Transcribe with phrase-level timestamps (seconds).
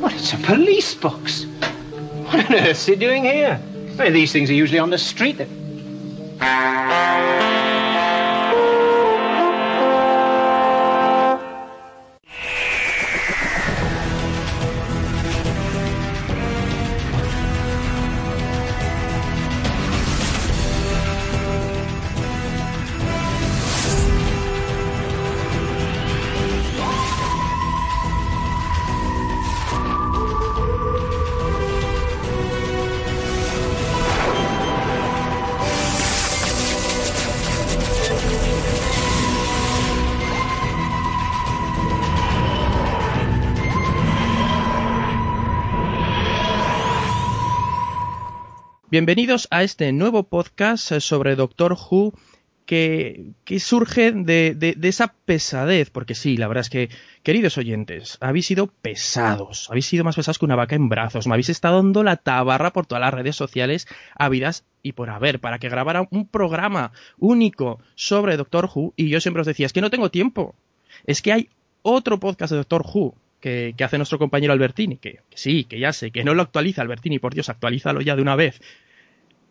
[0.00, 1.44] What, it's a police box.
[1.44, 3.60] What on earth's he doing here?
[3.98, 5.38] I mean, these things are usually on the street.
[49.00, 52.12] Bienvenidos a este nuevo podcast eh, sobre Doctor Who
[52.66, 56.90] que, surge de, esa pesadez, porque sí, la verdad es que,
[57.22, 61.32] queridos oyentes, habéis sido pesados, habéis sido más pesados que una vaca en brazos, me
[61.32, 65.58] habéis estado dando la tabarra por todas las redes sociales habidas y por haber, para
[65.58, 69.80] que grabara un programa único sobre Doctor Who, y yo siempre os decía, es que
[69.80, 70.54] no tengo tiempo,
[71.06, 71.48] es que hay
[71.80, 76.10] otro podcast de Doctor Who, que, hace nuestro compañero Albertini, que, sí, que ya sé,
[76.10, 78.60] que no lo actualiza Albertini, por Dios, actualízalo ya de una vez.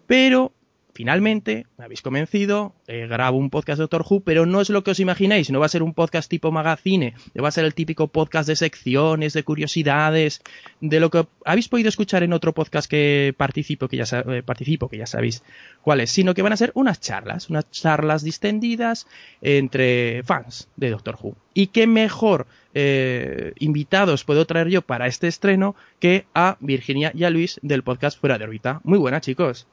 [0.10, 0.54] Pero
[0.96, 4.84] finalmente me habéis convencido, eh, grabo un podcast de Doctor Who, pero no es lo
[4.84, 7.76] que os imagináis, no va a ser un podcast tipo magazine, va a ser el
[7.76, 10.42] típico podcast de secciones, de curiosidades,
[10.82, 14.90] de lo que habéis podido escuchar en otro podcast que participo, que ya, eh, participo,
[14.90, 15.44] que ya sabéis
[15.84, 19.06] cuál es, sino que van a ser unas charlas, unas charlas distendidas
[19.44, 21.36] entre fans de Doctor Who.
[21.54, 27.26] Y qué mejor eh, invitados puedo traer yo para este estreno que a Virginia y
[27.26, 28.82] a Luis del podcast Fuera de órbita.
[28.84, 29.68] Muy buenas, chicos.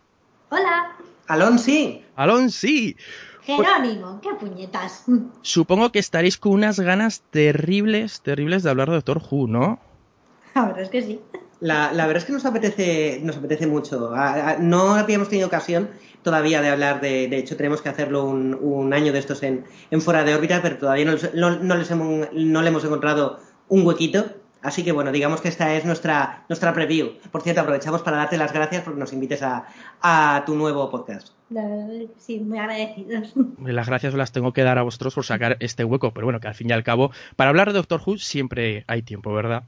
[0.51, 0.97] Hola.
[1.27, 2.05] Alon sí.
[2.15, 2.97] Alon sí.
[3.43, 5.05] Jerónimo, qué puñetas.
[5.43, 9.79] Supongo que estaréis con unas ganas terribles, terribles de hablar de Doctor Who, ¿no?
[10.55, 11.21] La verdad es que sí.
[11.61, 14.13] La, verdad es que nos apetece, nos apetece mucho.
[14.61, 15.89] No habíamos tenido ocasión
[16.23, 19.65] todavía de hablar de, de hecho tenemos que hacerlo un, año de estos en,
[20.01, 24.27] fuera de órbita, pero todavía no, les hemos, no le hemos encontrado un huequito.
[24.67, 27.13] Así que bueno, digamos que esta es nuestra, nuestra preview.
[27.31, 31.29] Por cierto, aprovechamos para darte las gracias porque nos invites a, tu nuevo podcast.
[32.19, 33.33] Sí, muy agradecidos.
[33.65, 36.49] Las gracias las tengo que dar a vosotros por sacar este hueco, pero bueno, que
[36.49, 39.63] al fin y al cabo, para hablar de Doctor Who siempre hay tiempo, ¿verdad?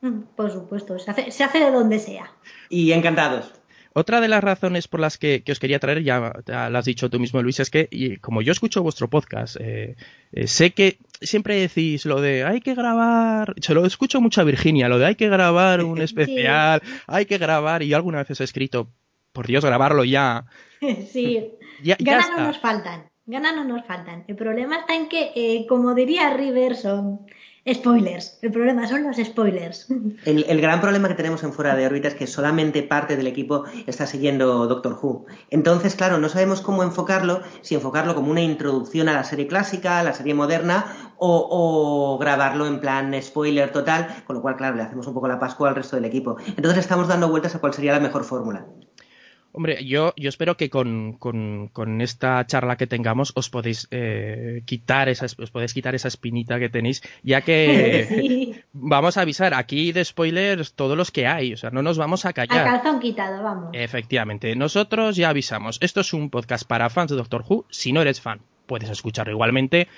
[0.00, 2.30] Mm, por supuesto, se hace, se hace de donde sea.
[2.70, 3.52] Y encantados.
[3.98, 6.32] Otra de las razones por las que, os quería traer, ya,
[6.70, 9.96] lo has dicho tú mismo, Luis, es que como yo escucho vuestro podcast, eh,
[10.30, 14.44] eh, sé que siempre decís lo de hay que grabar, se lo escucho mucho a
[14.44, 18.40] Virginia, lo de hay que grabar un especial, hay que grabar, y yo alguna vez
[18.40, 18.88] he escrito,
[19.32, 20.44] por Dios, grabarlo ya.
[21.10, 21.54] Sí,
[21.98, 24.22] ganas no nos faltan, ganas no nos faltan.
[24.28, 27.26] El problema está en que, eh, como diría Riverson,
[27.66, 28.38] Spoilers.
[28.42, 29.86] El problema son los spoilers.
[30.24, 33.64] El, gran problema que tenemos en Fuera de órbita es que solamente parte del equipo
[33.86, 35.26] está siguiendo Doctor Who.
[35.50, 39.98] Entonces, claro, no sabemos cómo enfocarlo, si enfocarlo como una introducción a la serie clásica,
[39.98, 44.82] a la serie moderna, o, grabarlo en plan spoiler total, con lo cual, claro, le
[44.82, 46.36] hacemos un poco la pascua al resto del equipo.
[46.56, 48.66] Entonces estamos dando vueltas a cuál sería la mejor fórmula.
[49.52, 55.08] Hombre, yo, yo espero que con, con, esta charla que tengamos os podéis eh, quitar
[55.08, 60.04] esa, os podéis quitar esa espinita que tenéis, ya que vamos a avisar aquí de
[60.04, 62.68] spoilers todos los que hay, o sea, no nos vamos a callar.
[62.68, 63.70] A calzón quitado, vamos.
[63.72, 65.78] Efectivamente, nosotros ya avisamos.
[65.80, 67.64] Esto es un podcast para fans de Doctor Who.
[67.70, 69.88] Si no eres fan, puedes escucharlo igualmente,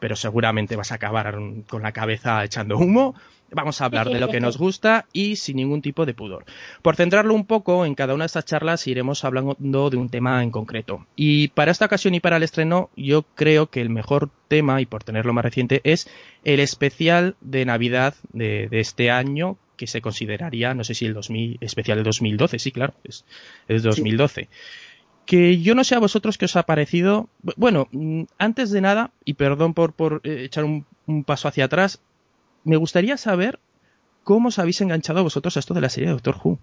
[0.00, 3.14] pero seguramente vas a acabar con la cabeza echando humo
[3.52, 6.44] Vamos a hablar de lo que nos gusta y sin ningún tipo de pudor.
[6.82, 10.42] Por centrarlo un poco, en cada una de estas charlas iremos hablando de un tema
[10.42, 11.06] en concreto.
[11.14, 14.86] Y para esta ocasión y para el estreno, yo creo que el mejor tema, y
[14.86, 16.08] por tenerlo más reciente, es
[16.44, 21.58] el especial de Navidad de, este año, que se consideraría, no sé si el 2000,
[21.60, 23.24] especial de 2012, sí, claro, es,
[23.68, 24.48] es 2012.
[25.24, 27.28] Que yo no sé a vosotros qué os ha parecido.
[27.56, 30.84] Bueno, mm, antes de nada, y perdón por, por eh, echar un
[31.24, 32.00] paso hacia atrás,
[32.66, 33.60] me gustaría saber
[34.24, 36.58] cómo os habéis enganchado vosotros a esto de la serie de Doctor Who.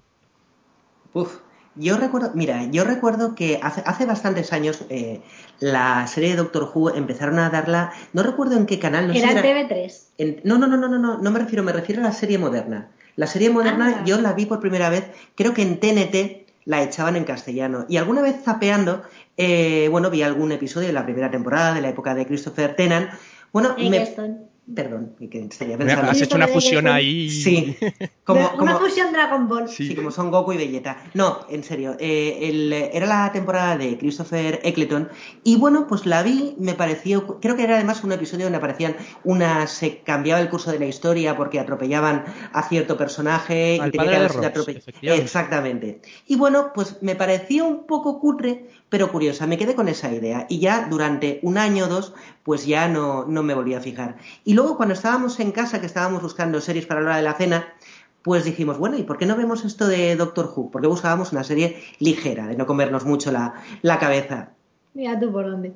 [1.14, 1.40] Uf,
[1.76, 5.22] yo recuerdo, mira, yo recuerdo que hace, hace bastantes años eh,
[5.60, 9.08] la serie de Doctor Who empezaron a darla, no recuerdo en qué canal.
[9.08, 10.42] No era, en TV3.
[10.44, 12.90] no, no, no, no, no, no, no me refiero, me refiero a la serie moderna.
[13.16, 14.04] La serie moderna ah.
[14.06, 15.06] yo la vi por primera vez,
[15.36, 17.86] creo que en TNT la echaban en castellano.
[17.88, 19.04] Y alguna vez zapeando,
[19.38, 23.10] eh, bueno, vi algún episodio de la primera temporada, de la época de Christopher Tennant.
[23.52, 24.16] Bueno, me,
[24.66, 26.10] Perdón, que estaría pensando.
[26.10, 27.30] Has hecho una fusión ahí.
[27.30, 27.76] Sí.
[28.24, 29.68] Como, una fusión Dragon Ball.
[29.68, 29.94] Sí.
[29.94, 30.96] como Son Goku y Vegeta.
[31.14, 31.98] No, en serio.
[32.00, 35.10] Eh, era la temporada de Christopher Eccleton.
[35.44, 37.42] Y bueno, pues la vi, me pareció.
[37.42, 38.96] Creo que era además un episodio donde aparecían
[39.26, 39.68] una.
[39.68, 42.24] Se cambiaba el curso de la historia porque atropellaban
[42.54, 43.76] a cierto personaje.
[43.76, 46.02] y tenía que Exactamente.
[46.28, 49.48] Y bueno, pues me pareció un poco cutre, pero curiosa.
[49.48, 50.46] Me quedé con esa idea.
[50.50, 52.14] Y ya durante un año o dos,
[52.44, 54.18] pues ya no, no me volví a fijar.
[54.44, 57.34] Y luego cuando estábamos en casa, que estábamos buscando series para la hora de la
[57.34, 57.74] cena,
[58.22, 60.70] pues dijimos, bueno, ¿y por qué no vemos esto de Doctor Who?
[60.70, 63.56] Porque buscábamos una serie ligera, de no comernos mucho la,
[64.00, 64.52] cabeza.
[64.94, 65.74] Mira tú por dónde.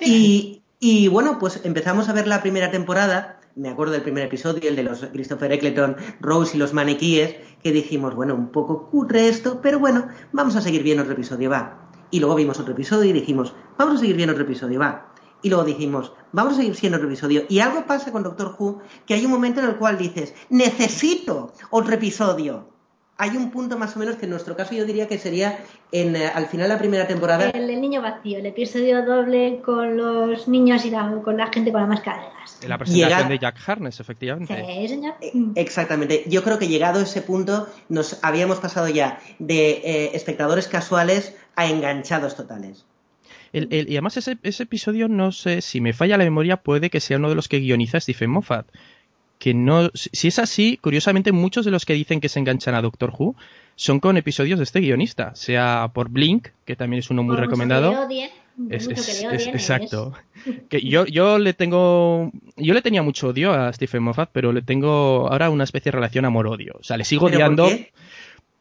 [0.00, 4.68] y, y bueno, pues empezamos a ver la primera temporada, me acuerdo del primer episodio,
[4.68, 9.26] el de los Christopher Eccleton, Rose y los maniquíes, que dijimos, bueno, un poco cutre
[9.26, 11.85] esto, pero bueno, vamos a seguir viendo otro episodio, va.
[12.10, 15.12] Y luego vimos otro episodio y dijimos, vamos a seguir viendo otro episodio, va
[15.42, 17.44] y luego dijimos, vamos a seguir siendo otro episodio.
[17.48, 21.52] Y algo pasa con Doctor Who, que hay un momento en el cual dices, necesito
[21.70, 22.66] otro episodio.
[23.18, 25.58] Hay un punto más o menos que en nuestro caso yo diría que sería
[25.90, 27.48] en, eh, al final de la primera temporada.
[27.50, 30.92] El, niño vacío, el episodio doble con los niños y
[31.22, 32.60] con la gente con la máscara de gas.
[32.68, 34.64] La presentación de Jack Harness, efectivamente.
[34.66, 35.14] Sí, señor.
[35.20, 36.24] Eh, exactamente.
[36.26, 41.34] Yo creo que llegado a ese punto nos habíamos pasado ya de eh, espectadores casuales
[41.54, 42.84] a enganchados totales
[43.52, 47.28] y además ese, episodio, no sé, si me falla la memoria, puede que sea uno
[47.28, 48.66] de los que guioniza Stephen Moffat.
[49.38, 52.82] Que no, si es así, curiosamente muchos de los que dicen que se enganchan a
[52.82, 53.36] Doctor Who
[53.76, 58.08] son con episodios de este guionista, sea por Blink, que también es uno muy recomendado.
[58.70, 60.14] exacto.
[60.68, 64.62] Que yo, yo le tengo, yo le tenía mucho odio a Stephen Moffat, pero le
[64.62, 66.76] tengo ahora una especie de relación amor-odio.
[66.78, 67.68] O sea, le sigo odiando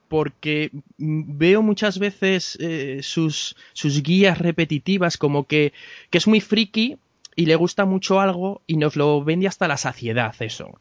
[0.08, 5.74] porque veo muchas veces eh, sus, sus, guías repetitivas como que,
[6.10, 6.98] que, es muy friki
[7.36, 10.78] y le gusta mucho algo y nos lo vende hasta la saciedad eso.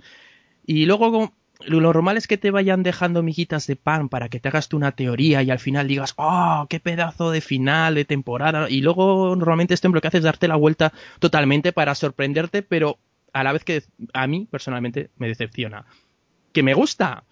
[0.67, 1.33] Y luego
[1.67, 4.77] lo normal es que te vayan dejando miguitas de pan para que te hagas tú
[4.77, 8.69] una teoría y al final digas, oh, qué pedazo de final de temporada.
[8.69, 12.99] Y luego normalmente este lo que hace es darte la vuelta totalmente para sorprenderte, pero
[13.33, 15.87] a la vez que a mí personalmente me decepciona.
[16.53, 17.25] Que me gusta,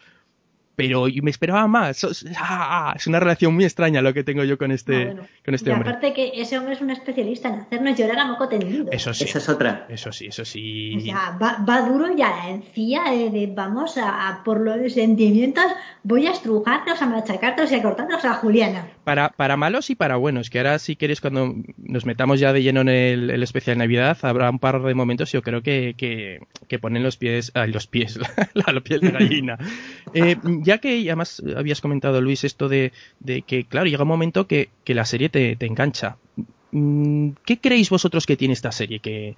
[0.76, 2.06] pero me esperaba más.
[2.38, 5.70] Ah, es una relación muy extraña lo que tengo yo con este, ah, con este
[5.70, 5.90] y hombre.
[5.90, 8.90] Aparte que ese hombre es un especialista en hacernos llorar a moco tendido.
[8.90, 9.24] Eso sí.
[9.24, 9.86] Esa es otra.
[9.88, 10.96] Eso sí, eso sí.
[10.96, 15.64] O sea, va, duro y a la encía de, vamos a, por los sentimientos,
[16.02, 18.88] voy a estrujarlos, a machacarlos y a cortarlos a Juliana.
[19.04, 22.62] Para, para malos y para buenos, que ahora si queréis cuando nos metamos ya de
[22.62, 26.78] lleno en el, especial de Navidad, habrá un par de momentos yo creo que, que,
[26.78, 28.20] ponen los pies, los pies,
[28.54, 29.58] la, piel de gallina.
[30.14, 32.92] eh, ya que además habías comentado, Luis, esto de,
[33.46, 36.16] que, claro, llega un momento que, la serie te, engancha.
[36.70, 39.00] Mm, ¿Qué creéis vosotros que tiene esta serie?
[39.00, 39.34] Que,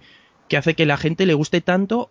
[0.55, 2.11] hace que la gente le guste tanto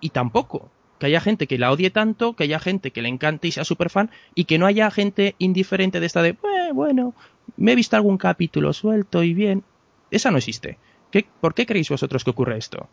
[0.00, 0.70] y, tampoco.
[0.98, 3.64] Que haya gente que la odie tanto, que haya gente que le encante y sea
[3.64, 6.36] súper fan, y que no haya gente indiferente de esta de,
[6.72, 7.14] bueno,
[7.56, 9.62] me he visto algún capítulo suelto y bien.
[10.10, 10.78] Esa no existe.
[11.10, 12.88] ¿Qué, ¿Por qué creéis vosotros que ocurre esto?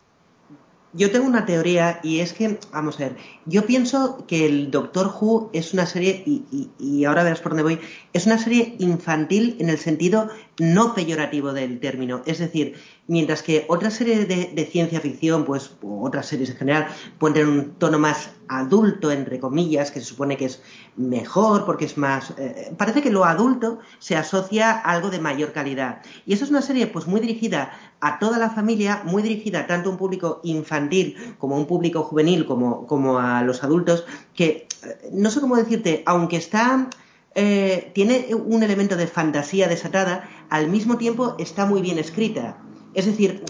[0.96, 3.16] Yo tengo una teoría y es que, vamos a ver,
[3.48, 7.64] yo pienso que el Doctor Who es una serie, y, y, ahora verás por dónde
[7.64, 7.80] voy,
[8.14, 10.30] es una serie infantil en el sentido
[10.60, 12.22] no peyorativo del término.
[12.26, 12.76] Es decir,
[13.08, 17.74] mientras que otras series de, ciencia ficción, pues, otras series en general, pueden tener un
[17.74, 20.62] tono más adulto, entre comillas, que se supone que es
[20.96, 22.34] mejor porque es más...
[22.38, 26.02] Eh, parece que lo adulto se asocia a algo de mayor calidad.
[26.26, 29.90] Y eso es una serie, pues, muy dirigida a toda la familia, muy dirigida tanto
[29.90, 34.06] a un público infantil como a un público juvenil, como, como a los adultos,
[34.36, 36.90] que, eh, no sé cómo decirte, aunque está
[37.36, 42.60] eh, tiene un elemento de fantasía desatada, al mismo tiempo está muy bien escrita.
[42.94, 43.44] Es decir,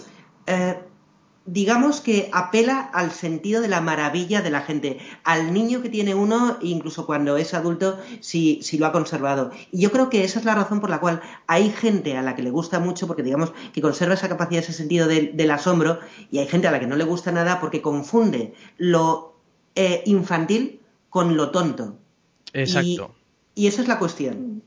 [0.46, 0.78] eh,
[1.44, 6.14] digamos que apela al sentido de la maravilla de la gente, al niño que tiene
[6.14, 9.50] uno, incluso cuando es adulto, si, lo ha conservado.
[9.70, 12.34] Y yo creo que esa es la razón por la cual hay gente a la
[12.34, 15.98] que le gusta mucho, porque digamos que conserva esa capacidad, ese sentido del asombro,
[16.30, 19.36] y hay gente a la que no le gusta nada porque confunde lo
[19.74, 20.80] eh, infantil
[21.10, 21.98] con lo tonto.
[22.54, 23.14] Exacto.
[23.54, 24.62] Y esa es la cuestión.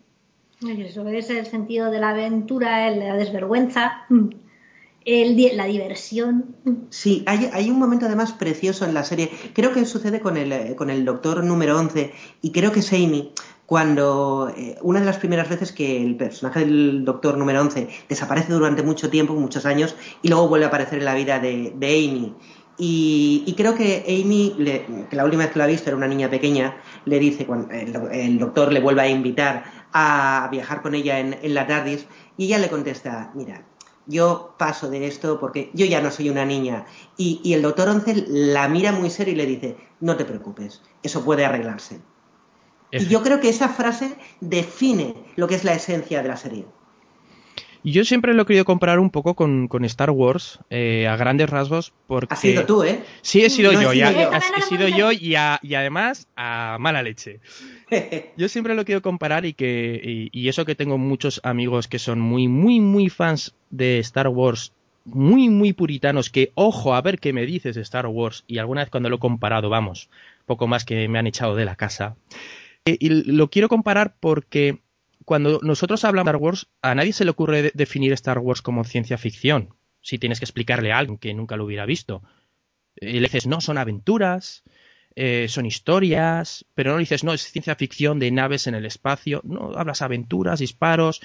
[0.61, 4.05] Eso es el sentido de la aventura, la desvergüenza,
[5.05, 6.55] el, la diversión.
[6.89, 9.29] Sí, hay, un momento además precioso en la serie.
[9.53, 12.11] Creo que sucede con el, eh, con el doctor número 11
[12.41, 13.33] y creo que es Amy
[13.67, 18.53] cuando eh, una de las primeras veces que el personaje del doctor número 11 desaparece
[18.53, 21.87] durante mucho tiempo, muchos años, y luego vuelve a aparecer en la vida de, de
[21.87, 22.33] Amy.
[22.79, 24.53] Y, creo que Amy,
[25.09, 27.73] que la última vez que la ha visto era una niña pequeña, le dice, cuando
[27.73, 29.63] el, doctor le vuelve a invitar
[29.99, 32.05] a viajar con ella en, la TARDIS,
[32.37, 33.65] y ella le contesta, mira,
[34.05, 36.85] yo paso de esto porque yo ya no soy una niña.
[37.17, 41.25] Y, el doctor Once la mira muy serio y le dice, no te preocupes, eso
[41.25, 41.99] puede arreglarse.
[42.91, 46.65] Y yo creo que esa frase define lo que es la esencia de la serie.
[47.83, 51.93] Yo siempre lo he querido comparar un poco con, Star Wars, eh, a grandes rasgos,
[52.07, 52.33] porque...
[52.33, 53.01] Has sido tú, ¿eh?
[53.21, 57.39] Sí, he sido yo, he sido yo y, además a mala leche.
[58.37, 62.19] yo siempre lo quiero comparar y que y, eso que tengo muchos amigos que son
[62.19, 64.73] muy, muy, muy fans de Star Wars,
[65.05, 68.81] muy, muy puritanos, que ojo a ver qué me dices de Star Wars, y alguna
[68.81, 70.09] vez cuando lo he comparado, vamos,
[70.45, 72.15] poco más que me han echado de la casa.
[72.85, 74.79] Eh, y lo quiero comparar porque
[75.27, 78.85] cuando nosotros hablamos de Star Wars, a nadie se le ocurre definir Star Wars como
[78.85, 82.23] ciencia ficción, si tienes que explicarle a alguien que nunca lo hubiera visto.
[82.95, 84.63] Y le dices, no, son aventuras,
[85.17, 89.41] eh, son historias, pero no dices, no, es ciencia ficción de naves en el espacio,
[89.43, 91.19] no, hablas aventuras, disparos.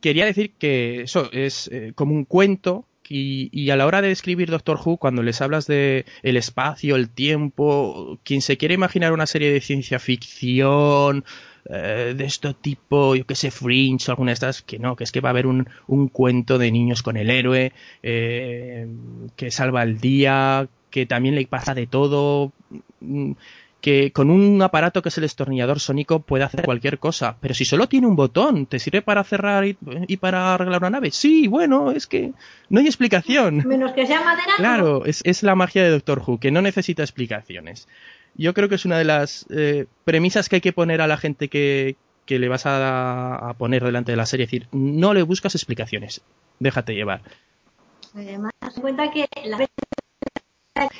[0.00, 4.50] Quería decir que eso es eh, como un cuento y, a la hora de escribir
[4.50, 9.26] Doctor Who, cuando les hablas de el espacio, el tiempo, quien se quiere imaginar una
[9.26, 11.24] serie de ciencia ficción
[11.68, 15.04] eh, de este tipo, yo que sé, Fringe o alguna de estas, que no, que
[15.04, 17.72] es que va a haber un, un cuento de niños con el héroe,
[18.02, 18.88] eh,
[19.36, 22.52] que salva el día, que también le pasa de todo,
[23.00, 23.32] mm,
[23.80, 27.64] que con un aparato que es el destornillador sónico puede hacer cualquier cosa, pero si
[27.64, 31.10] solo tiene un botón, ¿te sirve para cerrar y, para arreglar una nave?
[31.12, 32.32] Sí, bueno, es que
[32.70, 33.62] no hay explicación.
[33.66, 34.54] Menos que sea madera.
[34.56, 37.86] Claro, es, la magia de Doctor Who, que no necesita explicaciones.
[38.34, 41.16] Yo creo que es una de las eh, premisas que hay que poner a la
[41.16, 45.54] gente que, le vas a, poner delante de la serie, es decir, no le buscas
[45.54, 46.20] explicaciones,
[46.58, 47.22] déjate llevar.
[48.14, 49.58] Además, cuenta que la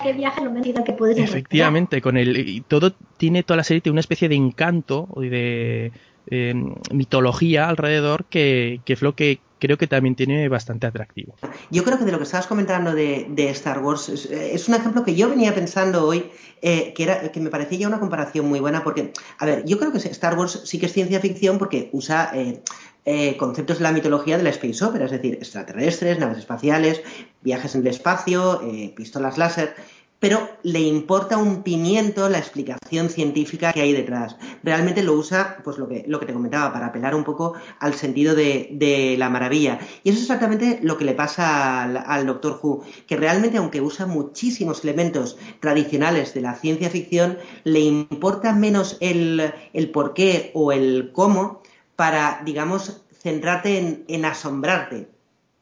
[0.03, 3.95] que viaje lo que puedes Efectivamente, con el y todo tiene toda la serie tiene
[3.95, 5.93] una especie de encanto y de
[6.31, 6.55] eh,
[6.93, 11.35] mitología alrededor que, es lo que creo que también tiene bastante atractivo.
[11.71, 15.15] Yo creo que de lo que estabas comentando de, Star Wars es, un ejemplo que
[15.15, 16.31] yo venía pensando hoy,
[16.63, 19.93] eh, que, era, que me parecía una comparación muy buena, porque, a ver, yo creo
[19.93, 22.63] que Star Wars sí que es ciencia ficción porque usa eh,
[23.05, 27.03] eh, conceptos de la mitología de la space opera, es decir, extraterrestres, naves espaciales,
[27.41, 28.61] viajes en el espacio,
[28.95, 29.75] pistolas láser,
[30.21, 34.37] pero le importa un pimiento la explicación científica que hay detrás.
[34.63, 37.95] Realmente lo usa, pues lo que, lo que te comentaba, para apelar un poco al
[37.95, 39.79] sentido de, la maravilla.
[40.03, 44.07] Y eso es exactamente lo que le pasa al, Doctor Who, que realmente, aunque usa
[44.07, 50.73] muchísimos elementos tradicionales de la ciencia ficción, le importa menos el, el por qué o
[50.73, 51.63] el cómo
[51.97, 55.09] para, digamos, centrarte en, asombrarte.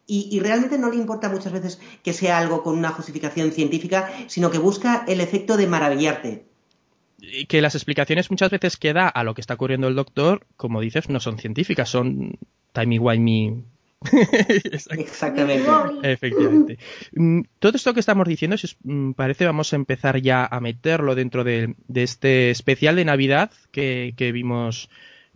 [0.09, 4.53] Y, realmente no le importa muchas veces que sea algo con una justificación científica, sino
[4.53, 6.45] que busca el efecto de maravillarte.
[7.19, 10.47] Y que las explicaciones muchas veces que da a lo que está ocurriendo el doctor,
[10.57, 12.39] como dices, no son científicas, son
[12.73, 13.65] timey-wimey
[14.91, 15.69] Exactamente.
[16.03, 16.79] Efectivamente.
[17.13, 20.61] Mm, todo esto que estamos diciendo, si os mm, parece, vamos a empezar ya a
[20.61, 24.89] meterlo dentro de, este especial de Navidad que vimos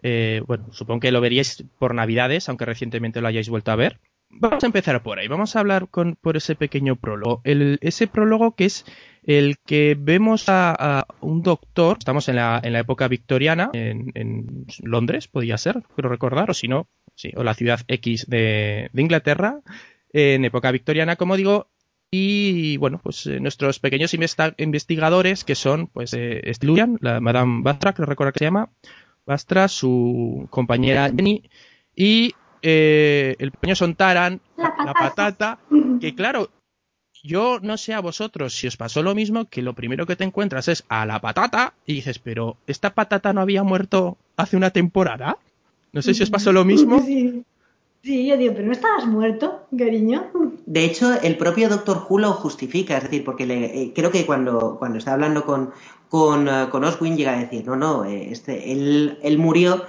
[0.02, 3.98] eh, bueno, supongo que lo veríais por Navidades, aunque recientemente lo hayáis vuelto a ver.
[4.30, 5.28] Vamos a empezar por ahí.
[5.28, 7.42] Vamos a hablar con, por ese pequeño prólogo.
[7.44, 8.84] ese prólogo que es
[9.24, 11.96] el que vemos a, un doctor.
[11.98, 16.68] Estamos en la, en la época victoriana, en, Londres, podría ser, quiero recordar, o si
[16.68, 19.60] no, sí, o la ciudad X de, Inglaterra,
[20.12, 21.68] en época victoriana, como digo.
[22.12, 26.42] Y bueno, pues eh, nuestros pequeños investigadores, que son, pues, eh,
[27.00, 28.70] la Madame Batra, que recuerda que se llama,
[29.26, 31.48] Bastra, su compañera Jenny
[31.94, 35.58] y eh, el pequeño Sontaran, la, la patata,
[36.00, 36.50] que claro,
[37.22, 40.24] yo no sé a vosotros si os pasó lo mismo, que lo primero que te
[40.24, 44.70] encuentras es a la patata y dices, pero ¿esta patata no había muerto hace una
[44.70, 45.36] temporada?
[45.92, 47.02] No sé si os pasó lo mismo.
[47.02, 47.44] Sí.
[48.26, 50.30] yo digo, pero no estabas muerto, cariño.
[50.64, 54.24] De hecho, el propio Doctor Who lo justifica, es decir, porque le, eh, creo que
[54.24, 55.72] cuando, cuando está hablando con,
[56.08, 59.84] con, eh, con Oswin llega a decir, no, no, eh, este, él, él murió,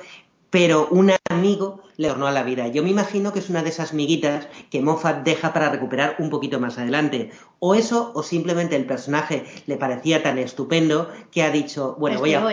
[0.49, 2.67] pero un amigo le hornó a la vida.
[2.67, 6.29] Yo me imagino que es una de esas miguitas que Moffat deja para recuperar un
[6.29, 7.31] poquito más adelante.
[7.59, 12.33] O eso, o simplemente el personaje le parecía tan estupendo que ha dicho, bueno, voy
[12.33, 12.43] a,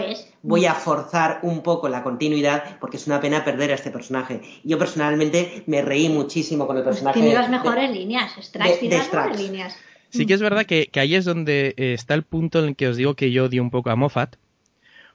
[0.42, 4.42] voy a forzar un poco la continuidad porque es una pena perder a este personaje.
[4.64, 7.20] Yo personalmente me reí muchísimo con el pues personaje.
[7.20, 9.76] tiene las mejores líneas, Strax tiene las mejores líneas.
[10.10, 12.88] Sí que es verdad que, ahí es donde eh, está el punto en el que
[12.88, 14.36] os digo que yo odio un poco a Moffat,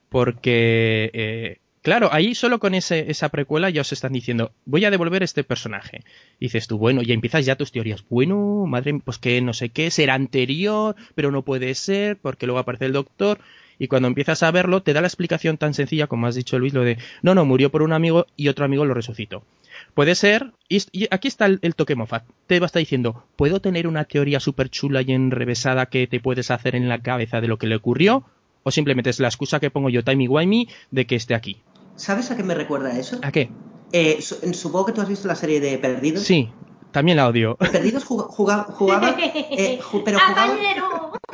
[0.09, 4.91] porque, eh, claro, ahí solo con ese, esa precuela ya os están diciendo, voy a
[4.91, 6.01] devolver este personaje.
[6.39, 8.03] dices tú, bueno, y empiezas ya tus teorías.
[8.09, 12.59] Bueno, madre, pues que no sé qué, será anterior, pero no puede ser, porque luego
[12.59, 13.39] aparece el doctor.
[13.79, 16.73] Y cuando empiezas a verlo, te da la explicación tan sencilla como has dicho Luis,
[16.73, 19.43] lo de, no, no, murió por un amigo y otro amigo lo resucitó.
[19.93, 23.87] Puede ser, y, aquí está el, toque Moffat, te va a estar diciendo, ¿puedo tener
[23.87, 27.57] una teoría súper chula y enrevesada que te puedes hacer en la cabeza de lo
[27.57, 28.23] que le ocurrió?
[28.63, 31.57] ¿O simplemente es la excusa que pongo yo, Timey Wimey, de que esté aquí?
[31.95, 33.19] ¿Sabes a qué me recuerda eso?
[33.21, 33.49] ¿A qué?
[33.91, 36.23] Eh, supongo que tú has visto la serie de Perdidos.
[36.23, 36.49] Sí,
[36.91, 37.55] también la odio.
[37.71, 40.57] Perdidos jugaba, jugaba eh, pero jugaba,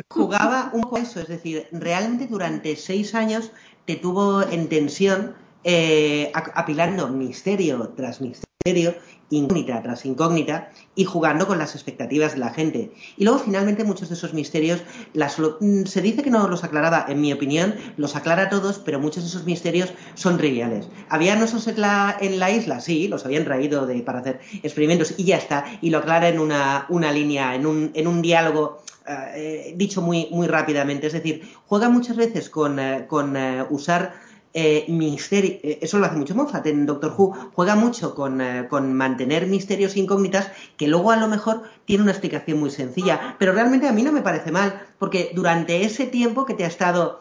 [0.09, 3.51] jugaba un poco eso, es decir, realmente durante seis años
[3.85, 8.95] te tuvo en tensión eh, apilando misterio tras misterio
[9.29, 12.91] incógnita tras incógnita y jugando con las expectativas de la gente.
[13.17, 14.81] Y luego finalmente muchos de esos misterios
[15.13, 19.23] mm, se dice que no los aclaraba, en mi opinión los aclara todos, pero muchos
[19.23, 20.87] de esos misterios son triviales.
[21.09, 22.79] ¿Había osos en la, en la isla?
[22.79, 26.39] Sí, los habían traído de, para hacer experimentos y ya está, y lo aclara en
[26.39, 31.07] una, línea, en un, en un diálogo eh, dicho muy, muy rápidamente.
[31.07, 34.13] Es decir, juega muchas veces con, eh, con eh, usar
[34.53, 38.93] eh, misterio, eh, eso lo hace mucho Moffat en Doctor Who, juega mucho eh, con,
[38.93, 43.87] mantener misterios incógnitas que luego a lo mejor tiene una explicación muy sencilla, pero realmente
[43.87, 47.19] a mí no me parece mal, porque durante ese tiempo que te ha estado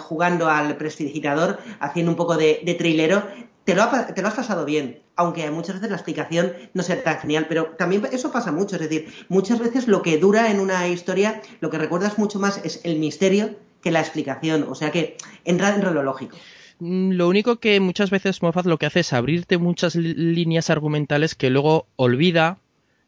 [0.00, 3.22] jugando al prestidigitador, haciendo un poco de, de trilero,
[3.64, 7.18] te lo, te lo, has pasado bien, aunque muchas veces la explicación no sea tan
[7.18, 10.86] genial, pero también eso pasa mucho, es decir, muchas veces lo que dura en una
[10.88, 14.66] historia, lo que recuerdas mucho más es el misterio que la explicación.
[14.68, 16.36] O sea que entra dentro de lo lógico.
[16.78, 21.34] Mm, lo único que muchas veces Moffat lo que hace es abrirte muchas líneas argumentales
[21.34, 22.58] que luego olvida,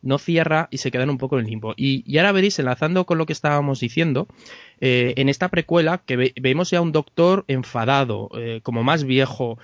[0.03, 1.75] no cierra y se quedan un poco en limbo.
[1.77, 4.29] Y, ahora veréis, enlazando con lo que estábamos diciendo,
[4.81, 9.59] eh, en esta precuela que vemos ya un doctor enfadado, eh, como más viejo,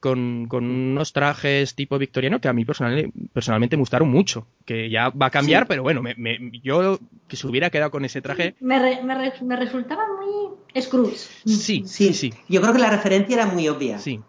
[0.00, 4.46] con, con, unos trajes tipo victoriano que a mí personalmente me gustaron mucho.
[4.64, 6.16] Que ya va a cambiar, pero bueno, me,
[6.62, 8.54] yo que se hubiera quedado con ese traje.
[8.60, 11.16] Me, me, resultaba muy Scrooge.
[11.16, 12.32] Sí, sí, sí.
[12.48, 13.98] Yo creo que la referencia era muy obvia.
[13.98, 14.20] Sí.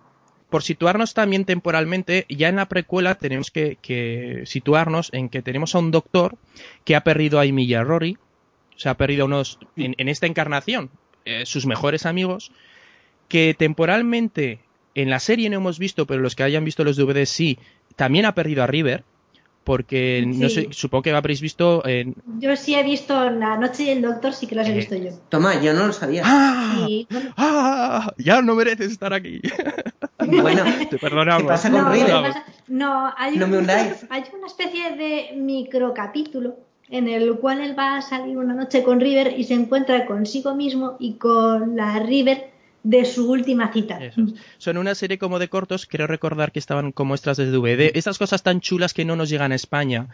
[0.50, 5.80] Por situarnos también temporalmente, ya en la precuela tenemos que, situarnos en que tenemos a
[5.80, 6.38] un doctor
[6.86, 8.18] que ha perdido a Amy y Rory.
[8.76, 9.60] O sea, ha perdido unos.
[9.76, 10.90] En, esta encarnación,
[11.26, 12.52] eh, sus mejores amigos.
[13.28, 14.60] Que temporalmente
[15.02, 17.60] en la serie no hemos visto, pero los que hayan visto los DVDs sí,
[17.96, 19.04] también ha perdido a River.
[19.64, 21.86] Porque no sé, supongo que habréis visto.
[21.86, 22.16] En...
[22.40, 24.96] Yo sí he visto La Noche y el Doctor, sí que los he eh, visto
[24.96, 25.12] yo.
[25.30, 26.24] Toma, yo no lo sabía.
[26.26, 26.88] ¡Ah!
[27.38, 28.14] ¡Ah!
[28.18, 29.42] Ya no mereces estar aquí.
[30.26, 31.44] Bueno, te perdonamos.
[31.44, 32.34] ¿Qué pasa con River?
[32.68, 33.46] No, hay, no
[34.10, 36.56] hay una especie de microcapítulo
[36.90, 40.56] en el cual él va a salir una noche con River y se encuentra consigo
[40.56, 42.50] mismo y con la River
[42.84, 44.00] de su última cita.
[44.58, 47.92] Son una serie como de cortos, creo recordar que estaban como extras de DVD.
[47.96, 50.08] Estas cosas tan chulas que no nos llegan a España.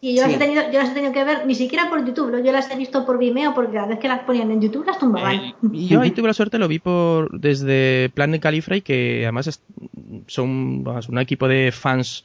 [0.00, 2.44] Y yo, las he tenido, yo las he tenido que ver ni siquiera por YouTube,
[2.44, 4.98] yo las he visto por Vimeo porque cada vez que las ponían en YouTube las
[4.98, 5.34] tumbaban.
[5.34, 9.22] Eh, y yo ahí tuve la suerte, lo vi por desde Plan de Califrey, que
[9.24, 9.60] además
[10.28, 12.24] son un equipo de fans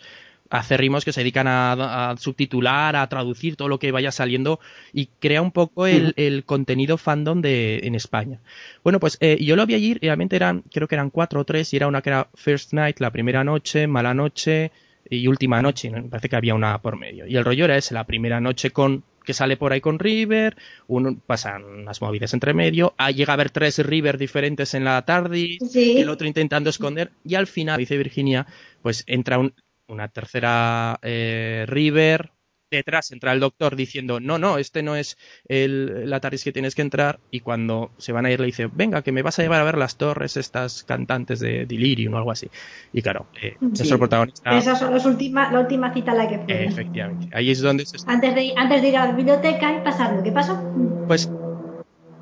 [0.53, 4.59] acérrimos que se dedican a, subtitular, a traducir todo lo que vaya saliendo
[4.93, 8.39] y crea un poco el, contenido fandom de, en España.
[8.83, 11.73] Bueno, pues eh, yo lo vi allí, realmente eran, creo que eran cuatro o tres,
[11.73, 14.71] y era una que era First Night, la primera noche, mala noche
[15.09, 17.25] y última noche, me parece que había una por medio.
[17.25, 20.55] Y el rollo era ese, la primera noche con que sale por ahí con River,
[20.87, 25.01] uno, pasan unas movidas entre medio, ah, llega a haber tres River diferentes en la
[25.03, 28.45] tarde, el otro intentando esconder, y al final, dice Virginia,
[28.81, 29.53] pues entra un,
[29.87, 32.31] una tercera eh, River,
[32.77, 35.17] detrás entra el doctor diciendo, no, no, este no es
[35.47, 38.69] el, la TARDIS que tienes que entrar, y cuando se van a ir le dice,
[38.71, 42.17] venga, que me vas a llevar a ver las torres estas cantantes de Delirium o
[42.17, 42.49] algo así.
[42.91, 44.57] Y claro, eh, nuestro protagonista...
[44.57, 46.65] Esa es la última cita a la que fue.
[46.65, 47.97] efectivamente, ahí es donde se...
[48.07, 50.61] Antes de, antes de ir a la biblioteca y pasarlo, ¿qué pasó?
[51.07, 51.31] Pues,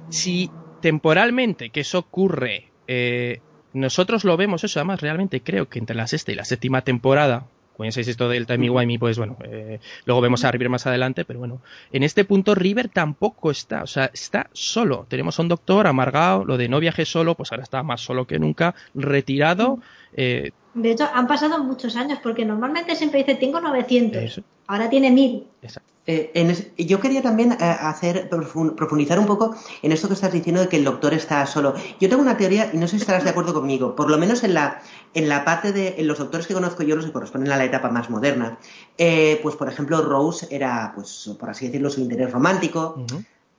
[0.10, 2.72] si temporalmente que eso ocurre...
[2.88, 3.42] Eh,
[3.74, 7.46] nosotros lo vemos eso, además realmente creo que entre la sexta y la séptima temporada,
[7.78, 11.40] ya esto del Timey Wimey, pues bueno, eh, luego vemos a River más adelante, pero
[11.40, 15.06] bueno, en este punto River tampoco está, o sea, está solo.
[15.10, 18.28] Tenemos a un doctor amargado, lo de no viaje solo, pues ahora está más solo
[18.28, 19.80] que nunca, retirado.
[20.14, 25.12] Eh, de hecho, han pasado muchos años, porque normalmente siempre dice, tengo 900, ahora tiene
[25.12, 25.48] 1000.
[25.62, 25.90] Exacto.
[26.08, 30.68] Eh, yo quería también eh, hacer profundizar un poco en esto que estás diciendo de
[30.68, 31.76] que el doctor está solo.
[32.00, 33.96] Yo tengo una teoría y no sé si estarás de acuerdo conmigo.
[33.96, 34.82] Por lo menos en la
[35.14, 37.66] en la parte de en los doctores que conozco yo los que corresponden a la
[37.66, 38.58] etapa más moderna.
[38.98, 43.06] Eh, pues por ejemplo Rose era pues por así decirlo su interés romántico.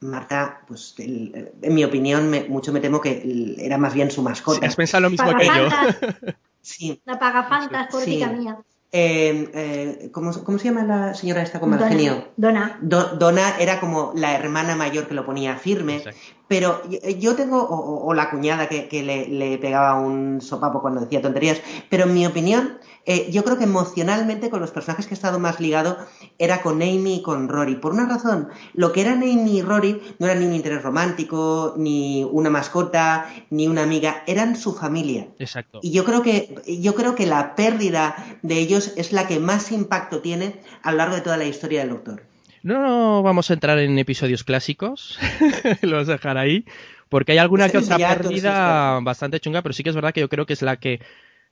[0.00, 4.66] Marta, pues en mi opinión, mucho me temo que era más bien su mascota.
[4.66, 6.32] has pensado lo mismo que yo.
[6.60, 7.00] sí.
[7.04, 8.58] La paga fantas, política mía.
[8.94, 12.28] Eh, eh, ¿cómo, se llama la señora esta con mal genio?
[12.36, 12.78] Donna.
[12.82, 16.02] Donna era como la hermana mayor que lo ponía firme,
[16.46, 16.82] pero
[17.18, 22.04] yo tengo, o, la cuñada que, le, le, pegaba un sopapo cuando decía tonterías, pero
[22.04, 25.58] en mi opinión, eh, yo creo que emocionalmente con los personajes que he estado más
[25.58, 25.98] ligado
[26.38, 27.76] era con Amy y con Rory.
[27.76, 31.74] Por una razón, lo que eran Amy y Rory no eran ni un interés romántico,
[31.76, 35.26] ni una mascota, ni una amiga, eran su familia.
[35.38, 35.80] Exacto.
[35.82, 39.72] Y yo creo que, yo creo que la pérdida de ellos es la que más
[39.72, 42.22] impacto tiene a lo largo de toda la historia del Doctor.
[42.62, 45.18] No vamos a entrar en episodios clásicos,
[45.82, 46.64] lo vamos a dejar ahí,
[47.08, 50.28] porque hay alguna que otra pérdida bastante chunga, pero sí que es verdad que yo
[50.28, 51.00] creo que es la que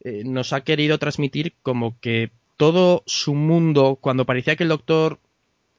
[0.00, 5.18] eh, nos ha querido transmitir como que todo su mundo, cuando parecía que el doctor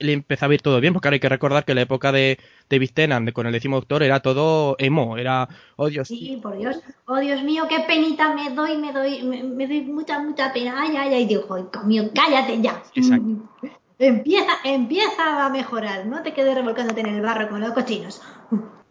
[0.01, 2.39] le empezaba a ir todo bien, porque ahora hay que recordar que la época de
[2.69, 6.07] David Tennant con el décimo doctor era todo emo, era, oh Dios.
[6.07, 10.19] Sí, por Dios, oh Dios mío, qué penita me doy, me doy, me, doy mucha,
[10.19, 12.81] mucha pena, ay, ay, ay, digo, hijo mío, cállate ya.
[12.95, 13.49] Exacto.
[13.99, 18.19] Empieza, empieza a mejorar, no te quedes revolcándote en el barro con los cochinos.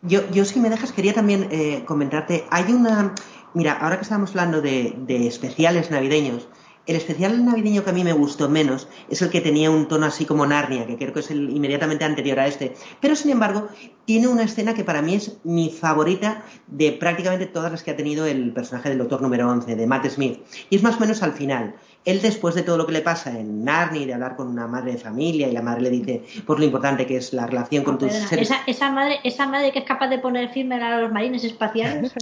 [0.03, 3.16] Yo, yo si me dejas, quería también eh, comentarte, hay una,
[3.52, 6.48] Mira, ahora que estábamos hablando de, especiales navideños,
[6.86, 10.06] el especial navideño que a mí me gustó menos es el que tenía un tono
[10.06, 12.74] así como Narnia, que creo que es el inmediatamente anterior a este.
[13.00, 13.68] Pero sin embargo,
[14.04, 17.96] tiene una escena que para mí es mi favorita de prácticamente todas las que ha
[17.96, 20.40] tenido el personaje del Doctor número 11, de Matt Smith.
[20.70, 23.30] Y es más o menos al final él después de todo lo que le pasa
[23.38, 26.58] en Narnia, de hablar con una madre de familia, y la madre le dice, pues
[26.58, 28.50] lo importante que es la relación con tus seres...
[28.66, 32.12] Esa, madre, esa madre que es capaz de poner firme a los marines espaciales,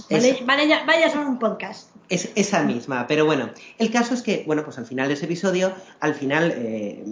[0.45, 1.89] vale, ya, vaya son un podcast.
[2.09, 5.25] Es esa misma, pero bueno, el caso es que, bueno, pues al final de ese
[5.25, 6.53] episodio, al final...
[6.55, 7.03] Eh,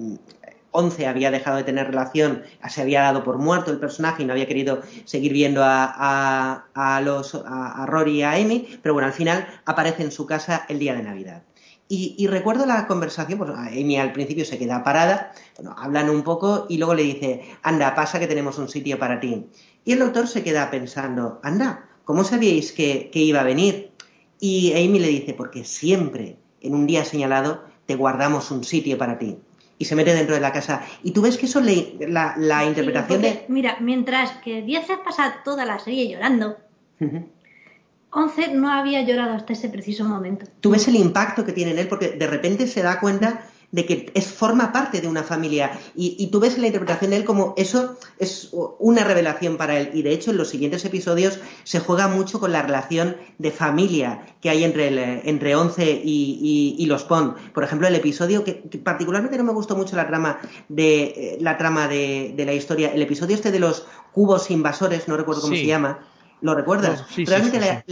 [0.72, 4.34] Once había dejado de tener relación, se había dado por muerto el personaje y no
[4.34, 9.08] había querido seguir viendo a, a, los, a, a Rory y a Amy, pero bueno,
[9.08, 11.42] al final aparece en su casa el día de Navidad.
[11.90, 16.66] Y, recuerdo la conversación, pues Amy al principio se queda parada, bueno, hablan un poco
[16.68, 19.46] y luego le dice, anda, pasa que tenemos un sitio para ti.
[19.86, 23.92] Y el doctor se queda pensando, anda, ¿cómo sabíais que, iba a venir?
[24.38, 29.18] Y Amy le dice, porque siempre, en un día señalado, te guardamos un sitio para
[29.18, 29.38] ti.
[29.80, 30.82] Y se mete dentro de la casa.
[31.04, 33.46] Y tú ves que eso le, la, interpretación de...
[33.48, 36.58] Mira, mientras que Diez pasa toda la serie llorando,
[38.12, 40.46] Once no había llorado hasta ese preciso momento.
[40.62, 43.86] Tú ves el impacto que tiene en él porque de repente se da cuenta de
[43.86, 47.54] que es, forma parte de una familia y, tú ves la interpretación de él como
[47.58, 52.08] eso es una revelación para él y de hecho en los siguientes episodios se juega
[52.08, 57.36] mucho con la relación de familia que hay entre, el, entre Once y, los Pond.
[57.52, 60.40] Por ejemplo, el episodio que, particularmente no me gustó mucho la trama
[60.70, 65.18] de eh, la trama de, la historia, el episodio este de los cubos invasores, no
[65.18, 66.00] recuerdo cómo se llama
[66.42, 67.06] ¿Lo recuerdas?
[67.16, 67.84] Realmente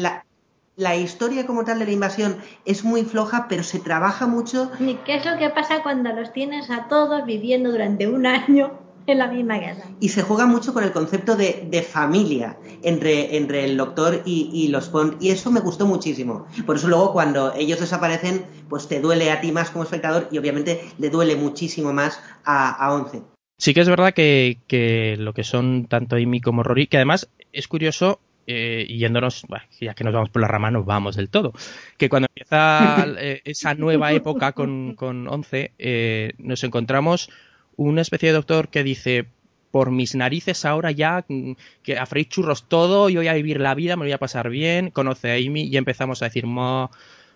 [0.76, 4.72] la, historia como tal de la invasión es muy floja, pero se trabaja mucho.
[4.80, 8.72] ¿Y qué es lo que pasa cuando los tienes a todos viviendo durante un año
[9.08, 9.90] en la misma casa?
[10.00, 14.90] Y se juega mucho con el concepto de, familia entre, entre el doctor y, los
[14.90, 16.46] Pond, y eso me gustó muchísimo.
[16.66, 20.38] Por eso luego cuando ellos desaparecen, pues te duele a ti más como espectador y
[20.38, 23.24] obviamente le duele muchísimo más a, a Once.
[23.58, 27.30] Sí que es verdad que, que, lo que son tanto Amy como Rory, que además
[27.54, 29.46] es curioso eh, yéndonos,
[29.80, 31.54] ya que nos vamos por la rama, nos vamos del todo.
[31.98, 37.30] Que cuando empieza eh, esa nueva época con, con 11, eh, nos encontramos
[37.76, 39.28] una especie de doctor que dice,
[39.72, 41.52] por mis narices ahora ya, mm,
[41.84, 44.50] que a freír churros todo, yo voy a vivir la vida, me voy a pasar
[44.50, 46.46] bien, conoce a Amy y empezamos a decir,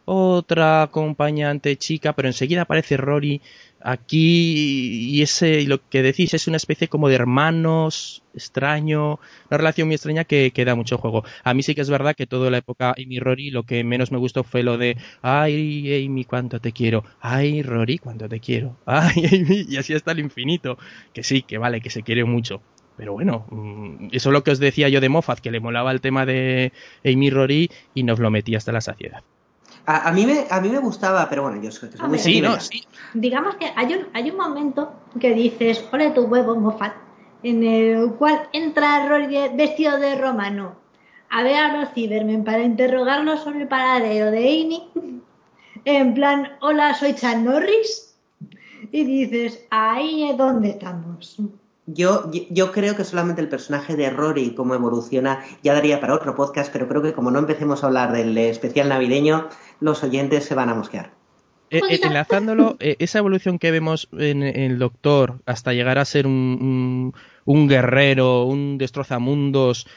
[0.05, 3.41] otra acompañante chica, pero enseguida aparece Rory
[3.81, 9.87] aquí y ese lo que decís es una especie como de hermanos extraño, una relación
[9.87, 11.23] muy extraña que, que, da mucho juego.
[11.43, 14.11] A mí sí que es verdad que toda la época Amy Rory lo que menos
[14.11, 18.77] me gustó fue lo de ay Amy cuánto te quiero, ay Rory cuánto te quiero,
[18.85, 20.77] ay Amy y así hasta el infinito,
[21.13, 22.61] que sí, que vale, que se quiere mucho.
[22.97, 25.91] Pero bueno, mm, eso es lo que os decía yo de Moffat, que le molaba
[25.91, 26.73] el tema de
[27.05, 29.23] Amy Rory y nos lo metía hasta la saciedad.
[29.91, 32.83] A, mí me, a mí me gustaba, pero bueno, yo soy muy sí, no, sí.
[33.15, 36.93] Digamos que hay un, hay un momento que dices, ole tu huevo, Moffat,
[37.41, 40.75] en el cual entra Rory vestido de romano
[41.31, 44.91] a ver a los Cybermen para interrogarlos sobre el paradero de Amy.
[45.85, 48.15] En plan, hola, soy Chan Norris.
[48.91, 51.37] Y dices, ahí es donde estamos.
[51.93, 56.35] Yo, yo creo que solamente el personaje de Rory, cómo evoluciona, ya daría para otro
[56.35, 59.49] podcast, pero creo que como no empecemos a hablar del especial navideño,
[59.79, 61.11] los oyentes se van a mosquear.
[61.71, 66.27] Eh, eh, enlazándolo, eh, esa evolución que vemos en, el Doctor hasta llegar a ser
[66.27, 67.13] un,
[67.45, 69.87] un, guerrero, un destrozamundos,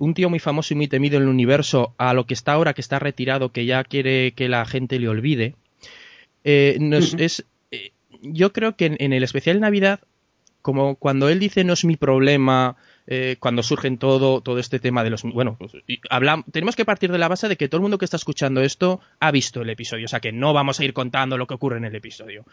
[0.00, 2.74] un tío muy famoso y muy temido en el universo, a lo que está ahora,
[2.74, 5.54] que está retirado, que ya quiere que la gente le olvide,
[6.44, 10.00] eh, nos, es, eh, yo creo que en, el especial de Navidad,
[10.62, 15.02] como cuando él dice no es mi problema, eh, cuando surgen todo, todo este tema
[15.02, 15.22] de los...
[15.22, 15.72] Bueno, pues,
[16.52, 19.00] tenemos que partir de la base de que todo el mundo que está escuchando esto
[19.18, 21.78] ha visto el episodio, o sea que no vamos a ir contando lo que ocurre
[21.78, 22.44] en el episodio.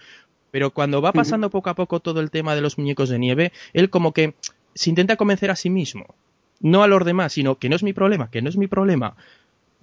[0.52, 3.54] Pero cuando va pasando poco a poco todo el tema de los muñecos de nieve,
[3.74, 4.34] él como que
[4.74, 6.16] se intenta convencer a sí mismo,
[6.60, 9.16] no a los demás, sino que no es mi problema, que no es mi problema.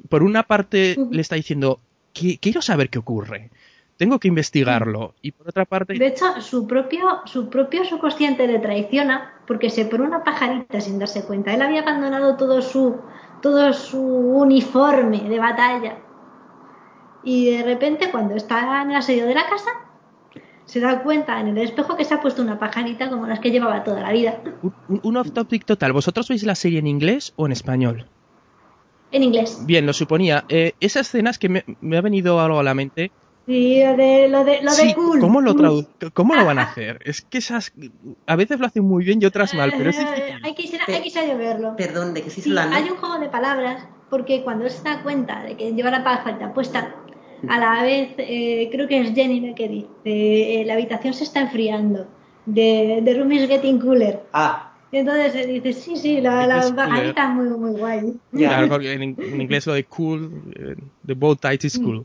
[0.09, 1.81] Por una parte le está diciendo,
[2.13, 3.51] quiero saber qué ocurre
[3.97, 5.15] tengo que investigarlo.
[5.23, 5.95] Y por otra parte.
[5.95, 10.99] De hecho, su propio, su propio subconsciente le traiciona porque se pone una pajarita sin
[10.99, 11.55] darse cuenta.
[11.55, 12.97] Él había abandonado todo su,
[13.43, 15.99] todo su uniforme de batalla.
[17.25, 19.71] Y de repente, cuando está en el asedio de la casa,
[20.65, 23.51] se da cuenta en el espejo que se ha puesto una pajarita como las que
[23.51, 24.41] llevaba toda la vida.
[25.03, 25.93] Un, off topic total.
[25.93, 28.07] ¿Vosotros veis la serie en inglés o en español?
[29.13, 29.63] En inglés.
[29.65, 30.45] Bien, lo suponía.
[30.49, 33.13] Eh, esas escenas que me, me, ha venido algo a la mente
[33.47, 35.21] Sí, lo de, lo de, lo de cool.
[35.21, 35.55] ¿cómo lo,
[36.15, 37.01] ¿Cómo lo van a hacer?
[37.05, 37.73] Es que esas.
[38.27, 40.41] A veces lo hacen muy bien y otras mal, pero es difícil.
[40.43, 41.77] Hay que, hay que saber verlo.
[41.77, 45.03] Perdón, de que sí, sí Hay un juego de palabras, porque cuando él se da
[45.03, 46.97] cuenta de que lleva la pajarita puesta,
[47.49, 51.23] a la vez, eh, creo que es Jenny la que dice: eh, la habitación se
[51.23, 52.09] está enfriando.
[52.53, 54.23] The, the room is getting cooler.
[54.33, 54.73] Ah.
[54.91, 56.73] Y entonces se dice, sí, sí, la, la es
[57.31, 58.15] muy, muy guay.
[58.33, 62.05] Claro, porque en, inglés lo de cool, eh, the bow tight is cool.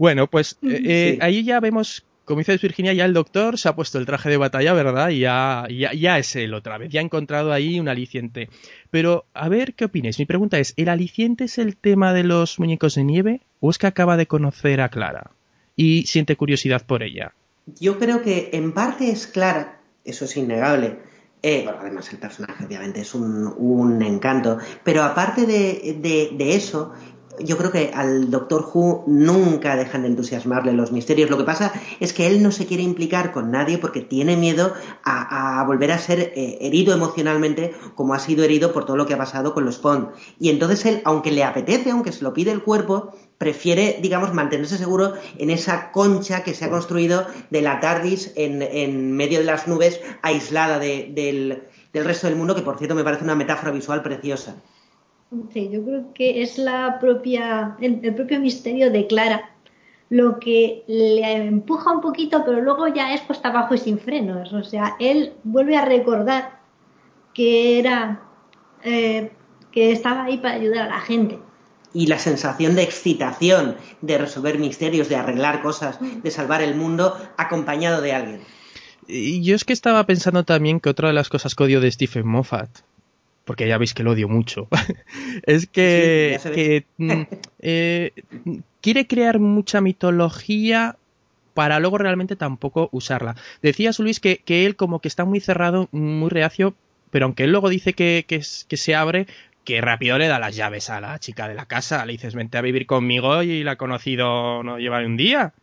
[0.00, 3.76] Bueno, pues eh, eh, ahí ya vemos, como dices Virginia, ya el doctor se ha
[3.76, 5.10] puesto el traje de batalla, ¿verdad?
[5.10, 8.48] Y ya, ya, es él otra vez, ya ha encontrado ahí un aliciente.
[8.90, 10.18] Pero, a ver, ¿qué opináis?
[10.18, 13.76] Mi pregunta es, ¿el aliciente es el tema de los muñecos de nieve o es
[13.76, 15.32] que acaba de conocer a Clara
[15.76, 17.34] y siente curiosidad por ella?
[17.78, 20.96] Yo creo que en parte es Clara, eso es innegable.
[21.42, 26.94] Eh, bueno, además el personaje obviamente es un, encanto, pero aparte de, de, eso,
[27.44, 31.30] yo creo que al Doctor Who nunca dejan de entusiasmarle los misterios.
[31.30, 34.72] Lo que pasa es que él no se quiere implicar con nadie porque tiene miedo
[35.04, 39.14] a, volver a ser eh, herido emocionalmente como ha sido herido por todo lo que
[39.14, 40.08] ha pasado con los Pond.
[40.38, 44.76] Y entonces él, aunque le apetece, aunque se lo pide el cuerpo, prefiere, digamos, mantenerse
[44.76, 49.66] seguro en esa concha que se ha construido de la TARDIS en, medio de las
[49.66, 54.56] nubes, aislada del resto del mundo, que por cierto me parece una metáfora visual preciosa.
[55.52, 59.50] Sí, yo creo que es la propia, el, propio misterio de Clara
[60.08, 64.52] lo que le empuja un poquito, pero luego ya es puesta abajo y sin frenos.
[64.52, 66.58] O sea, él vuelve a recordar
[67.32, 68.20] que era
[68.82, 69.30] eh,
[69.70, 71.38] que estaba ahí para ayudar a la gente.
[71.94, 77.16] Y la sensación de excitación, de resolver misterios, de arreglar cosas, de salvar el mundo,
[77.36, 78.40] acompañado de alguien.
[79.06, 81.90] Y yo es que estaba pensando también que otra de las cosas que odio de
[81.90, 82.68] Stephen Moffat
[83.50, 84.68] porque ya veis que lo odio mucho,
[85.44, 87.22] es que, mm,
[87.58, 88.12] eh,
[88.80, 90.96] quiere crear mucha mitología
[91.52, 93.34] para luego realmente tampoco usarla.
[93.60, 96.76] Decías, Luis, que, que, él como que está muy cerrado, muy reacio,
[97.10, 99.26] pero aunque él luego dice que, que, que se abre,
[99.64, 102.06] que rápido le da las llaves a la chica de la casa.
[102.06, 105.54] Le dices, vente a vivir conmigo y la ha conocido, no lleva un día.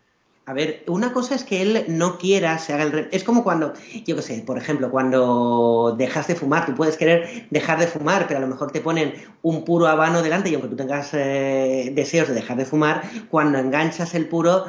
[0.48, 3.10] A ver, una cosa es que él no quiera, se haga el...
[3.12, 3.74] Es como cuando,
[4.06, 8.28] yo qué sé, por ejemplo, cuando dejas de fumar, tú puedes querer dejar de fumar,
[8.30, 11.92] pero a lo mejor te ponen un puro habano delante y aunque tú tengas eh,
[11.94, 14.68] deseos de dejar de fumar, cuando enganchas el puro,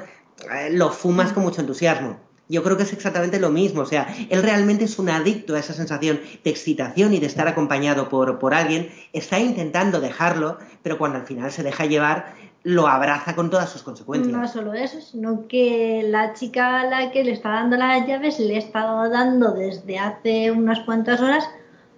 [0.52, 2.18] eh, lo fumas con mucho entusiasmo.
[2.48, 5.60] Yo creo que es exactamente lo mismo, o sea, él realmente es un adicto a
[5.60, 10.98] esa sensación de excitación y de estar acompañado por, por alguien, está intentando dejarlo, pero
[10.98, 12.34] cuando al final se deja llevar,
[12.68, 14.36] lo abraza con todas sus consecuencias.
[14.36, 18.38] No solo eso, sino que la chica a la que le está dando las llaves
[18.38, 21.48] le ha estado dando desde hace unas cuantas horas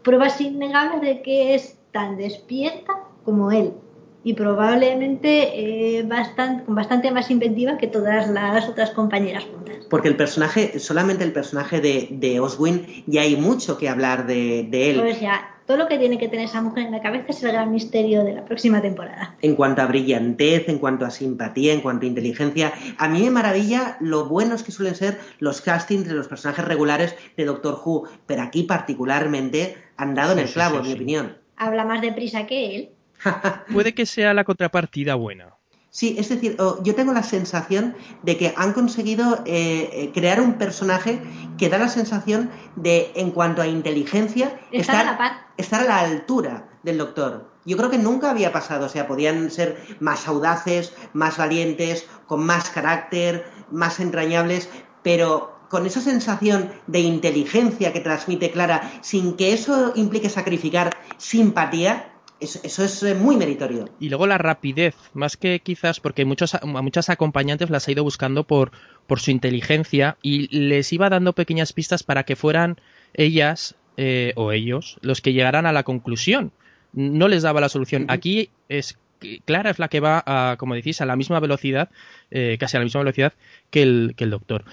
[0.04, 2.92] pruebas innegables de que es tan despierta
[3.24, 3.74] como él
[4.22, 9.86] y probablemente eh, bastante, con bastante más inventiva que todas las otras compañeras juntas.
[9.88, 14.66] Porque el personaje, solamente el personaje de, de Oswin, ya hay mucho que hablar de,
[14.70, 15.00] de él.
[15.00, 17.52] Pues ya, todo lo que tiene que tener esa mujer en la cabeza es el
[17.52, 19.36] gran misterio de la próxima temporada.
[19.40, 23.30] En cuanto a brillantez, en cuanto a simpatía, en cuanto a inteligencia, a mí me
[23.30, 28.08] maravilla lo buenos que suelen ser los castings de los personajes regulares de Doctor Who,
[28.26, 31.36] pero aquí particularmente han dado en el clavo, en mi opinión.
[31.56, 32.90] Habla más deprisa que él.
[33.72, 35.54] Puede que sea la contrapartida buena.
[35.92, 40.54] Sí, es decir, yo tengo la sensación de que han conseguido eh, eh, crear un
[40.54, 41.20] personaje
[41.58, 47.50] que da la sensación de, en cuanto a inteligencia, estar, a la, altura del doctor.
[47.66, 52.46] Yo creo que nunca había pasado, o sea, podían ser más audaces, más valientes, con
[52.46, 54.68] más carácter, más entrañables,
[55.02, 62.09] pero con esa sensación de inteligencia que transmite Clara, sin que eso implique sacrificar simpatía,
[62.40, 63.88] Eso, es eh, muy meritorio.
[64.00, 68.02] Y luego la rapidez, más que quizás porque muchos, a muchas acompañantes las ha ido
[68.02, 68.72] buscando por,
[69.06, 72.80] por su inteligencia y les iba dando pequeñas pistas para que fueran
[73.12, 76.52] ellas eh, o ellos los que llegaran a la conclusión.
[76.94, 78.06] No les daba la solución.
[78.08, 78.98] Aquí es
[79.44, 81.90] Clara es la que va, a, como decís, a la misma velocidad,
[82.30, 83.34] eh, casi a la misma velocidad
[83.68, 84.64] que el, que el doctor.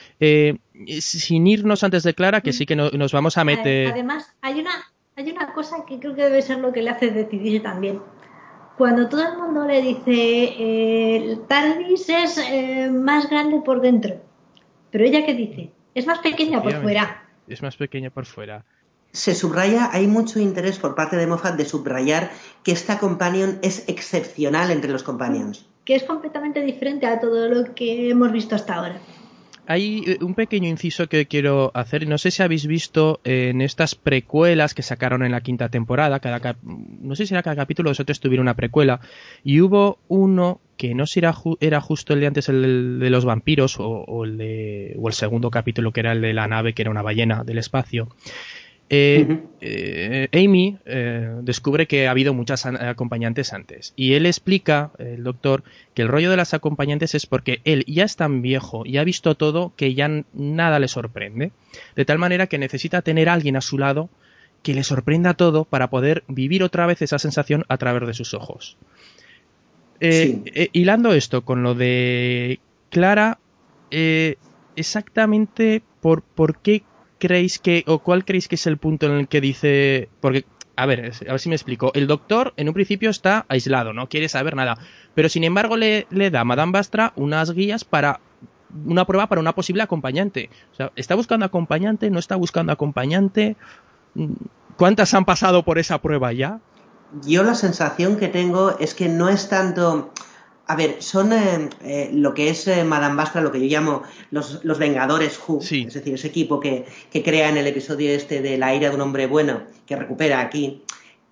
[0.99, 3.91] sin irnos antes de Clara, que sí que nos vamos a meter.
[3.91, 4.71] Además, hay una,
[5.17, 7.99] hay una cosa que creo que debe ser lo que le hace decidir también.
[8.77, 14.21] Cuando todo el mundo le dice eh, el TARDIS es eh, más grande por dentro,
[14.91, 17.27] pero ella qué dice, es más pequeña por fuera.
[17.47, 18.63] Es más pequeña por fuera.
[19.12, 22.30] Se subraya, hay mucho interés por parte de Moffat de subrayar
[22.63, 25.67] que esta companion es excepcional entre los companions.
[25.84, 28.99] Que es completamente diferente a todo lo que hemos visto hasta ahora
[29.67, 32.08] hay eh, un pequeño inciso que quiero hacer.
[32.08, 36.19] No sé si habéis visto en estas precuelas que sacaron en la quinta temporada.
[36.19, 39.01] Cada no sé si era cada capítulo de tres tuviera una precuela.
[39.43, 41.19] Y hubo uno que no sé si
[41.60, 45.49] era, justo el de antes, el de los vampiros, o, el de, o el segundo
[45.49, 48.08] capítulo que era el de la nave, que era una ballena del espacio.
[48.89, 53.93] Eh, eh, Amy eh, descubre que ha habido muchas acompañantes antes.
[53.95, 58.06] Y él explica, el doctor, que el rollo de las acompañantes es porque él ya
[58.06, 61.52] es tan viejo y ha visto todo que ya nada le sorprende,
[61.95, 64.10] de tal manera que necesita tener a alguien a su lado
[64.63, 68.34] que le sorprenda todo para poder vivir otra vez esa sensación a través de sus
[68.34, 68.78] ojos.
[70.00, 73.39] hilando esto con lo de Clara,
[74.76, 76.84] exactamente por, por qué
[77.19, 80.86] creéis que, o cuál creéis que es el punto en el que dice, porque, a
[80.86, 84.30] ver, a ver si me explico, el doctor en un principio está aislado, no quiere
[84.30, 84.77] saber nada,
[85.15, 88.19] pero sin embargo le, le da a Madame Bastra unas guías para
[88.86, 90.49] una prueba para una posible acompañante.
[90.73, 92.10] O sea, ¿está buscando acompañante?
[92.10, 93.56] ¿No está buscando acompañante?
[94.77, 96.60] ¿Cuántas han pasado por esa prueba ya?
[97.25, 100.12] Yo la sensación que tengo es que no es tanto
[100.67, 104.03] a ver, son eh, eh, lo que es eh, Madame Bastra, lo que yo llamo
[104.32, 106.86] los, los Vengadores Who, es decir, ese equipo que,
[107.23, 110.84] crea en el episodio este de La ira de un hombre bueno, que recupera aquí,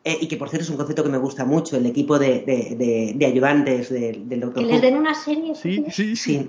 [0.03, 3.89] y que por cierto es un concepto que me gusta mucho, el equipo de, ayudantes
[3.89, 5.53] del, Doctor Que les den una serie.
[5.55, 6.47] Sí, sí, sí.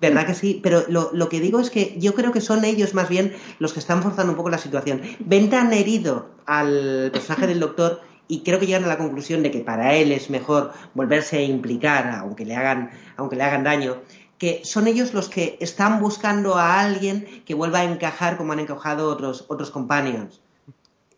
[0.00, 0.60] ¿Verdad que sí?
[0.62, 3.72] Pero lo, lo, que digo es que yo creo que son ellos más bien los
[3.72, 5.00] que están forzando un poco la situación.
[5.20, 9.50] Ven tan herido al personaje del doctor y creo que llegan a la conclusión de
[9.50, 13.96] que para él es mejor volverse a implicar, aunque le hagan, aunque le hagan daño,
[14.38, 18.60] que son ellos los que están buscando a alguien que vuelva a encajar como han
[18.60, 20.40] encajado otros, otros companions.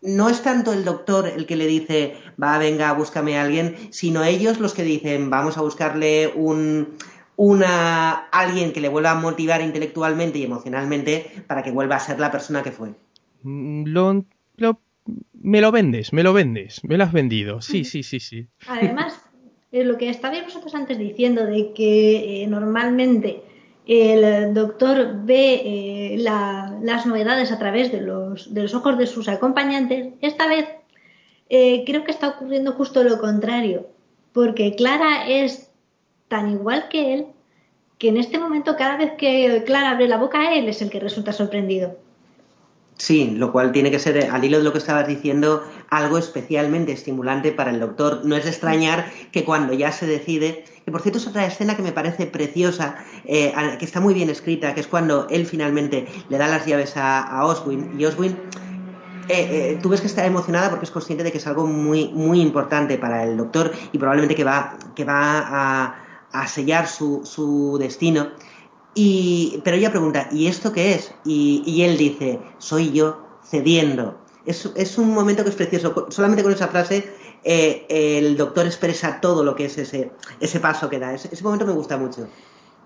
[0.01, 4.23] No es tanto el doctor el que le dice, va, venga, búscame a alguien, sino
[4.23, 6.95] ellos los que dicen, vamos a buscarle un,
[7.35, 12.17] una, alguien que le vuelva a motivar intelectualmente y emocionalmente para que vuelva a ser
[12.17, 12.93] la persona que fue.
[13.43, 13.83] Mm,
[15.33, 17.61] me lo vendes, me lo vendes, me lo has vendido.
[17.61, 18.47] Sí, sí, sí, sí.
[18.67, 19.21] Además,
[19.71, 23.43] eh, lo que estabais vosotros antes diciendo de que eh, normalmente
[23.85, 29.27] el doctor ve eh, las novedades a través de los, de los, ojos de sus
[29.27, 30.67] acompañantes, esta vez
[31.49, 33.87] creo que está ocurriendo justo lo contrario,
[34.33, 35.71] porque Clara es
[36.27, 37.25] tan igual que él
[37.97, 40.99] que en este momento cada vez que Clara abre la boca, él es el que
[40.99, 41.97] resulta sorprendido.
[42.99, 46.17] Sí, lo cual tiene que ser, eh, al hilo de lo que estabas diciendo, algo
[46.17, 48.25] especialmente estimulante para el doctor.
[48.25, 51.77] No es de extrañar que cuando ya se decide, que por cierto es otra escena
[51.77, 56.07] que me parece preciosa, eh, que está muy bien escrita, que es cuando él finalmente
[56.27, 58.37] le da las llaves a, Oswin y Oswin
[59.29, 62.41] eh, tú ves que está emocionada porque es consciente de que es algo muy, muy
[62.41, 65.95] importante para el doctor y probablemente que va, que va
[66.33, 68.27] a, sellar su, su destino.
[68.95, 71.13] Y, pero ella pregunta, ¿y esto qué es?
[71.25, 74.19] Y, él dice, soy yo cediendo.
[74.45, 76.07] Es, un momento que es precioso.
[76.09, 77.07] Solamente con esa frase
[77.43, 81.13] eh, el doctor expresa todo lo que es ese, ese paso que da.
[81.13, 82.27] Ese, momento me gusta mucho.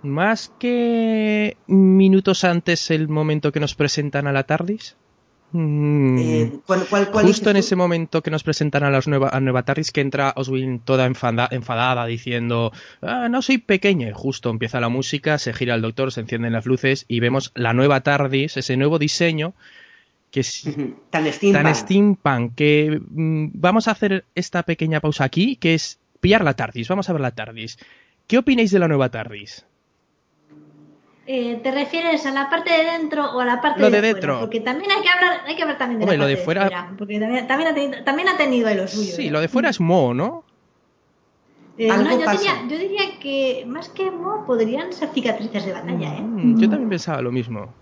[0.01, 4.97] Más que minutos antes el momento que nos presentan a la TARDIS.
[5.53, 6.17] Mm.
[6.17, 6.51] Eh,
[7.11, 10.33] Justo en ese momento que nos presentan a, las nueva, a Nueva Tardis que entra
[10.35, 12.71] Oswin toda enfadada diciendo
[13.03, 14.11] ah, no soy pequeña.
[14.13, 17.73] Justo empieza la música, se gira el doctor, se encienden las luces y vemos la
[17.73, 19.53] nueva Tardis, ese nuevo diseño
[20.31, 20.67] que es
[21.11, 26.43] tan steampunk, tan que mm, vamos a hacer esta pequeña pausa aquí que es pillar
[26.43, 27.77] la Tardis, vamos a ver la Tardis.
[28.25, 29.67] ¿Qué opináis de la nueva Tardis?
[31.25, 34.41] Eh, ¿Te refieres a la parte de dentro o a la parte de, dentro?
[34.41, 36.93] Porque también hay que hablar, hay que hablar también de la parte de, fuera...
[36.97, 39.15] porque también, también, ha tenido, también ha tenido lo suyo.
[39.15, 39.31] Sí, ¿eh?
[39.31, 40.43] lo de fuera es Mo, ¿no?
[41.77, 46.17] Eh, no, yo diría, yo diría, que más que Mo podrían ser cicatrices de batalla,
[46.17, 46.21] ¿eh?
[46.21, 47.73] Mm, yo también pensaba lo mismo.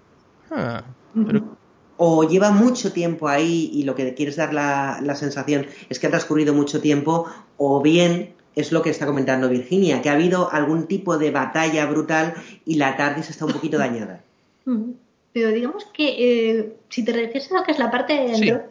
[0.52, 0.84] Ah,
[1.26, 1.58] pero
[1.98, 6.08] o lleva mucho tiempo ahí y lo que quieres dar la, la sensación es que
[6.08, 7.28] ha transcurrido mucho tiempo,
[7.58, 11.86] o bien es lo que está comentando Virginia, que ha habido algún tipo de batalla
[11.86, 12.34] brutal
[12.66, 14.22] y la TARDIS está un poquito dañada.
[15.34, 18.64] Pero digamos que eh, si te refieres a lo que es la parte de dentro,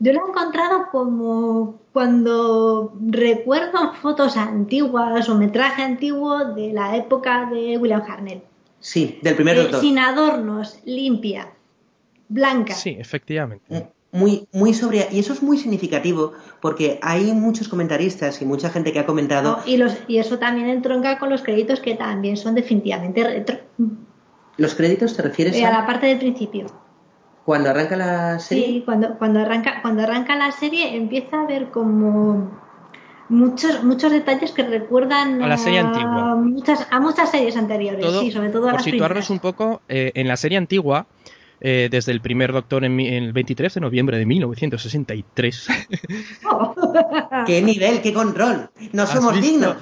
[0.00, 7.50] yo lo he encontrado como cuando recuerdo fotos antiguas o metraje antiguo de la época
[7.50, 8.42] de William Harnell.
[8.80, 9.80] Sí, del primer doctor.
[9.80, 11.52] Sin adornos, limpia,
[12.28, 12.74] blanca.
[12.74, 13.88] Sí, efectivamente.
[14.10, 15.06] Muy, muy sobria.
[15.12, 19.60] Y eso es muy significativo porque hay muchos comentaristas y mucha gente que ha comentado.
[19.66, 23.58] y, los, y eso también entronca con los créditos que también son definitivamente retro.
[24.56, 25.68] ¿Los créditos te refieres eh, a.?
[25.68, 26.66] A la parte del principio.
[27.44, 28.66] ¿Cuando arranca la serie?
[28.66, 32.50] Sí, cuando, cuando, arranca, cuando arranca la serie empieza a ver como
[33.28, 36.34] muchos muchos detalles que recuerdan a la serie antigua.
[36.34, 40.28] Muchas, a muchas series anteriores, sí, sobre todo a por situarnos un poco, eh, en
[40.28, 41.06] la serie antigua
[41.60, 45.68] eh, desde el primer Doctor en, el 23 de noviembre de 1963.
[47.46, 48.70] ¡Qué nivel, qué control!
[48.92, 49.76] ¡No somos dignos!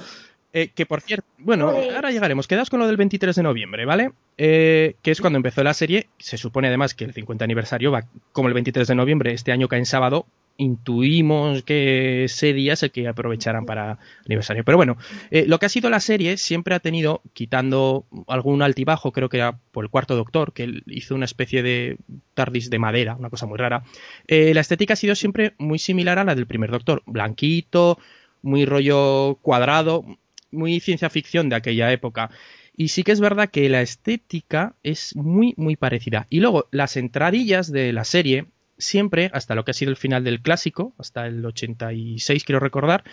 [0.53, 2.47] Eh, que por cierto, bueno, ahora llegaremos.
[2.47, 4.11] Quedas con lo del 23 de noviembre, ¿vale?
[4.37, 6.07] Eh, que es cuando empezó la serie.
[6.17, 9.33] Se supone además que el 50 aniversario va como el 23 de noviembre.
[9.33, 10.25] Este año cae en sábado
[10.57, 14.63] intuimos que ese día es el que aprovecharán para aniversario.
[14.63, 14.97] Pero bueno,
[15.31, 19.37] eh, lo que ha sido la serie siempre ha tenido, quitando algún altibajo, creo que
[19.37, 21.97] era por el cuarto doctor, que hizo una especie de
[22.33, 23.83] TARDIS de madera, una cosa muy rara.
[24.27, 27.99] Eh, la estética ha sido siempre muy similar a la del primer doctor, blanquito,
[28.41, 30.05] muy rollo cuadrado,
[30.51, 32.29] muy ciencia ficción de aquella época.
[32.75, 36.27] Y sí que es verdad que la estética es muy, muy parecida.
[36.29, 38.45] Y luego, las entradillas de la serie
[38.77, 43.03] siempre, hasta lo que ha sido el final del clásico, hasta el 86 quiero recordar,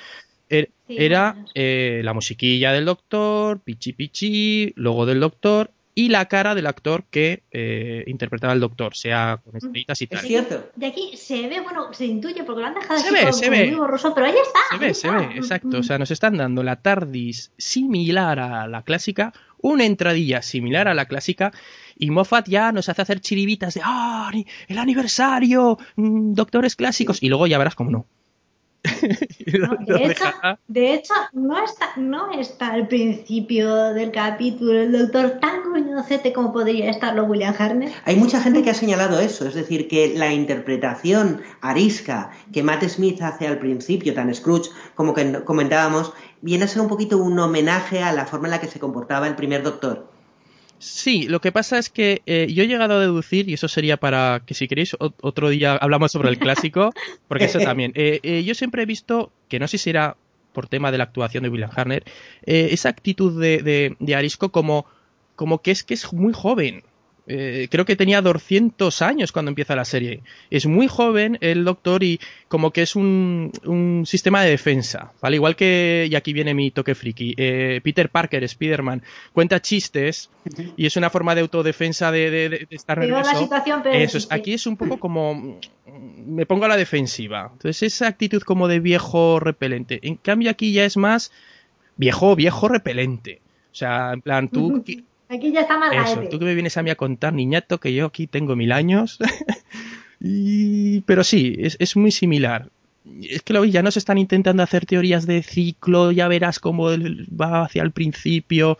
[0.49, 6.55] er, era eh, la musiquilla del doctor, pichi pichi, logo del doctor y la cara
[6.55, 10.21] del actor que eh, interpretaba al doctor, sea con estrellitas y tal.
[10.21, 10.71] Es cierto.
[10.75, 13.51] De aquí se ve, bueno, se intuye porque lo han dejado se así ve, se
[13.51, 13.77] ve.
[13.77, 14.59] borroso, pero ahí está.
[14.73, 15.79] Se ve, se ve, exacto.
[15.79, 20.95] O sea, nos están dando la TARDIS similar a la clásica, una entradilla similar a
[20.95, 21.53] la clásica
[21.97, 24.30] y Moffat ya nos hace hacer chiribitas de ¡Ah!
[24.68, 25.78] ¡El aniversario!
[25.97, 27.22] Mm, ¡Doctores clásicos!
[27.22, 28.07] Y luego ya verás cómo no.
[30.68, 36.53] de, hecho, no está, no está al principio del capítulo el doctor tan gruñocete como
[36.53, 37.95] podría estarlo William Harnett.
[38.05, 42.84] Hay mucha gente que ha señalado eso, es decir, que la interpretación arisca que Matt
[42.84, 47.38] Smith hace al principio, tan Scrooge como que comentábamos, viene a ser un poquito un
[47.38, 50.14] homenaje a la forma en la que se comportaba el primer doctor.
[50.85, 53.97] Sí, lo que pasa es que eh, yo he llegado a deducir, y eso sería
[53.97, 56.93] para que si queréis otro día hablamos sobre el clásico,
[57.26, 57.93] porque eso también.
[57.97, 60.16] Eh, eh, yo siempre he visto, que no sé si era
[60.53, 62.05] por tema de la actuación de William Harner,
[62.45, 64.85] esa actitud de, de, de, Arisco como,
[65.37, 66.82] como que es que es muy joven.
[67.27, 70.22] Eh, creo que tenía 200 años cuando empieza la serie.
[70.51, 75.37] Es muy joven el doctor y como que es un, un sistema de defensa, ¿vale?
[75.37, 79.03] Igual que, y aquí viene mi toque friki, eh, Peter Parker, Spider-Man,
[79.33, 80.31] cuenta chistes
[80.77, 83.49] y es una forma de autodefensa de, de, estar nervioso.
[83.93, 85.59] Eso es, aquí es un poco como
[86.27, 87.51] me pongo a la defensiva.
[87.53, 90.01] Entonces esa actitud como de viejo repelente.
[90.03, 91.33] En cambio aquí ya es más
[91.97, 93.41] viejo, viejo repelente.
[93.72, 94.85] O sea, en plan, tú
[95.35, 97.93] Aquí ya está mal Eso, tú que me vienes a mí a contar, niñato, que
[97.93, 99.18] yo aquí tengo mil años.
[100.20, 101.01] y...
[101.03, 102.70] Pero sí, es, muy similar.
[103.20, 107.64] Es que lo ya nos están intentando hacer teorías de ciclo, ya verás cómo va
[107.64, 108.78] hacia el principio.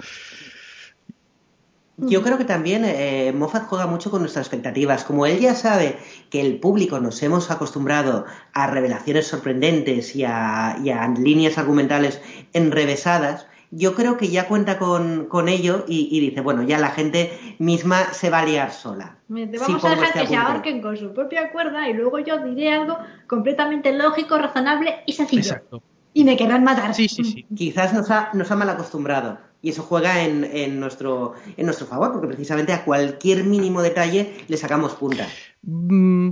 [1.97, 5.05] Yo creo que también eh, Moffat juega mucho con nuestras expectativas.
[5.05, 5.97] Como él ya sabe
[6.31, 12.21] que el público nos hemos acostumbrado a revelaciones sorprendentes y a, y a líneas argumentales
[12.53, 17.39] enrevesadas, yo creo que ya cuenta con, con ello y, dice, bueno, ya la gente
[17.59, 19.19] misma se va a liar sola.
[19.29, 22.73] vamos a dejar este que se ahorquen con su propia cuerda y luego yo diré
[22.73, 25.43] algo completamente lógico, razonable y sencillo.
[25.43, 25.83] Exacto.
[26.13, 26.95] Y me querrán matar.
[26.95, 27.47] Sí, sí, sí.
[27.57, 29.39] Quizás nos ha, nos ha mal acostumbrado.
[29.61, 34.45] Y eso juega en, en, nuestro, en nuestro favor, porque precisamente a cualquier mínimo detalle
[34.47, 35.27] le sacamos punta.
[35.63, 36.31] Mm,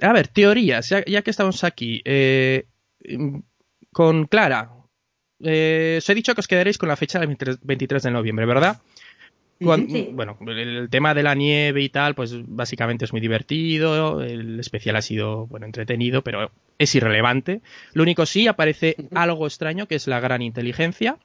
[0.00, 2.00] a ver, teorías, ya, ya que estamos aquí.
[2.04, 2.66] Eh,
[3.06, 3.38] mm,
[3.92, 4.79] con Clara,
[5.42, 8.80] eh, os he dicho que os quedaréis con la fecha del 23 de noviembre, ¿verdad?
[9.60, 14.22] Bueno, el tema de la nieve y tal, pues básicamente es muy divertido.
[14.22, 17.60] El especial ha sido, bueno, entretenido, pero es irrelevante.
[17.92, 21.18] Lo único sí, aparece algo extraño, que es la gran inteligencia.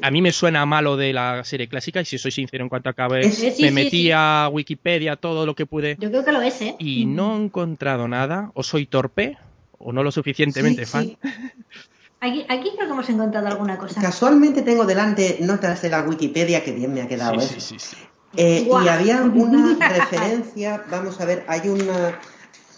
[0.00, 2.88] A mí me suena malo de la serie clásica, y si soy sincero en cuanto
[2.88, 5.96] acabe, me metí a Wikipedia todo lo que pude.
[5.98, 6.76] Yo creo que lo es, ¿eh?
[6.78, 9.36] Y no he encontrado nada, o soy torpe,
[9.78, 11.16] o no lo suficientemente fan.
[12.20, 14.00] Aquí, creo que hemos encontrado alguna cosa.
[14.00, 17.40] Casualmente tengo delante notas de la Wikipedia que bien me ha quedado.
[17.40, 17.60] Sí, ¿eh?
[17.60, 17.96] sí, sí,
[18.36, 22.18] Eh, y había una referencia, vamos a ver, hay una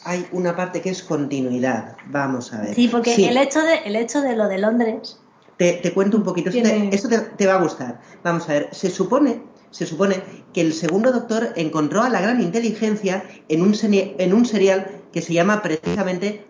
[0.05, 1.97] hay una parte que es continuidad.
[2.07, 2.75] Vamos a ver.
[2.75, 5.19] Sí, porque El, hecho de, el hecho de lo de Londres.
[5.59, 6.51] Te, cuento un poquito.
[6.51, 8.01] Esto, te, va a gustar.
[8.23, 8.69] Vamos a ver.
[8.73, 10.23] Se supone, se supone
[10.55, 15.21] que el segundo doctor encontró a la gran inteligencia en un, en un serial que
[15.21, 16.47] se llama precisamente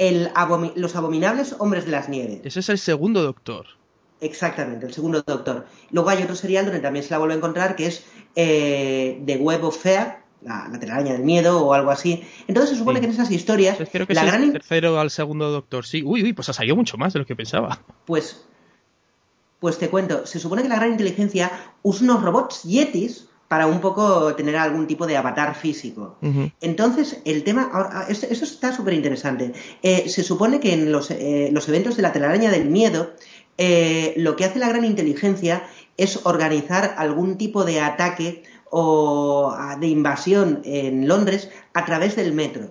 [0.00, 0.30] el
[0.76, 2.40] Los Abominables Hombres de las Nieves.
[2.42, 3.66] Ese es el segundo doctor.
[4.22, 5.66] Exactamente, el segundo doctor.
[5.90, 9.36] Luego hay otro serial donde también se la vuelve a encontrar que es eh, The
[9.36, 12.24] Web of Fear, la, la, telaraña del miedo o algo así.
[12.48, 13.76] Entonces se supone que en esas historias.
[13.92, 16.02] Creo que es el tercero al segundo doctor, sí.
[16.02, 17.82] Uy, uy, pues ha salido mucho más de lo que pensaba.
[18.06, 18.44] Pues.
[19.58, 23.80] Pues te cuento, se supone que la gran inteligencia usa unos robots yetis para un
[23.80, 26.16] poco tener algún tipo de avatar físico.
[26.60, 29.52] Entonces, el tema, ahora, eso, está súper interesante.
[29.82, 33.10] Eh, se supone que en los, eh, los, eventos de la telaraña del miedo,
[33.58, 35.64] eh, lo que hace la gran inteligencia
[35.96, 42.70] es organizar algún tipo de ataque o de invasión en Londres a través del metro.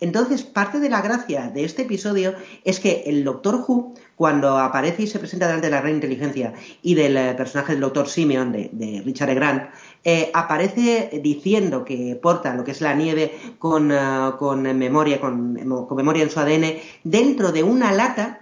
[0.00, 2.34] Entonces, parte de la gracia de este episodio
[2.64, 6.54] es que el Doctor Who, cuando aparece y se presenta delante de la gran inteligencia
[6.82, 9.34] y del eh, personaje del Doctor Simeon, de, Richard e.
[9.34, 9.62] Grant,
[10.02, 16.22] eh, aparece diciendo que porta lo que es la nieve con, eh, memoria, con, memoria
[16.22, 18.38] en su ADN, dentro de una lata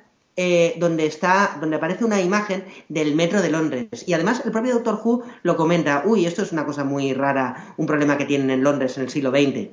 [0.78, 4.04] donde está, donde aparece una imagen del metro de Londres.
[4.06, 7.74] Y además el propio Doctor Who lo comenta, uy, esto es una cosa muy rara,
[7.76, 9.70] un problema que tienen en Londres en el siglo XX.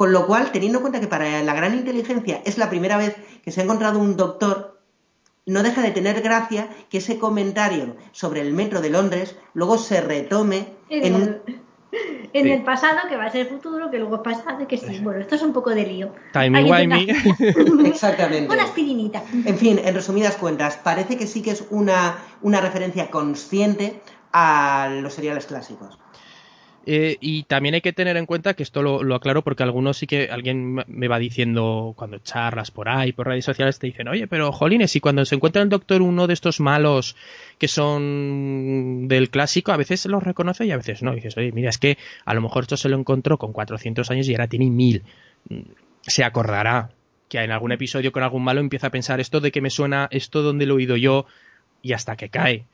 [0.00, 3.16] Con lo cual, teniendo en cuenta que para la gran inteligencia es la primera vez
[3.44, 4.80] que se ha encontrado un doctor,
[5.44, 10.00] no deja de tener gracia que ese comentario sobre el metro de Londres luego se
[10.00, 11.42] retome en,
[12.32, 15.00] en el pasado, que va a ser futuro, que luego es pasado, que sí.
[15.00, 16.14] Bueno, esto es un poco de lío.
[16.32, 17.86] Timey-wimey.
[17.86, 18.50] Exactamente.
[18.54, 19.22] Una aspirinita.
[19.44, 24.00] En fin, en resumidas cuentas, parece que sí que es una, una referencia consciente
[24.32, 25.98] a los seriales clásicos.
[26.86, 30.06] Eh, y también hay que tener en cuenta que esto lo, aclaro porque algunos sí
[30.06, 34.26] que alguien me va diciendo cuando charlas por ahí, por redes sociales, te dicen, oye,
[34.26, 37.16] pero jolines, y cuando se encuentra el doctor uno de estos malos
[37.58, 41.14] que son del clásico, a veces los reconoce y a veces no.
[41.14, 44.28] Dices, oye, mira, es que a lo mejor esto se lo encontró con 400 años
[44.28, 45.02] y ahora tiene mil.
[45.48, 45.60] Mm,
[46.02, 46.90] se acordará
[47.28, 50.08] que en algún episodio con algún malo empieza a pensar esto de que me suena,
[50.10, 51.26] esto donde lo he oído yo
[51.82, 52.66] y hasta que cae.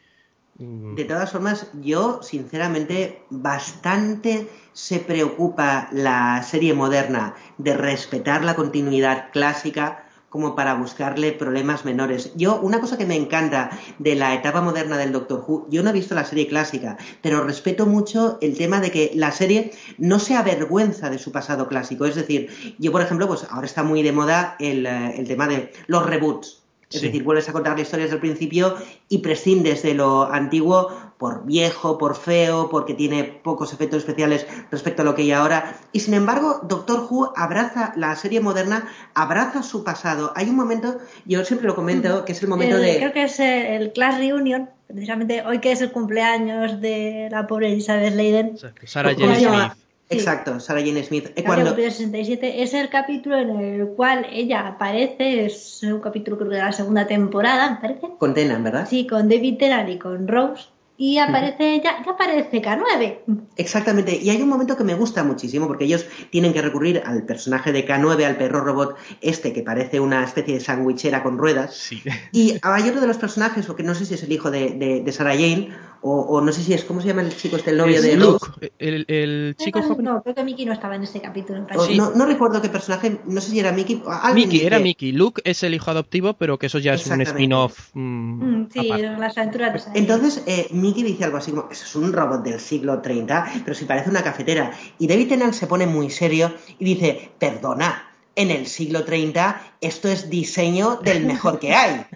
[0.58, 9.30] De todas formas, yo sinceramente bastante se preocupa la serie moderna de respetar la continuidad
[9.32, 12.32] clásica como para buscarle problemas menores.
[12.36, 15.90] Yo, una cosa que me encanta de la etapa moderna del Doctor Who, yo no
[15.90, 20.18] he visto la serie clásica, pero respeto mucho el tema de que la serie no
[20.18, 22.06] se avergüenza de su pasado clásico.
[22.06, 25.48] Es decir, yo, por ejemplo, pues ahora está muy de moda el, eh, el tema
[25.48, 28.76] de los reboots es decir, vuelves a contar la historia desde el principio
[29.08, 35.02] y prescindes de lo antiguo por viejo, por feo, porque tiene pocos efectos especiales respecto
[35.02, 35.78] a lo que hay ahora.
[35.92, 40.32] Y sin embargo, Doctor Who abraza la serie moderna, abraza su pasado.
[40.36, 42.98] Hay un momento, yo siempre lo comento, que es el momento de.
[42.98, 47.72] Creo que es el Class Reunion, precisamente hoy que es el cumpleaños de la pobre
[47.72, 48.56] Elizabeth Leiden.
[48.84, 49.72] Sarah Jane
[50.08, 51.32] Exacto, Sarah Jane Smith.
[51.34, 51.74] Eh, cuando...
[51.74, 56.72] 67 es el capítulo en el cual ella aparece, es un capítulo creo de la
[56.72, 58.08] segunda temporada, me parece.
[58.18, 58.86] Con Tenan, ¿verdad?
[58.88, 63.18] Sí, con David Tennant y con Rose y aparece ya, ya aparece K9.
[63.56, 67.24] Exactamente, y hay un momento que me gusta muchísimo porque ellos tienen que recurrir al
[67.24, 71.74] personaje de K9, al perro robot este que parece una especie de sandwichera con ruedas.
[71.76, 72.02] Sí.
[72.32, 75.02] Y hay otro de los personajes, o que no sé si es el hijo de,
[75.04, 75.70] de, Sarah Jane,
[76.02, 78.70] o, no sé si es, ¿cómo se llama el chico este, el novio de Luke?
[78.78, 80.04] El, el, chico joven.
[80.04, 81.66] No, creo que Mickey no estaba en ese capítulo.
[81.96, 84.02] no, no, recuerdo qué personaje, no sé si era Mickey.
[84.34, 85.12] Mickey, era Mickey.
[85.12, 87.90] Luke es el hijo adoptivo, pero que eso ya es un spin-off.
[87.94, 91.84] Mm, mm, sí, las aventuras de Sarah Entonces, eh, Mickey dice algo así como, eso
[91.84, 94.70] es un robot del siglo 30, pero si parece una cafetera.
[94.98, 100.08] Y David Tennant se pone muy serio y dice, perdona, en el siglo 30 esto
[100.08, 102.06] es diseño del mejor que hay.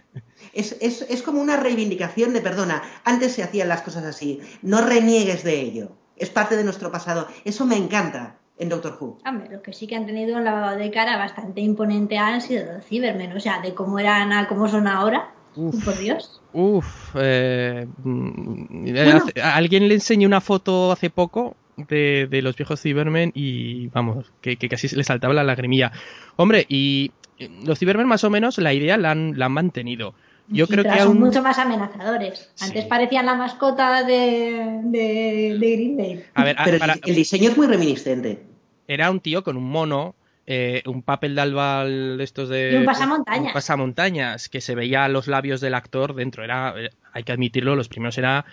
[0.53, 4.81] Es, es, es, como una reivindicación de, perdona, antes se hacían las cosas así, no
[4.81, 7.27] reniegues de ello, es parte de nuestro pasado.
[7.45, 9.19] Eso me encanta en Doctor Who.
[9.27, 12.73] Hombre, lo que sí que han tenido un lavado de cara bastante imponente han sido
[12.73, 15.33] los Cybermen, o sea, de cómo eran a cómo son ahora.
[15.55, 16.40] Por Dios.
[16.53, 18.87] Uf, eh, mm,
[19.43, 24.89] alguien le enseñó una foto hace poco de, los viejos Cybermen y vamos, que, casi
[24.95, 25.93] le saltaba la lagrimilla.
[26.37, 27.13] Hombre, y
[27.65, 30.15] los Cybermen más o menos la idea la han, mantenido.
[30.49, 32.51] Yo creo que son mucho más amenazadores.
[32.61, 36.25] Antes parecían la mascota de, de, Green Day.
[36.35, 38.43] A ver, Pero el diseño es muy reminiscente.
[38.89, 40.17] Era un tío con un mono
[40.53, 42.73] eh, un papel de albal de estos de...
[42.73, 43.47] Y un pasamontañas.
[43.47, 46.43] Un pasamontañas, que se veía los labios del actor dentro.
[46.43, 48.45] Era, eh, hay que admitirlo, los primeros era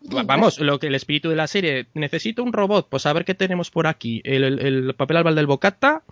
[0.00, 3.34] Vamos, lo que el espíritu de la serie, necesito un robot, pues a ver qué
[3.34, 4.20] tenemos por aquí.
[4.24, 6.02] El, papel albal del bocata,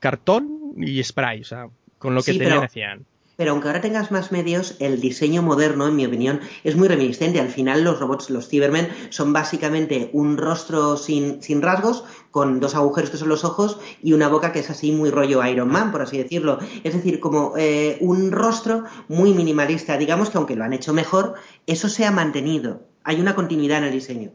[0.00, 1.68] cartón y spray, o sea,
[1.98, 3.06] con lo que tenían hacían.
[3.40, 7.40] Pero aunque ahora tengas más medios, el diseño moderno, en mi opinión, es muy reminiscente.
[7.40, 12.74] Al final, los robots, los Cybermen, son básicamente un rostro sin, sin rasgos, con dos
[12.74, 15.90] agujeros que son los ojos y una boca que es así muy rollo Iron Man,
[15.90, 16.58] por así decirlo.
[16.84, 19.96] Es decir, como eh, un rostro muy minimalista.
[19.96, 21.32] Digamos que aunque lo han hecho mejor,
[21.66, 22.82] eso se ha mantenido.
[23.04, 24.32] Hay una continuidad en el diseño.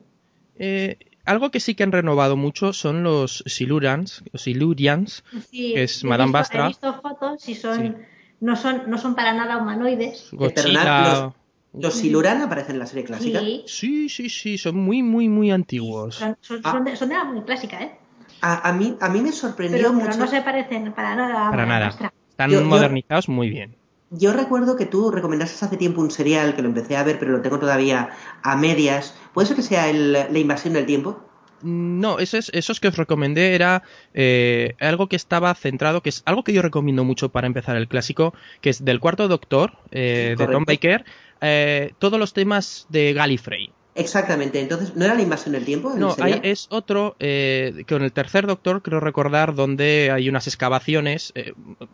[0.58, 6.04] Eh, algo que sí que han renovado mucho son los Silurians, los Silurians que es
[6.04, 6.66] Madame Bastra.
[6.66, 8.15] He visto fotos y son
[8.46, 10.32] no son, no son para nada humanoides.
[10.32, 11.34] los,
[11.74, 13.40] los Siluran aparecen en la serie clásica.
[13.66, 14.08] Sí.
[14.08, 16.16] sí, sí, son muy, muy, muy antiguos.
[16.16, 16.80] Son, ah.
[16.86, 17.98] de, son, de, la muy clásica, ¿eh?
[18.42, 20.06] A, a, mí, a mí me sorprendió mucho.
[20.12, 21.50] Pero no se parecen para nada.
[21.50, 22.12] Para nada.
[22.30, 23.76] Están modernizados muy bien.
[24.12, 27.32] Yo recuerdo que tú recomendaste hace tiempo un serial que lo empecé a ver, pero
[27.32, 28.10] lo tengo todavía
[28.44, 29.16] a medias.
[29.34, 31.25] ¿Puede ser que sea el, la invasión del tiempo?
[31.66, 33.82] No, esos, esos que os recomendé era
[34.14, 37.88] eh, algo que estaba centrado, que es algo que yo recomiendo mucho para empezar el
[37.88, 41.06] clásico, que es del cuarto doctor eh, de Tom Baker,
[41.42, 43.72] eh, todos los temas de Gallifrey.
[43.96, 45.94] Exactamente, entonces, ¿no era la invasión del tiempo?
[45.96, 51.34] No, es otro, eh, con el tercer doctor creo recordar donde hay unas excavaciones.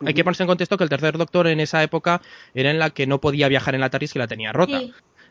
[0.04, 2.20] Hay que ponerse en contexto que el tercer doctor en esa época
[2.54, 4.80] era en la que no podía viajar en la TARDIS que la tenía rota.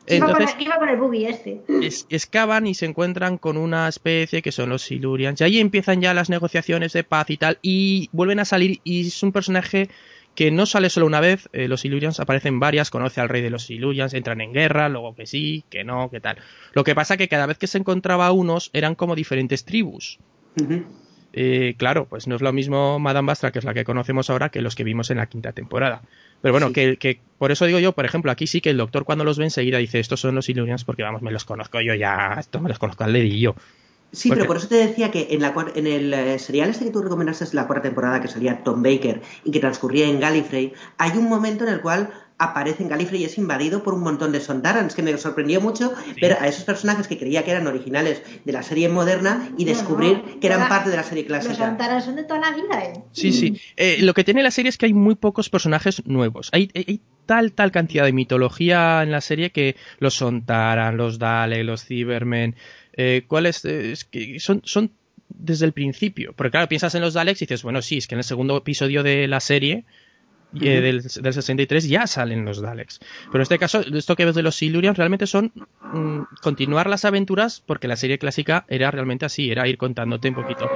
[0.08, 1.62] Entonces, iba, con el, buggy este.
[2.10, 5.40] excavan y se encuentran con una especie que son los Silurians.
[5.42, 7.60] Y ahí empiezan ya las negociaciones de paz y tal.
[7.62, 8.80] Y vuelven a salir.
[8.84, 9.90] Y es un personaje
[10.36, 11.50] que no sale solo una vez.
[11.54, 12.90] Eh, los Silurians aparecen varias.
[12.90, 14.14] Conoce al rey de los Silurians.
[14.14, 14.90] Entran en guerra.
[14.90, 16.38] Luego que sí, que no, que tal.
[16.74, 20.20] Lo que pasa que cada vez que se encontraba unos eran como diferentes tribus.
[21.34, 24.50] Eh, claro, pues no es lo mismo Madame Bastra, que es la que conocemos ahora,
[24.50, 26.02] que los que vimos en la quinta temporada.
[26.42, 29.06] Pero bueno, que, que, por eso digo yo, por ejemplo, aquí sí que el doctor
[29.06, 31.94] cuando los ve enseguida dice, estos son los Illuminans porque vamos, me los conozco yo
[31.94, 33.56] ya, estos me los conozco al dedillo.
[34.14, 36.92] Sí, pero por eso te decía que en, la, en el eh, serial este que
[36.92, 41.18] tú recomendaste, la cuarta temporada que salía Tom Baker y que transcurría en Gallifrey, hay
[41.18, 42.10] un momento en el cual
[42.42, 45.94] aparece en Gallifrey y es invadido por un montón de Sondarans, que me sorprendió mucho
[46.20, 50.40] ver a esos personajes que creía que eran originales de la serie moderna y descubrir
[50.40, 51.54] que eran parte de la serie clásica.
[51.54, 53.04] Los Sondarans son de toda la vida, ¿eh?
[53.12, 53.60] Sí, sí.
[53.78, 56.50] Eh, lo que tiene la serie es que hay muy pocos personajes nuevos.
[56.52, 56.70] Hay,
[57.26, 62.56] tal, tal cantidad de mitología en la serie que los Sontaran, los Dale, los Cybermen,
[62.94, 63.64] eh, ¿cuáles?
[63.66, 64.92] Eh, que son, son
[65.30, 66.34] desde el principio.
[66.36, 68.58] Porque claro, piensas en los Daleks y dices, bueno, sí, es que en el segundo
[68.58, 69.86] episodio de la serie
[70.60, 73.00] eh, del, 63 ya salen los Daleks.
[73.26, 75.52] Pero en este caso, esto que ves de los Silurians realmente son
[75.94, 80.36] mm, continuar las aventuras porque la serie clásica era realmente así, era ir contándote un
[80.36, 80.70] poquito.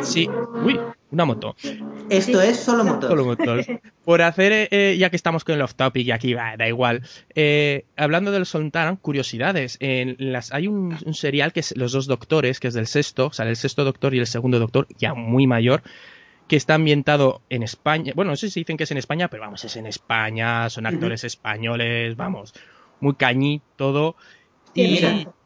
[0.00, 0.28] Sí,
[0.64, 1.54] uy, una moto.
[2.08, 3.08] Esto es solo motos.
[3.08, 3.36] Solo
[4.04, 6.66] Por hacer, eh, eh, ya que estamos con el off topic y aquí va, da
[6.66, 7.02] igual.
[7.96, 9.76] hablando del Sontaran, curiosidades.
[9.80, 13.26] En las, hay un, un, serial que es Los dos doctores, que es del sexto,
[13.26, 15.82] o sea, el sexto doctor y el segundo doctor, ya muy mayor,
[16.48, 18.12] que está ambientado en España.
[18.14, 20.86] Bueno, no sé si dicen que es en España, pero vamos, es en España, son
[20.86, 22.54] actores españoles, vamos,
[23.00, 24.16] muy cañí todo.
[24.74, 24.98] Y,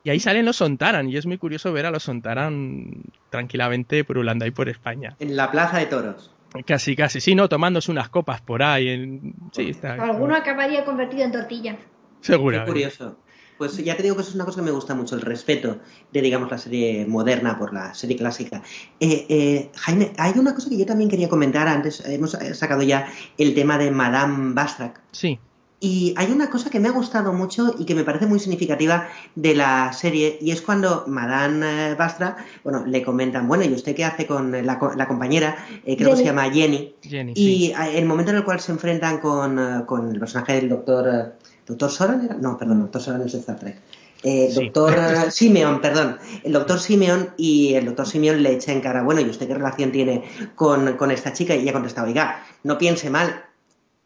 [0.08, 4.52] ahí salen los Sontaran, y es muy curioso ver a los Sontaran tranquilamente purulando ahí
[4.52, 5.16] por España.
[5.18, 6.32] En la plaza de toros.
[6.64, 7.48] Casi, casi, sí, ¿no?
[7.48, 8.88] Tomándose unas copas por ahí.
[8.88, 9.34] En...
[9.52, 9.94] Sí, está.
[9.94, 11.76] Alguno acabaría convertido en tortilla.
[12.20, 12.60] Seguro.
[12.60, 13.18] Qué curioso.
[13.58, 15.78] Pues ya te digo que eso es una cosa que me gusta mucho, el respeto
[16.12, 18.62] de, digamos, la serie moderna por la serie clásica.
[19.00, 22.04] Eh, eh, Jaime, hay una cosa que yo también quería comentar antes.
[22.04, 25.00] Hemos sacado ya el tema de Madame Bastrak.
[25.12, 25.38] Sí.
[25.78, 29.08] Y hay una cosa que me ha gustado mucho y que me parece muy significativa
[29.34, 34.04] de la serie, y es cuando Madame Bastra, bueno, le comentan, bueno, ¿y usted qué
[34.04, 35.54] hace con la, compañera?
[35.84, 36.94] Eh, creo que se llama Jenny.
[37.02, 41.34] Jenny y el momento en el cual se enfrentan con, con el personaje del doctor
[41.66, 42.34] ¿Doctor Soran era?
[42.36, 43.76] No, perdón, Doctor Soran es Star Trek.
[44.22, 44.94] Eh, doctor
[45.30, 46.18] Simeon, perdón.
[46.42, 49.54] El doctor Simeon y el doctor Simeon le echa en cara, bueno, ¿y usted qué
[49.54, 51.54] relación tiene con, esta chica?
[51.54, 53.42] Y ella contesta, oiga, no piense mal.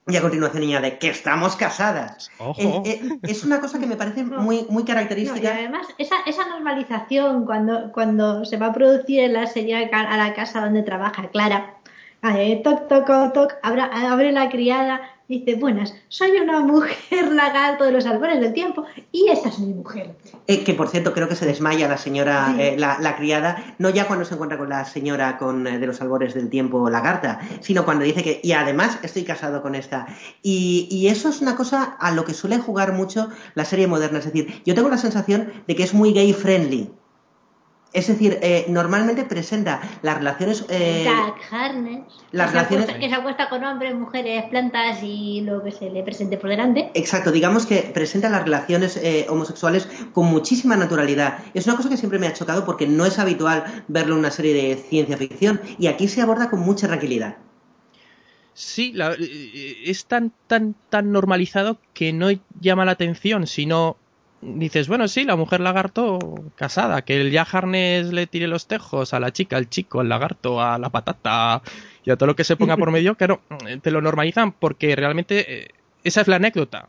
[0.07, 2.31] Y a continuación añade, que estamos casadas.
[2.39, 2.61] Ojo.
[2.61, 5.55] Eh, eh, es una cosa que me parece muy, muy característica.
[5.55, 10.17] y además, esa, esa normalización cuando, cuando se va a producir en la serie a
[10.17, 11.80] la casa donde trabaja Clara,
[12.63, 15.01] toc, toc, toc, abre la criada,
[15.31, 19.73] Dice, buenas, soy una mujer lagarto de los albores del tiempo y esta es mi
[19.73, 20.17] mujer.
[20.49, 24.09] Eh, que por cierto, creo que se desmaya la señora, eh, la, criada, no ya
[24.09, 27.85] cuando se encuentra con la señora con, eh, de los albores del tiempo lagarta, sino
[27.85, 30.09] cuando dice que, y además estoy casado con esta.
[30.43, 34.19] Y, y eso es una cosa a lo que suele jugar mucho la serie moderna.
[34.19, 36.91] Es decir, yo tengo la sensación de que es muy gay friendly
[37.93, 40.65] Es decir, eh, normalmente presenta las relaciones.
[40.69, 42.03] Eh, Jack Harness.
[42.31, 45.73] Las que, relaciones- se acuesta, que se acuesta con hombres, mujeres, plantas y lo que
[45.73, 46.93] se le presente por delante.
[46.95, 51.39] Exacto, digamos que presenta las relaciones eh, homosexuales con muchísima naturalidad.
[51.53, 54.31] Es una cosa que siempre me ha chocado porque no es habitual verlo en una
[54.31, 57.39] serie de ciencia ficción y aquí se aborda con mucha tranquilidad.
[58.55, 62.29] Sí, la- eh, es tan, tan, tan normalizado que no
[62.61, 63.97] llama la atención, sino
[64.41, 66.19] dices, bueno, sí, la mujer lagarto
[66.57, 70.09] casada, que el ya Harness le tire los tejos a la chica, al chico, al
[70.09, 71.63] lagarto, a la patata
[72.05, 73.43] y a todo lo que se ponga por medio, claro,
[73.83, 75.69] te lo normalizan porque realmente eh,
[76.05, 76.89] esa es la anécdota.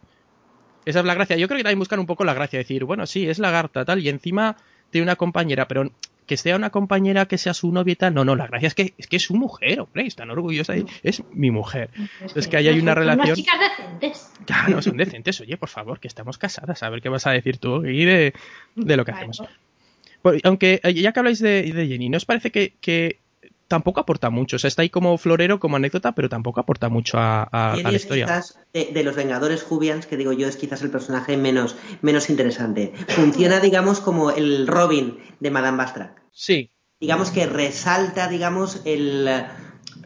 [0.84, 1.38] Esa es la gracia.
[1.38, 4.00] Yo creo que también buscan un poco la gracia, decir, bueno, sí, es lagarta, tal,
[4.00, 4.58] y encima
[4.90, 5.92] tiene una compañera, pero
[6.32, 8.74] que sea una compañera que sea su novia y tal, no, no, la gracia es
[8.74, 11.90] que es que es su mujer, hombre, están orgullosa de es mi mujer.
[12.34, 14.32] Es que ahí hay una relación- Unas chicas decentes.
[14.46, 17.58] Claro, son decentes, oye, por favor, que estamos casadas, a ver qué vas a decir
[17.58, 18.34] tú y de,
[18.78, 19.30] de lo que Claro.
[19.32, 19.50] hacemos.
[20.46, 23.18] Aunque, eh, ya que habláis de, de Jenny, ¿no os parece que, que
[23.72, 24.58] tampoco aporta mucho?
[24.58, 27.76] O sea, está ahí como florero, como anécdota, pero tampoco aporta mucho a, a- a
[27.76, 28.26] Jenny la historia.
[28.26, 32.30] quizás de, de los Vengadores Jubians, que digo yo, es quizás el personaje menos, menos
[32.30, 32.94] interesante.
[33.10, 36.22] Funciona, digamos, como el Robin de Madame Bastrac.
[36.32, 36.70] Sí,
[37.00, 39.28] digamos que resalta, digamos, el,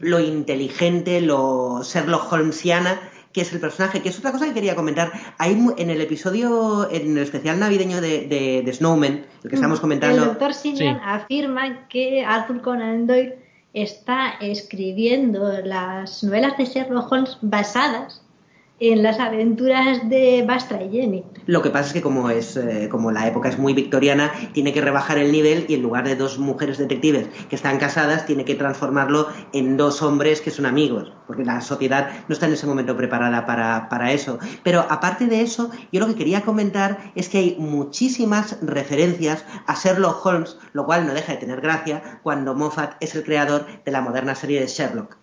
[0.00, 2.98] lo inteligente, lo Sherlock Holmesiana
[3.32, 5.12] que es el personaje, que es otra cosa que quería comentar.
[5.36, 9.76] Hay en el episodio, en el especial navideño de, de- de Snowman, el que estamos
[9.76, 11.00] El comentando, doctor Singan Sí.
[11.04, 13.34] afirma que Arthur Conan Doyle
[13.76, 18.22] está escribiendo las novelas de Sherlock Holmes basadas
[18.78, 21.24] en las aventuras de Bastra y Jenny.
[21.46, 24.72] Lo que pasa es que como es eh, como la época es muy victoriana, tiene
[24.72, 28.44] que rebajar el nivel y en lugar de dos mujeres detectives que están casadas, tiene
[28.44, 32.66] que transformarlo en dos hombres que son amigos, porque la sociedad no está en ese
[32.66, 34.38] momento preparada para, para eso.
[34.62, 39.74] Pero aparte de eso, yo lo que quería comentar es que hay muchísimas referencias a
[39.74, 43.92] Sherlock Holmes, lo cual no deja de tener gracia cuando Moffat es el creador de
[43.92, 45.16] la moderna serie de Sherlock.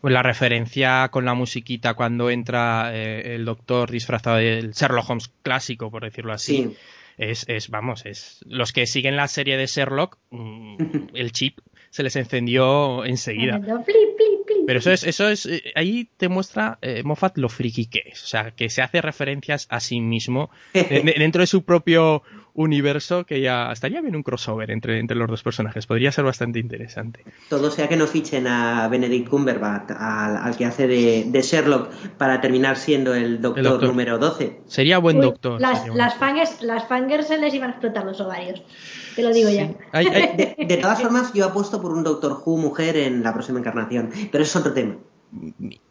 [0.00, 5.30] Pues la referencia con la musiquita cuando entra eh, el doctor disfrazado del Sherlock Holmes
[5.42, 6.56] clásico, por decirlo así.
[6.68, 6.76] Sí.
[7.18, 8.40] Es, es, vamos, es.
[8.46, 10.76] Los que siguen la serie de Sherlock, mm,
[11.14, 13.58] el chip se les encendió enseguida.
[14.66, 18.22] Pero eso es, eso es, eh, ahí te muestra eh, Moffat lo friki que es.
[18.22, 22.22] O sea, que se hace referencias a sí mismo de- de- dentro de su propio
[22.56, 25.86] universo, que ya estaría bien un crossover entre, entre los dos personajes.
[25.86, 27.22] Podría ser bastante interesante.
[27.48, 31.90] Todo sea que no fichen a Benedict Cumberbatch, al, al que hace de, de Sherlock,
[32.18, 33.88] para terminar siendo el doctor, El doctor.
[33.90, 34.60] número 12.
[34.66, 35.60] Sería buen Uy, doctor.
[35.60, 38.62] Las, las, fangers, las fangers se les iban a explotar los ovarios.
[39.14, 39.70] Te lo digo ya.
[39.92, 43.32] Hay- hay- De, de todas formas, yo apuesto por un Doctor Who mujer en la
[43.32, 44.96] próxima encarnación, pero eso es otro tema.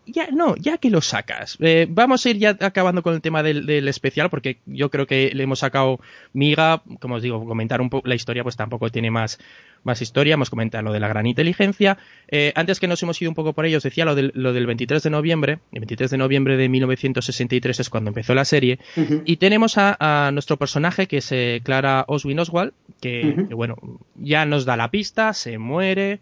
[0.06, 1.58] Ya, no, ya que lo sacas.
[1.60, 5.08] Eh, vamos a ir ya acabando con el tema del, del especial, porque yo creo
[5.08, 6.00] que le hemos sacado
[6.34, 9.40] miga, como os digo, comentar un poco la historia, pues tampoco tiene más,
[9.84, 10.36] más historia.
[10.36, 11.98] Hemos comentado lo de la gran inteligencia.
[12.28, 14.54] Eh, antes que nos hemos ido un poco por ello, os decía lo del, lo
[14.54, 15.60] del 23 de noviembre.
[15.72, 18.80] El 23 de noviembre de 1963 es cuando empezó la serie.
[19.26, 23.76] Y tenemos a, a nuestro personaje, que es eh, Clara Oswin Oswald, que, bueno,
[24.16, 26.20] ya nos da la pista, se muere.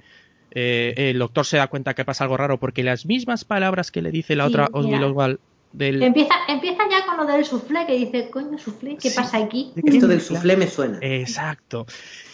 [0.55, 4.01] Eh, el doctor se da cuenta que pasa algo raro porque las mismas palabras que
[4.01, 5.39] le dice la Sí, otra Oswald
[5.71, 6.03] del...
[6.03, 9.15] Empieza, empieza ya con lo del soufflé, que dice, coño, soufflé, ¿qué Sí.
[9.15, 9.71] pasa aquí?
[9.83, 10.99] Esto del soufflé me suena.
[11.01, 11.87] Exacto.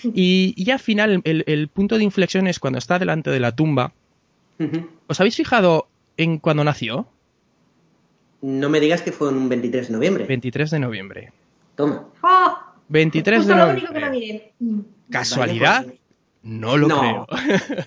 [0.04, 3.56] Y, y al final el, el punto de inflexión es cuando está delante de la
[3.56, 3.94] tumba.
[5.08, 7.08] ¿Os habéis fijado en cuando nació?
[8.42, 10.26] No me digas que fue un 23 de noviembre.
[10.26, 11.32] 23 de noviembre.
[11.76, 12.08] Toma.
[12.22, 12.58] ¡Oh!
[12.90, 14.54] 23 Justo de lo único que no noviembre.
[14.60, 14.84] miré.
[15.10, 15.86] ¿Casualidad?
[16.44, 17.00] No lo No.
[17.00, 17.28] creo.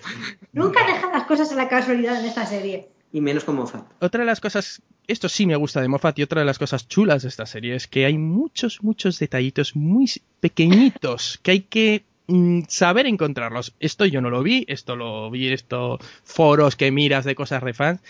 [0.53, 2.89] Nunca dejan las cosas a la casualidad en esta serie.
[3.11, 3.85] Y menos con Moffat.
[3.99, 6.87] otra de las cosas, esto sí me gusta de Moffat y otra de las cosas
[6.87, 12.05] chulas de esta serie es que hay muchos, muchos detallitos muy pequeñitos que hay que
[12.27, 13.75] mm, saber encontrarlos.
[13.79, 17.73] Esto yo no lo vi, esto lo vi, esto foros que miras de cosas de
[17.73, 18.01] fans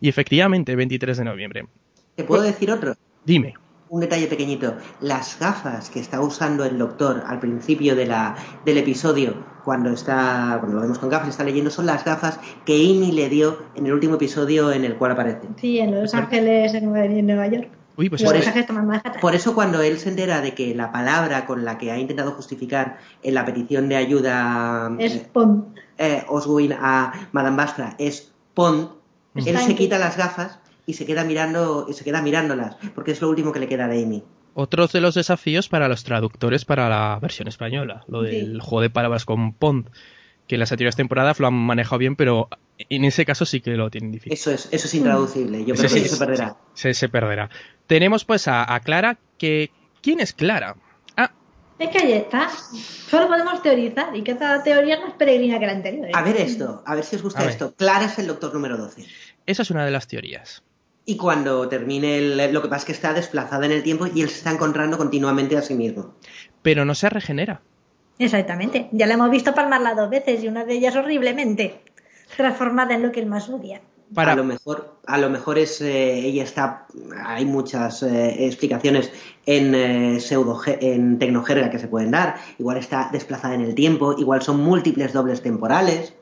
[0.00, 1.66] y efectivamente 23 de noviembre.
[2.14, 2.94] ¿Te puedo decir otro?
[3.24, 3.54] Dime.
[3.92, 4.78] Un detalle pequeñito.
[5.02, 9.34] Las gafas que está usando el doctor al principio de la, del episodio,
[9.66, 13.28] cuando está, cuando lo vemos con gafas, está leyendo, son las gafas que Amy le
[13.28, 15.46] dio en el último episodio en el cual aparece.
[15.60, 16.86] Sí, en Los Ángeles, en
[17.26, 17.68] Nueva, York.
[17.98, 18.50] Uy, pues Por eso-.
[19.20, 22.30] Por eso cuando él se entera de que la palabra con la que ha intentado
[22.32, 25.26] justificar en la petición de ayuda Es eh,
[25.98, 28.88] eh, Oswin a Madame Bastra es Pond,
[29.34, 33.20] él se quita las gafas y se queda mirando y se queda mirándolas porque es
[33.20, 34.22] lo último que le queda de Amy.
[34.54, 38.58] Otro de los desafíos para los traductores para la versión española, lo del Sí.
[38.60, 39.88] juego de palabras con Pond,
[40.46, 43.70] que en las anteriores temporadas lo han manejado bien, pero en ese caso sí que
[43.76, 44.32] lo tienen difícil.
[44.34, 45.60] Eso es, eso es intraducible.
[45.64, 46.56] Yo creo que sí eso se es- perderá.
[46.74, 47.48] Se, se perderá.
[47.86, 49.70] Tenemos pues a, a Clara, que...
[50.02, 50.74] ¿Quién es Clara?
[51.16, 51.30] Ah,
[51.78, 52.50] Es que ahí está.
[52.50, 56.06] Solo podemos teorizar y que esta teoría es más peregrina que la anterior.
[56.08, 56.12] ¿eh?
[56.12, 57.72] A ver esto, a ver si os gusta esto.
[57.74, 59.06] Clara es el doctor número 12.
[59.46, 60.62] Esa es una de las teorías.
[61.04, 64.22] Y cuando termine el, lo que pasa es que está desplazada en el tiempo y
[64.22, 66.14] él se está encontrando continuamente a sí mismo.
[66.62, 67.60] Pero no se regenera.
[68.18, 68.88] Exactamente.
[68.92, 71.80] Ya la hemos visto palmarla dos veces y una de ellas horriblemente
[72.36, 73.80] transformada en lo que él más odia.
[74.14, 76.86] A lo mejor, a lo mejor es eh, ella está.
[77.24, 79.10] Hay muchas eh, explicaciones
[79.46, 82.36] en eh, pseudo en tecnojerga que se pueden dar.
[82.58, 84.14] Igual está desplazada en el tiempo.
[84.18, 86.14] Igual son múltiples dobles temporales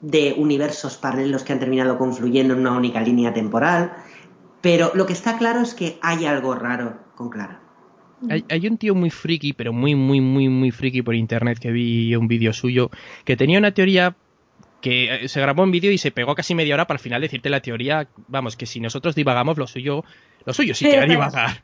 [0.00, 3.92] de universos paralelos que han terminado confluyendo en una única línea temporal.
[4.60, 7.60] Pero lo que está claro es que hay algo raro con Clara.
[8.28, 11.70] Hay, hay, un tío muy friki, pero muy, muy, muy, muy friki por internet que
[11.70, 12.90] vi un vídeo suyo,
[13.24, 14.16] que tenía una teoría
[14.80, 17.20] que eh, se grabó en vídeo y se pegó casi media hora para al final
[17.20, 20.04] decirte la teoría, vamos, que si nosotros divagamos, lo suyo,
[20.44, 21.62] lo suyo sí que divagar.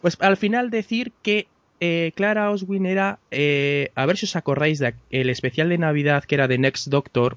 [0.00, 1.46] Pues al final decir que
[1.80, 6.36] eh, Clara Oswin era, eh, a ver si os acordáis del especial de Navidad que
[6.36, 7.36] era de Next Doctor,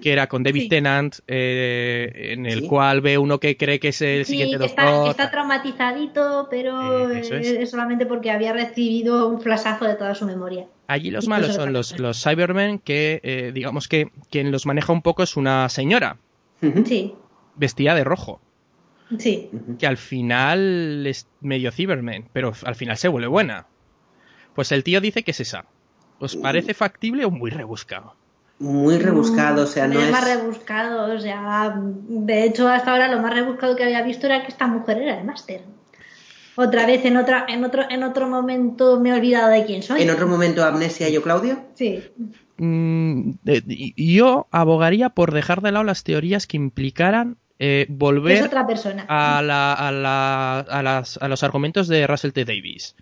[0.00, 4.00] que era con David Tennant, eh, en el cual ve uno que cree que es
[4.02, 4.84] el siguiente doctor.
[4.84, 7.70] Está, está traumatizadito, pero es.
[7.70, 10.66] solamente porque había recibido un flasazo de toda su memoria.
[10.86, 15.02] Allí los malos son los, los Cybermen, que eh, digamos que quien los maneja un
[15.02, 16.18] poco es una señora.
[16.84, 17.14] Sí.
[17.56, 18.40] Vestida de rojo.
[19.18, 19.50] Sí.
[19.78, 23.66] Que al final es medio Cyberman, pero al final se vuelve buena.
[24.54, 25.66] Pues el tío dice que es esa.
[26.20, 28.14] ¿Os parece factible o muy rebuscado?
[28.58, 30.10] Muy rebuscado, o sea, no es...
[30.10, 34.42] más rebuscado, o sea, de hecho hasta ahora lo más rebuscado que había visto era
[34.42, 35.62] que esta mujer era de máster.
[36.56, 40.02] Otra vez en otra en otro en otro momento me he olvidado de quién soy.
[40.02, 41.58] En otro momento amnesia yo Claudio?
[41.74, 42.04] Sí.
[42.58, 43.32] Mm,
[43.96, 49.04] yo abogaría por dejar de lado las teorías que implicaran eh, volver otra persona.
[49.08, 52.44] A, la, a, la, a, las, a los argumentos de Russell T.
[52.44, 52.94] Davis.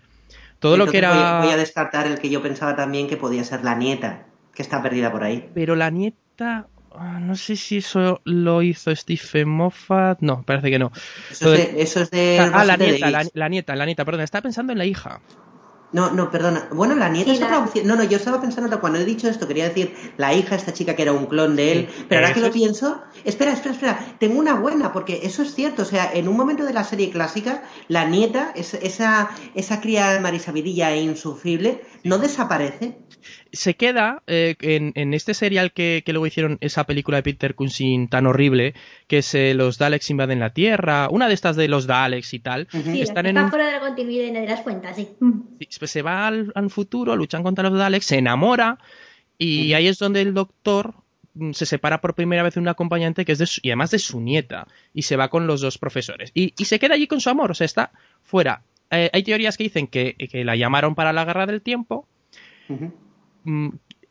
[0.57, 1.41] Todo lo que era.
[1.41, 4.81] voy a descartar el que yo pensaba también que podía ser la nieta que está
[4.81, 5.49] perdida por ahí.
[5.53, 10.19] Pero la nieta, ah, no sé si eso lo hizo Stephen Moffat.
[10.21, 10.91] No, parece que no.
[11.31, 14.21] Eso, es, de, Ah, la nieta, la, nieta, la nieta, perdón.
[14.21, 15.21] Estaba pensando en la hija.
[15.93, 16.69] No, no, perdona.
[16.71, 17.85] Bueno, la nieta es otra opción.
[17.85, 20.95] No, no, yo estaba pensando cuando he dicho esto, quería decir la hija, esta chica
[20.95, 21.89] que era un clon de él.
[22.09, 24.15] pero ahora que lo pienso, espera, espera, espera.
[24.19, 25.83] Tengo una buena, porque eso es cierto.
[25.83, 30.91] O sea, en un momento de la serie clásica, la nieta, esa, esa cría marisabidilla
[30.93, 32.97] e insufrible, no desaparece
[33.53, 38.07] se queda eh, en, este serial que, que, luego hicieron esa película de Peter Cushing
[38.07, 38.73] tan horrible,
[39.07, 42.39] que es eh, Los Daleks invaden la Tierra, una de estas de los Daleks y
[42.39, 42.67] tal.
[42.71, 45.09] Sí, están en fuera de la continuidad y no te das cuenta, sí.
[45.79, 48.79] pues se va al, futuro, luchan contra los Daleks, se enamora
[49.37, 50.95] y ahí es donde el doctor
[51.35, 53.99] mm, se separa por primera vez de un acompañante que es de y además de
[53.99, 57.29] su nieta y se va con los dos profesores y, se queda allí con su
[57.29, 57.91] amor, o sea, está
[58.23, 58.63] fuera.
[58.89, 62.07] Eh, hay teorías que dicen que, que, la llamaron para la guerra del tiempo.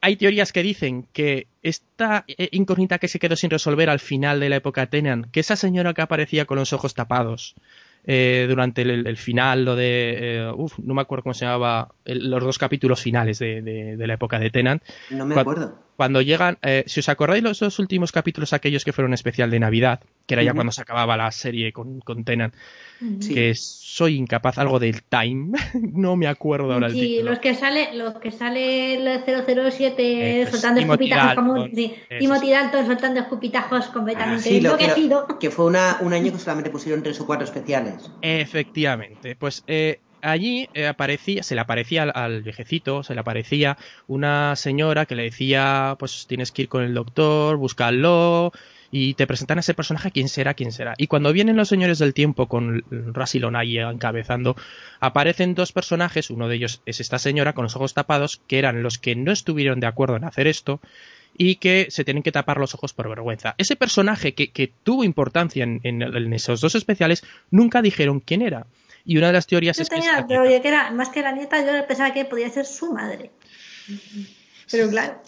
[0.03, 4.41] Hay teorías que dicen que esta eh, incógnita que se quedó sin resolver al final
[4.41, 7.55] de la época Tenan, que esa señora que aparecía con los ojos tapados
[8.05, 10.17] eh, durante el, final, lo de.
[10.19, 14.51] Eh, no me acuerdo cómo se llamaba, los dos capítulos finales de, la época de
[14.51, 14.83] Tenant.
[15.11, 15.79] No me acuerdo.
[15.97, 20.01] Cuando llegan, si os acordáis los dos últimos capítulos, aquellos que fueron especial de Navidad,
[20.27, 22.55] que era ya cuando se acababa la serie con, con Tenant,
[23.21, 25.59] que soy incapaz, algo del Time,
[25.93, 30.81] no me acuerdo ahora el Sí, los que sale, los que sale el 007 soltando
[30.81, 35.39] escupitajos como Timothy Dalton soltando escupitajos completamente ah, enloquecido.
[35.39, 38.11] Que, fue una, un año que solamente pusieron tres o cuatro especiales.
[38.23, 44.57] Efectivamente, pues eh, allí eh, aparecía, se le aparecía al, viejecito, se le aparecía una
[44.57, 48.53] señora que le decía, pues tienes que ir con el doctor, búscalo,
[48.91, 50.95] y te presentan a ese personaje, quién será, quién será.
[50.99, 54.55] Y cuando vienen los señores del tiempo con Russell encabezando,
[55.01, 58.83] aparecen dos personajes, uno de ellos es esta señora con los ojos tapados, que eran
[58.83, 60.81] los que no estuvieron de acuerdo en hacer esto,
[61.37, 63.55] y que se tienen que tapar los ojos por vergüenza.
[63.59, 68.67] Ese personaje que, tuvo importancia en, esos dos especiales, nunca dijeron quién era.
[69.05, 72.13] Y una de las teorías es tenía, que, era, más que la nieta, yo pensaba
[72.13, 73.31] que podía ser su madre.
[74.71, 75.21] Pero claro.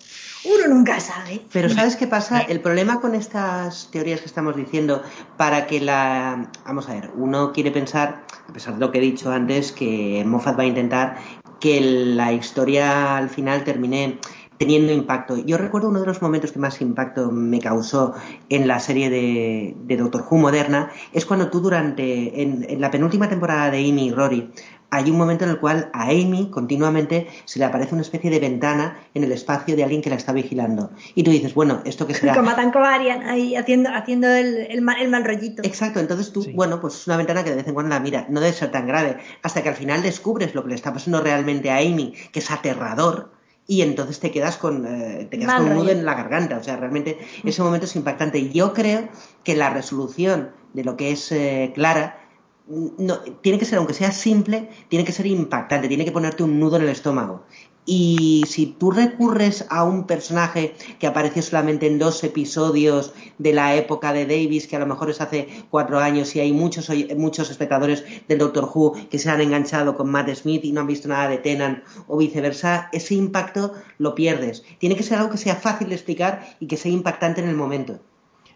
[0.44, 1.40] Uno nunca sabe.
[1.52, 2.40] Pero ¿sabes qué pasa?
[2.40, 5.02] El problema con estas teorías que estamos diciendo,
[5.38, 6.50] para que la...
[6.66, 10.22] Vamos a ver, uno quiere pensar, a pesar de lo que he dicho antes, que
[10.26, 11.16] Moffat va a intentar
[11.60, 14.18] que la historia al final termine
[14.58, 15.36] teniendo impacto.
[15.38, 18.14] Yo recuerdo uno de los momentos que más impacto me causó
[18.48, 23.70] en la serie de, Doctor Who moderna, es cuando tú durante, en, la penúltima temporada
[23.70, 24.50] de Amy y Rory,
[24.90, 28.38] hay un momento en el cual a Amy continuamente se le aparece una especie de
[28.38, 30.90] ventana en el espacio de alguien que la está vigilando.
[31.16, 32.34] Y tú dices, bueno, ¿esto qué será?
[32.34, 35.62] Como Tanco Arian ahí haciendo, haciendo el, el, mal, rollito.
[35.64, 38.26] Exacto, entonces tú, bueno, pues es una ventana que de vez en cuando la mira,
[38.28, 41.20] no debe ser tan grave, hasta que al final descubres lo que le está pasando
[41.20, 43.33] realmente a Amy, que es aterrador,
[43.66, 46.58] y entonces te quedas con, eh, te quedas con un nudo en la garganta.
[46.58, 48.50] O sea, realmente ese momento es impactante.
[48.50, 49.08] Yo creo
[49.42, 52.20] que la resolución de lo que es eh, Clara
[52.66, 56.58] no, tiene que ser, aunque sea simple, tiene que ser impactante, tiene que ponerte un
[56.58, 57.44] nudo en el estómago.
[57.86, 63.74] Y si tú recurres a un personaje que apareció solamente en dos episodios de la
[63.74, 67.50] época de Davis, que a lo mejor es hace cuatro años, y hay muchos, muchos
[67.50, 71.08] espectadores del Doctor Who que se han enganchado con Matt Smith y no han visto
[71.08, 74.64] nada de Tennant o viceversa, ese impacto lo pierdes.
[74.78, 77.56] Tiene que ser algo que sea fácil de explicar y que sea impactante en el
[77.56, 78.00] momento.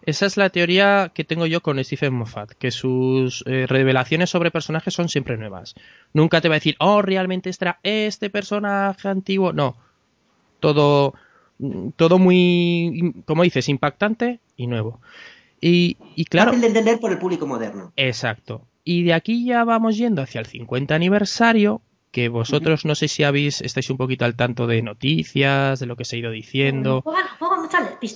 [0.09, 4.51] Esa es la teoría que tengo yo con Stephen Moffat, que sus eh, revelaciones sobre
[4.51, 5.75] personajes son siempre nuevas.
[6.15, 9.53] Nunca te va a decir, oh, realmente este este personaje antiguo.
[9.53, 9.77] No.
[10.61, 11.13] Todo,
[11.97, 14.99] todo muy, como dices, impactante y nuevo.
[15.61, 16.53] Y, y claro.
[16.53, 17.93] Fácil de entender por el público moderno.
[17.97, 18.67] Exacto.
[18.85, 23.25] Y de aquí ya vamos yendo hacia el 50 aniversario, que vosotros no sé si
[23.25, 27.03] habéis, estáis un poquito al tanto de noticias, de lo que se ha ido diciendo.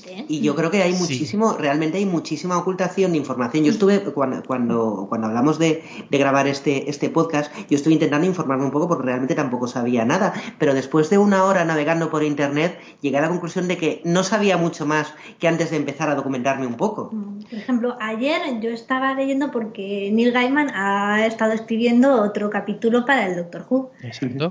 [0.06, 0.24] ¿eh?
[0.28, 3.64] Y yo creo que hay muchísimo, realmente hay muchísima ocultación de información.
[3.64, 8.26] Yo estuve, cuando, cuando, cuando hablamos de, de, grabar este, este podcast, yo estuve intentando
[8.26, 10.32] informarme un poco porque realmente tampoco sabía nada.
[10.58, 14.24] Pero después de una hora navegando por internet, llegué a la conclusión de que no
[14.24, 17.10] sabía mucho más que antes de empezar a documentarme un poco.
[17.12, 23.04] Mm, por ejemplo, ayer yo estaba leyendo porque Neil Gaiman ha estado escribiendo otro capítulo
[23.04, 23.90] para el Doctor Who.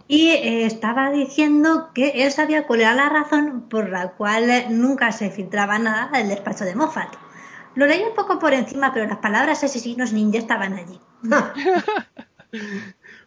[0.07, 5.11] Y eh, estaba diciendo que él sabía cuál era la razón por la cual nunca
[5.11, 7.13] se filtraba nada del despacho de Moffat.
[7.75, 10.99] Lo leí un poco por encima, pero las palabras asesinos ninja estaban allí.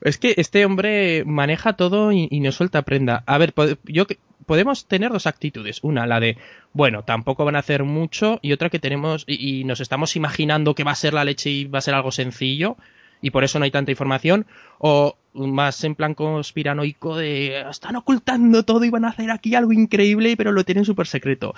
[0.00, 3.22] es que este hombre maneja todo y, no suelta prenda.
[3.26, 3.54] A ver,
[3.84, 4.06] yo
[4.44, 5.80] podemos tener dos actitudes.
[5.82, 6.36] Una, la de,
[6.72, 10.84] bueno, tampoco van a hacer mucho, y otra que tenemos, y, nos estamos imaginando que
[10.84, 12.76] va a ser la leche y va a ser algo sencillo,
[13.24, 14.44] y por eso no hay tanta información,
[14.76, 19.72] o más en plan conspiranoico de están ocultando todo y van a hacer aquí algo
[19.72, 21.54] increíble, pero lo tienen súper secreto.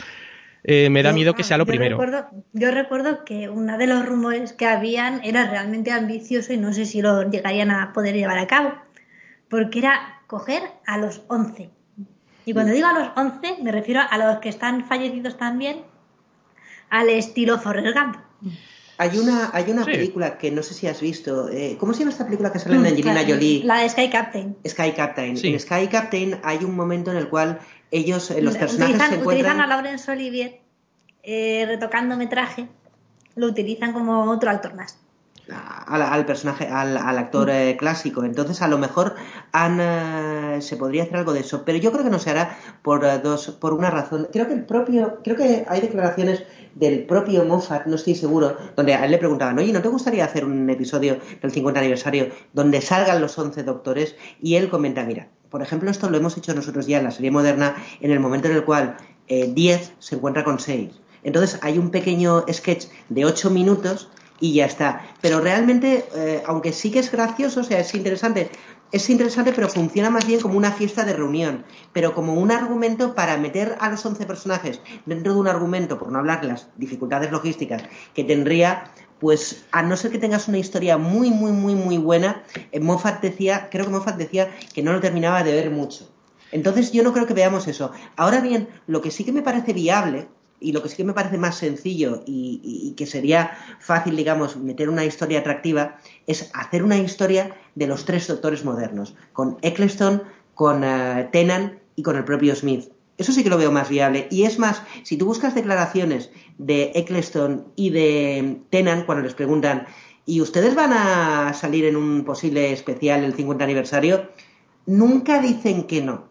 [0.63, 1.99] Eh, me da miedo que sea lo primero.
[2.53, 6.87] yo recuerdo que uno de los rumores que habían era realmente ambicioso y no sé
[6.87, 8.73] si lo llegarían a poder llevar a cabo,
[9.51, 11.69] porque era coger a los 11.
[12.45, 15.79] Y cuando digo a los 11 me refiero a los que están fallecidos también,
[16.91, 18.19] al estilo Forrest Gump.
[18.99, 21.51] Hay una, hay una película que no sé si has visto.
[21.51, 23.63] Eh, ¿Cómo se llama esta película que sale en mm, Angelina Jolie?
[23.65, 24.57] La de Sky Captain.
[24.67, 25.37] Sky Captain.
[25.43, 27.59] En Sky Captain hay un momento en el cual
[27.91, 29.53] ellos, eh, los personajes utilizan, se encuentran...
[29.53, 30.61] Utilizan a Laurence Olivier
[31.23, 32.69] eh, retocando metraje.
[33.35, 34.99] Lo utilizan como otro actor más.
[35.49, 37.77] Al, personaje, al, actor mm.
[37.77, 38.25] clásico.
[38.25, 39.15] Entonces, a lo mejor
[39.53, 43.23] han, se podría hacer algo de eso, pero yo creo que no se hará por
[43.23, 44.27] dos, por una razón.
[44.33, 46.43] Creo que el propio, creo que hay declaraciones
[46.77, 50.25] del propio Moffat, no estoy seguro, donde a él le preguntaban, oye, ¿no te gustaría
[50.25, 54.15] hacer un episodio del 50 aniversario donde salgan los 11 doctores?
[54.43, 57.31] Y él comenta, mira, por ejemplo, esto lo hemos hecho nosotros ya en la serie
[57.31, 58.97] moderna, en el momento en el cual
[59.29, 60.91] 10 eh, se encuentra con 6.
[61.25, 65.01] Entonces hay un pequeño sketch de 8 minutos y ya está.
[65.23, 68.51] Pero realmente, eh, aunque sí que es gracioso, o sea, es interesante,
[68.97, 73.15] es interesante, pero funciona más bien como una fiesta de reunión, pero como un argumento
[73.15, 76.69] para meter a los 11 personajes dentro de un argumento, por no hablar de las
[76.77, 77.83] dificultades logísticas
[78.15, 78.91] que tendría,
[79.21, 82.43] pues a no ser que tengas una historia muy, muy, muy, muy buena,
[82.73, 86.11] eh, Moffat decía, creo que Moffat decía que no lo terminaba de ver mucho.
[86.53, 87.93] Entonces yo no creo que veamos eso.
[88.17, 90.29] Ahora bien, lo que sí que me parece viable
[90.61, 94.89] y lo que sí que me parece más sencillo y, que sería fácil, digamos, meter
[94.89, 100.23] una historia atractiva, es hacer una historia de los tres doctores modernos, con Eccleston,
[100.55, 101.29] con uh,
[101.97, 102.91] y con el propio Smith.
[103.19, 104.29] Eso sí que lo veo más viable.
[104.31, 109.87] Y es más, si tú buscas declaraciones de Eccleston y de Tennant cuando les preguntan,
[110.27, 114.29] ¿y ustedes van a salir en un posible especial el 50 aniversario?
[114.87, 116.25] Nunca dicen que no.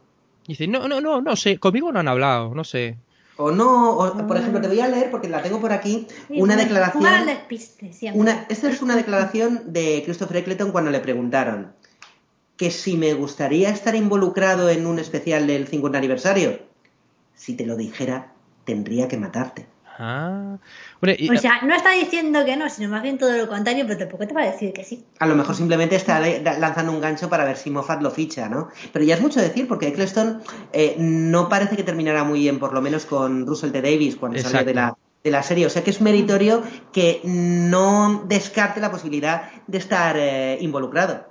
[0.48, 2.98] Dicen, no, no, no, no sé, conmigo no han hablado, no sé.
[3.38, 7.04] O no, por ejemplo, te voy a leer porque la tengo por aquí, una declaración.
[8.14, 11.74] una, esta es una declaración de Christopher Eccleston cuando le preguntaron
[12.56, 16.60] que si me gustaría estar involucrado en un especial del 50 aniversario.
[17.34, 18.32] Si te lo dijera,
[18.64, 19.68] tendría que matarte.
[19.98, 20.58] Ah.
[21.02, 24.28] o sea, no está diciendo que no, sino más bien todo lo contrario, pero tampoco
[24.28, 25.06] te va a decir que sí.
[25.20, 28.70] A lo mejor simplemente está lanzando un gancho para ver si Moffat lo ficha, ¿no?
[28.91, 30.41] Pero ya es mucho decir, porque Eccleston
[30.74, 33.82] eh, no parece que terminará muy bien, por lo menos con Russell T.
[33.82, 35.66] Davis cuando salió de la, de la serie.
[35.66, 41.26] O sea que es meritorio que no descarte la posibilidad de estar eh, involucrado.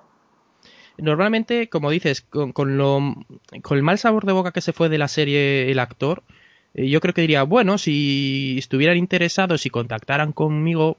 [0.96, 3.14] normalmente, como dices, con, lo,
[3.62, 6.34] con el mal sabor de boca que se fue de la serie el actor, eh,
[6.74, 10.96] yo creo que diría, bueno, si estuvieran interesados y contactaran conmigo,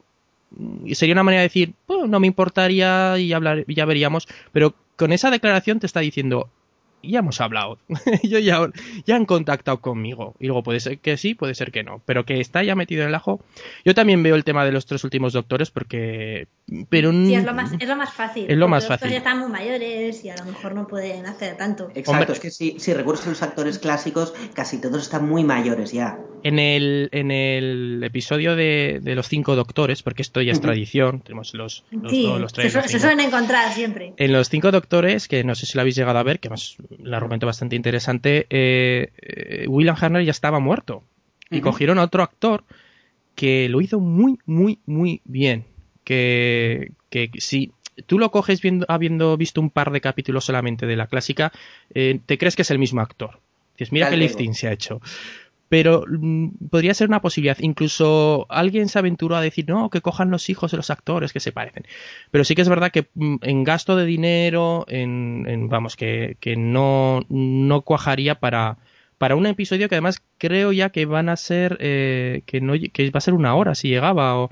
[0.51, 4.73] mm, sería una manera de decir, bueno, no me importaría y hablar, ya veríamos, pero
[4.95, 6.49] con esa declaración te está diciendo,
[7.07, 7.77] ya hemos hablado,
[8.23, 8.69] yo ya,
[9.05, 10.35] ya han contactado conmigo.
[10.39, 12.01] Y luego puede ser que sí, puede ser que no.
[12.05, 13.41] Pero que está ya metido en el ajo.
[13.83, 16.47] Yo también veo el tema de los tres últimos doctores porque...
[16.89, 18.49] Pero sí, es lo más, es lo más fácil.
[18.49, 19.11] Es lo más fácil.
[19.11, 21.91] ya están muy mayores y a lo mejor no pueden hacer tanto.
[21.93, 25.91] Exacto, es que si, si recurres a los actores clásicos, casi todos están muy mayores
[25.91, 26.17] ya.
[26.41, 31.21] En el, en el episodio de, de los cinco doctores, porque esto ya es tradición,
[31.21, 32.73] tenemos los, los, sí, los tres.
[32.73, 34.13] Se, se, suelen encontrar siempre.
[34.17, 36.77] En los cinco doctores, que no sé si lo habéis llegado a ver, que más
[36.97, 41.03] el argumento bastante interesante, eh, eh, William Harner ya estaba muerto.
[41.51, 42.63] Y cogieron a otro actor
[43.35, 45.65] que lo hizo muy, muy, muy bien.
[46.05, 47.73] Que, que si
[48.05, 51.51] tú lo coges viendo, habiendo visto un par de capítulos solamente de la clásica,
[51.93, 53.39] eh, te crees que es el mismo actor.
[53.77, 55.01] Dices, mira qué lifting se ha hecho
[55.69, 57.57] pero mm, podría ser una posibilidad.
[57.59, 61.39] Incluso alguien se aventuró a decir, no, que cojan los hijos de los actores que
[61.39, 61.83] se parecen.
[62.31, 66.55] Pero sí que es verdad que mm, en gasto de dinero, en, vamos, que, que
[66.55, 68.77] no, no cuajaría para,
[69.17, 73.09] para un episodio que además creo ya que van a ser, eh, que, no, que
[73.11, 74.51] va a ser una hora si llegaba o...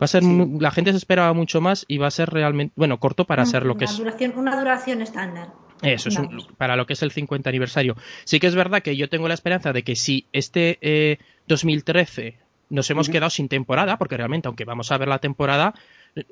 [0.00, 2.98] Va a ser, la gente se esperaba mucho más y va a ser realmente, bueno,
[2.98, 3.98] corto para ser lo que es.
[4.36, 5.52] Una duración estándar.
[5.82, 6.18] Eso es
[6.56, 7.96] para lo que es el 50 aniversario.
[8.24, 12.38] Sí que es verdad que yo tengo la esperanza de que si este 2013 eh,
[12.70, 15.74] nos hemos quedado sin temporada, porque realmente, aunque vamos a ver la temporada,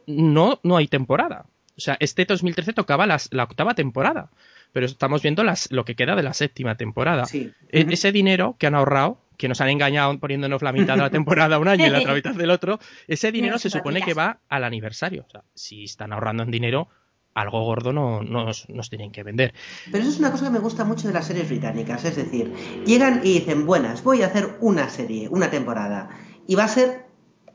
[0.07, 1.47] no, no hay temporada.
[1.77, 4.31] O sea, este 2013 tocaba la octava temporada,
[4.73, 7.25] pero estamos viendo las, lo que queda de la séptima temporada.
[7.33, 11.11] E, ese dinero que han ahorrado, que nos han engañado poniéndonos la mitad de la
[11.19, 14.41] temporada un año y la otra mitad del otro, ese dinero se supone que va
[14.49, 15.25] al aniversario.
[15.27, 16.89] O sea, si están ahorrando en dinero,
[17.35, 19.55] algo gordo no, nos, tienen que vender.
[19.91, 22.53] Pero eso es una cosa que me gusta mucho de las series británicas, es decir,
[22.85, 26.11] llegan y dicen, buenas, voy a hacer una serie, una temporada,
[26.47, 27.07] y va a ser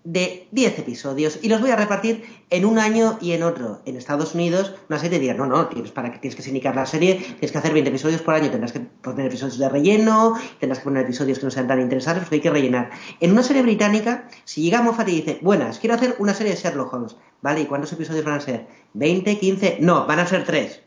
[0.07, 3.81] de 10 episodios y los voy a repartir en un año y en otro.
[3.85, 6.85] En Estados Unidos, una serie diría, no, no, tienes, para que tienes que sindicar la
[6.85, 10.79] serie, tienes que hacer 20 episodios por año, tendrás que poner episodios de relleno, tendrás
[10.79, 12.89] que poner episodios que no sean tan interesantes, porque hay que rellenar.
[13.19, 16.61] En una serie británica, si llega Moffat y dice, buenas, quiero hacer una serie de
[16.61, 17.59] Sherlock Holmes, ¿vale?
[17.59, 18.65] ¿Y cuántos episodios van a ser?
[18.95, 19.79] ¿20, 15?
[19.81, 20.83] No, van a ser 3.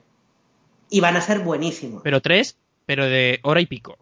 [0.89, 2.01] Y van a ser buenísimos.
[2.03, 2.57] Pero 3,
[2.87, 3.99] pero de hora y pico.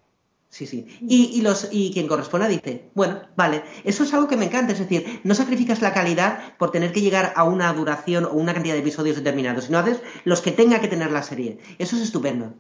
[0.51, 0.87] Sí, sí.
[1.07, 4.79] Y, los, y quien corresponda dice, bueno, vale, eso es algo que me encanta, es
[4.79, 8.75] decir, no sacrificas la calidad por tener que llegar a una duración o una cantidad
[8.75, 11.59] de episodios determinados, sino haces los que tenga que tener la serie.
[11.79, 12.55] Eso es estupendo.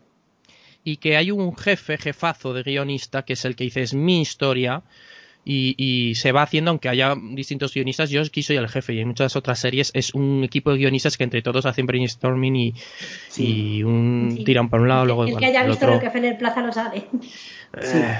[0.85, 4.21] Y que hay un jefe, jefazo de guionista, que es el que dice, es mi
[4.21, 4.83] historia,
[5.51, 9.09] y, se va haciendo, aunque haya distintos guionistas, yo aquí soy el jefe y en
[9.09, 12.75] muchas otras series es un equipo de guionistas que entre todos hacen brainstorming y,
[13.37, 16.61] y un tiran para un lado, luego el que haya visto lo que el Plaza
[16.61, 17.07] lo sabe.
[17.83, 18.19] Eh,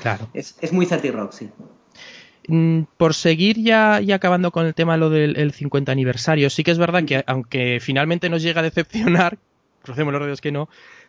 [0.00, 0.28] claro.
[0.34, 1.48] Es, es muy 30 Rock, sí.
[2.46, 6.70] Mm, por seguir ya, ya, acabando con el tema lo del 50 aniversario, sí que
[6.70, 9.38] es verdad que aunque finalmente nos llega a decepcionar,
[9.82, 10.68] crucemos los dedos que no,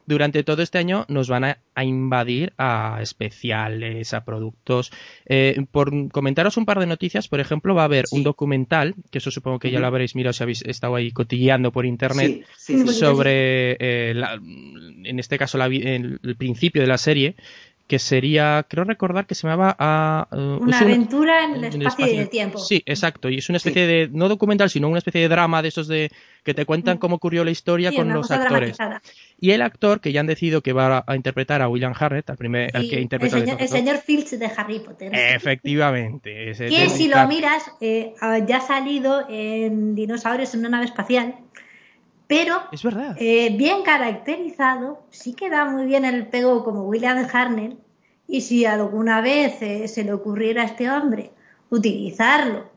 [0.10, 4.92] durante todo este año nos van a, invadir a especiales, a productos.
[5.28, 9.20] Eh, por comentaros un par de noticias, por ejemplo, va a haber un documental, que
[9.20, 13.78] eso supongo que ya lo habréis mirado si habéis estado ahí cotilleando por internet, sobre,
[13.80, 14.16] eh,
[15.04, 17.36] en este caso, el principio de la serie,
[17.90, 19.76] que sería, creo recordar que se llamaba...
[19.80, 22.60] a uh, una aventura en el, espacio, y el tiempo.
[22.60, 25.70] Sí, exacto, y es una especie de, no documental, sino una especie de drama de
[25.70, 26.12] esos de
[26.44, 27.00] que te cuentan mm.
[27.00, 28.78] cómo ocurrió la historia con los actores.
[29.40, 32.38] Y el actor que ya han decidido que va a, interpretar a William Harrett, al
[32.38, 35.12] primer, al que interpreta el señor, el señor Filch de Harry Potter.
[35.12, 36.52] Efectivamente.
[36.52, 38.14] Ese que si lo miras, eh,
[38.48, 41.34] ya ha salido en Dinosaurios en una nave espacial
[42.30, 43.16] pero es verdad.
[43.20, 47.80] Eh, bien caracterizado, sí queda muy bien el pego como William Harnell
[48.28, 51.32] y si alguna vez eh, se le ocurriera a este hombre
[51.72, 52.70] utilizarlo,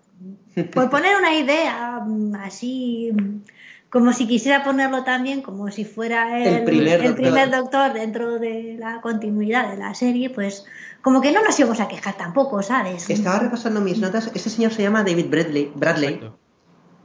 [0.74, 3.42] por poner una idea mm, así, mm,
[3.90, 7.92] como si quisiera ponerlo también como si fuera el, primer, doctor.
[7.92, 10.64] dentro de la continuidad de la serie, pues
[11.02, 13.10] como que no nos íbamos a quejar tampoco, ¿sabes?
[13.10, 16.20] Estaba repasando mis notas, ese señor se llama David Bradley, Bradley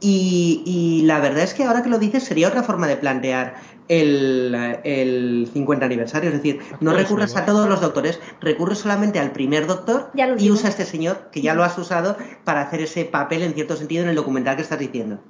[0.00, 3.56] y, la verdad es que ahora que lo dices sería otra forma de plantear
[3.88, 6.30] el, el 50 aniversario.
[6.30, 10.68] Es decir, no recurres a todos los doctores, recurres solamente al primer doctor y usa
[10.68, 14.04] a este señor, que ya lo has usado, para hacer ese papel en cierto sentido
[14.04, 15.20] en el documental que estás diciendo.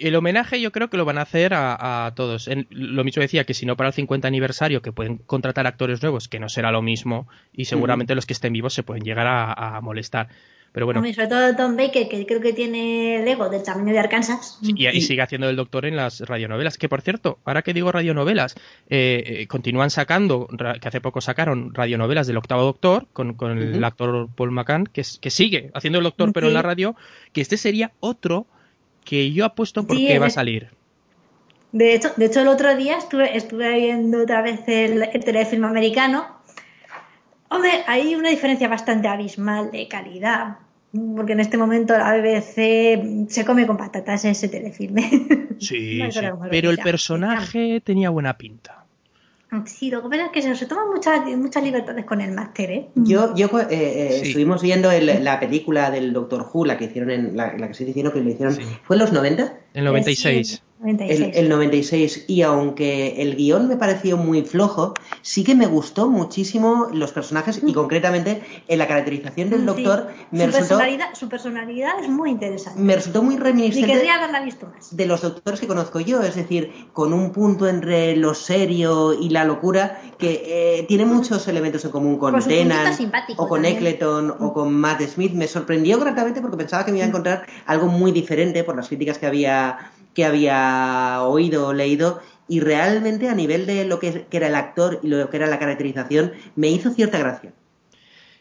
[0.00, 2.48] El homenaje yo creo que lo van a hacer a, todos.
[2.70, 6.28] lo mismo decía que si no para el 50 aniversario, que pueden contratar actores nuevos,
[6.28, 9.80] que no será lo mismo, y seguramente los que estén vivos se pueden llegar a
[9.80, 10.28] molestar
[10.72, 11.02] Pero bueno.
[11.12, 14.58] sobre todo Tom Baker, que creo que tiene el ego del tamaño de Arkansas.
[14.62, 16.78] y, sigue haciendo el doctor en las radionovelas.
[16.78, 18.54] Que por cierto, ahora que digo radionovelas,
[18.88, 24.28] eh, eh, continúan sacando, que hace poco sacaron radionovelas del octavo doctor con, el actor
[24.34, 26.96] Paul McCann, que, que sigue haciendo el doctor, pero en la radio,
[27.32, 28.46] que este sería otro
[29.04, 30.70] que yo apuesto porque va a salir.
[31.72, 35.64] De hecho, de hecho, el otro día estuve, estuve viendo otra vez el, el telefilm
[35.64, 36.41] americano.
[37.52, 40.56] Hombre, hay una diferencia bastante abismal de calidad,
[41.16, 45.10] porque en este momento la BBC se come con patatas ese telefilme.
[45.62, 46.18] Sí, sí
[46.50, 48.82] pero el personaje tenía buena pinta.
[49.66, 52.88] Sí, lo que pasa es que se toman muchas, muchas libertades con el máster, ¿eh?
[52.94, 57.36] Yo, yo eh, eh, estuvimos viendo la película del Doctor Who, la que hicieron en
[57.36, 59.58] la, que se diciendo que lo hicieron, ¿fue en los 90?
[59.74, 60.62] En 96.
[60.84, 62.24] El, 96.
[62.26, 67.62] Y aunque el guion me pareció muy flojo, sí que me gustó muchísimo los personajes
[67.62, 67.74] y mm.
[67.74, 70.08] concretamente en la caracterización del doctor.
[70.32, 72.80] Me su, personalidad, su personalidad es muy interesante.
[72.80, 74.10] Me resultó muy reminiscente.
[74.10, 74.96] haberla visto más.
[74.96, 79.28] De los doctores que conozco yo, es decir, con un punto entre lo serio y
[79.28, 80.42] la locura que
[80.80, 82.98] eh, tiene muchos elementos en común con Tennant
[83.36, 84.52] o con Eccleton o mm.
[84.52, 85.32] con Matt Smith.
[85.32, 87.10] Me sorprendió gratamente porque pensaba que me iba a mm.
[87.10, 92.60] encontrar algo muy diferente por las críticas que había que había oído o leído y
[92.60, 96.32] realmente a nivel de lo que, era el actor y lo que era la caracterización
[96.56, 97.52] me hizo cierta gracia.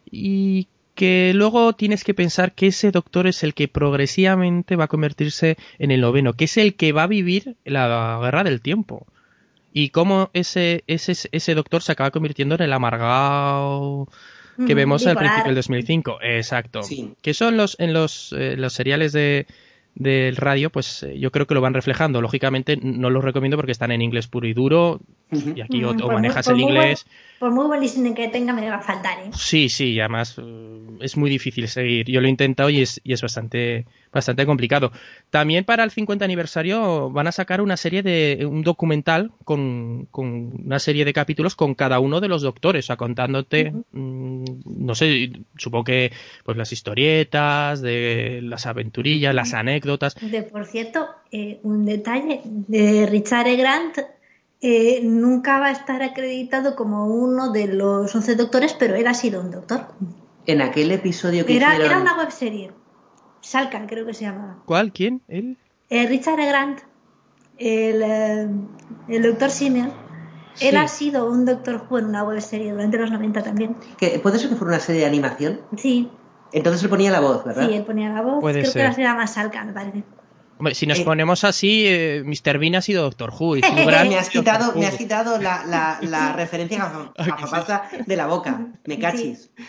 [0.10, 4.90] Y que luego tienes que pensar que ese doctor es el que progresivamente va a
[4.90, 9.08] convertirse en el noveno, que es el que va a vivir la guerra del tiempo.
[9.74, 14.10] Y cómo ese, ese, ese doctor se acaba convirtiendo en el amargado
[14.68, 16.20] que vemos al principio del 2005.
[16.22, 16.82] Exacto.
[17.22, 19.48] Que son los, en los, eh, los seriales de,
[19.96, 22.22] del radio, pues eh, yo creo que lo van reflejando.
[22.22, 25.00] Lógicamente no los recomiendo porque están en inglés puro y duro
[25.32, 27.06] y aquí o, manejas el inglés.
[27.42, 29.32] Por muy buen listening que tenga me va a faltar, ¿eh?
[29.34, 32.06] Sí, sí, además eh, es muy difícil seguir.
[32.06, 34.92] Yo lo he intentado y es, y es bastante, bastante complicado.
[35.32, 40.62] También para el 50 aniversario van a sacar una serie de un documental con, con
[40.66, 44.94] una serie de capítulos con cada uno de los doctores, o sea, contándote, mm, no
[44.94, 46.12] sé, supongo que
[46.46, 50.14] pues las historietas, de las aventurillas, las anécdotas.
[50.22, 53.56] De por cierto, eh, un detalle de Richard E.
[53.56, 53.98] Grant.
[54.62, 59.14] Eh, nunca va a estar acreditado como uno de los 11 doctores, pero él ha
[59.16, 59.88] sido un doctor.
[60.46, 62.72] En aquel episodio que era, Era una webserie.
[63.42, 64.60] Salkan, creo que se llamaba.
[64.66, 64.92] ¿Cuál?
[64.94, 65.24] ¿Quién?
[65.28, 65.58] ¿Él?
[65.90, 66.46] Eh, Richard e.
[66.46, 66.80] Grant,
[67.58, 68.48] el, eh,
[69.10, 69.92] el doctor Simeon.
[70.60, 73.78] Él ha sido un Doctor Who en una web serie durante los 90 también.
[74.22, 75.62] ¿Puede ser que fuera una serie de animación?
[75.78, 76.12] Sí.
[76.52, 77.68] Entonces él ponía la voz, ¿verdad?
[77.68, 78.42] Sí, él ponía la voz.
[78.42, 78.94] Puede Creo ser.
[78.94, 80.04] que era más Salkan, me parece.
[80.62, 82.60] Hombre, si nos eh, ponemos así, eh, Mr.
[82.60, 83.58] Bean ha sido Doctor Who.
[83.58, 83.62] Y
[84.12, 88.68] me has quitado, me has quitado la, la, la referencia a, de la boca.
[88.86, 89.50] Me cachis.
[89.58, 89.64] sí,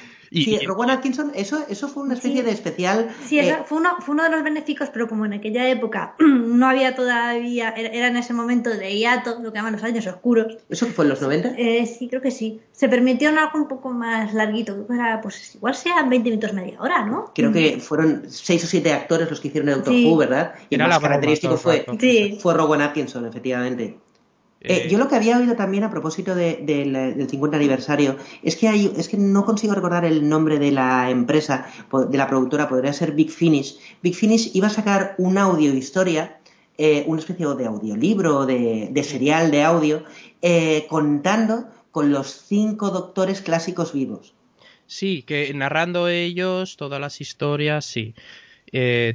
[0.66, 3.10] Rowan Atkinson, eso, eso fue una especie de especial.
[3.26, 6.66] Sí, eh, fue, uno, fue uno de los benéficos, pero como en aquella época no
[6.66, 10.58] había todavía, era en ese momento de hiato, lo que llaman los años oscuros.
[10.68, 11.54] ¿Eso fue en los 90?
[11.58, 12.60] Eh, sí, creo que sí.
[12.72, 14.86] Se permitió algo un poco más larguito,
[15.22, 17.32] pues igual sean 20 minutos, media hora, ¿no?
[17.34, 20.54] Creo que fueron 6 o 7 actores los que hicieron el Doctor Who, ¿verdad?
[20.70, 21.84] Y el más característico fue,
[22.38, 23.98] fue Rowan Atkinson, efectivamente.
[24.64, 28.92] Eh, yo lo que había oído también a propósito del 50 aniversario es que hay,
[28.96, 31.66] es que no consigo recordar el nombre de la empresa,
[32.08, 33.78] de la productora, podría ser Big Finish.
[34.02, 36.38] Big Finish iba a sacar una audio historia,
[36.78, 40.04] eh, una especie de audiolibro, de, de serial de audio,
[40.42, 44.32] eh, contando con los cinco doctores clásicos vivos.
[44.86, 48.14] Sí, que narrando ellos todas las historias, sí.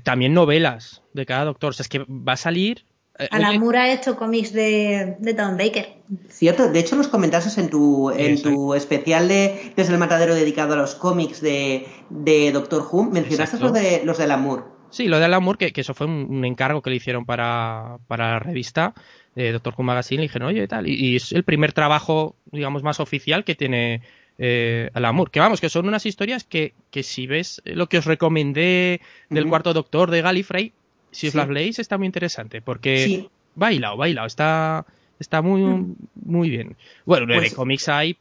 [0.04, 1.70] también novelas de cada doctor.
[1.70, 2.84] O sea, es que va a salir
[3.20, 5.98] eh, Alan Moore ha hecho cómics de, de Tom Baker.
[6.30, 10.74] Cierto, de hecho los comentaste en tu, en tu especial de Desde el Matadero dedicado
[10.74, 14.64] a los cómics de, de Doctor Who, mencionaste los de, los de Alan Moore.
[14.90, 18.32] Sí, lo de Alan Moore, que, eso fue un, encargo que le hicieron para, para
[18.32, 18.94] la revista
[19.36, 23.00] de Doctor Who Magazine, le dijeron, oye, tal, y, es el primer trabajo, digamos, más
[23.00, 24.02] oficial que tiene
[24.38, 25.32] eh, Alan Moore.
[25.32, 29.48] Que vamos, que son unas historias que, que si ves lo que os recomendé del
[29.48, 30.74] cuarto Doctor de Gallifrey,
[31.18, 33.30] si os las leéis está muy interesante porque sí.
[33.56, 34.86] bailado, bailado, está,
[35.20, 35.96] está muy, mm.
[36.26, 36.78] muy bien.
[37.06, 38.18] Bueno, de pues cómics hay...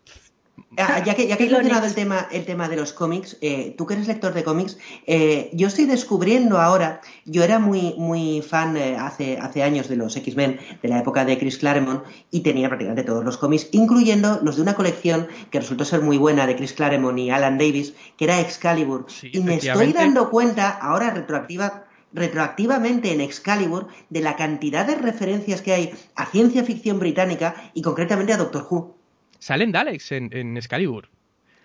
[0.79, 3.75] Ah, ya que, ya que he mencionado el tema, el tema de los cómics, eh,
[3.77, 8.41] tú que eres lector de cómics, eh, yo estoy descubriendo ahora, yo era muy, muy
[8.41, 12.41] fan eh, hace, hace años de los X-Men, de la época de Chris Claremont, y
[12.41, 16.47] tenía prácticamente todos los cómics, incluyendo los de una colección que resultó ser muy buena
[16.47, 19.05] de Chris Claremont y Alan Davis, que era Excalibur.
[19.31, 25.63] y me estoy dando cuenta, ahora retroactiva, retroactivamente en Excalibur de la cantidad de referencias
[25.63, 28.97] que hay a ciencia ficción británica y concretamente a Doctor Who.
[29.39, 31.09] Salen Daleks en, en Excalibur.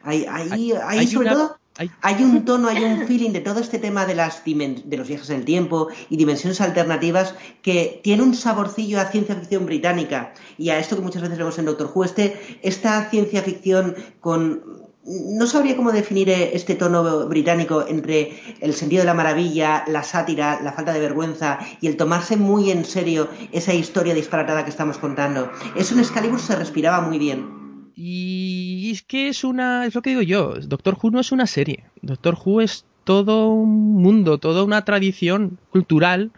[0.04, 2.24] Hay, hay, hay, sobre todo hay...
[2.24, 5.38] un tono, hay un feeling de todo este tema de, las de los viajes en
[5.38, 10.80] el tiempo y dimensiones alternativas que tiene un saborcillo a ciencia ficción británica y a
[10.80, 15.76] esto que muchas veces vemos en Doctor Who, este, esta ciencia ficción con no sabría
[15.76, 20.94] cómo definir este tono británico entre el sentido de la maravilla, la sátira, la falta
[20.94, 25.52] de vergüenza y el tomarse muy en serio esa historia disparatada que estamos contando.
[25.76, 27.62] Eso en Excalibur se respiraba muy bien.
[27.96, 31.48] Y es que es una, es lo que digo yo, Doctor Who no es una
[31.48, 36.32] serie, Doctor Who es todo un mundo, toda una tradición cultural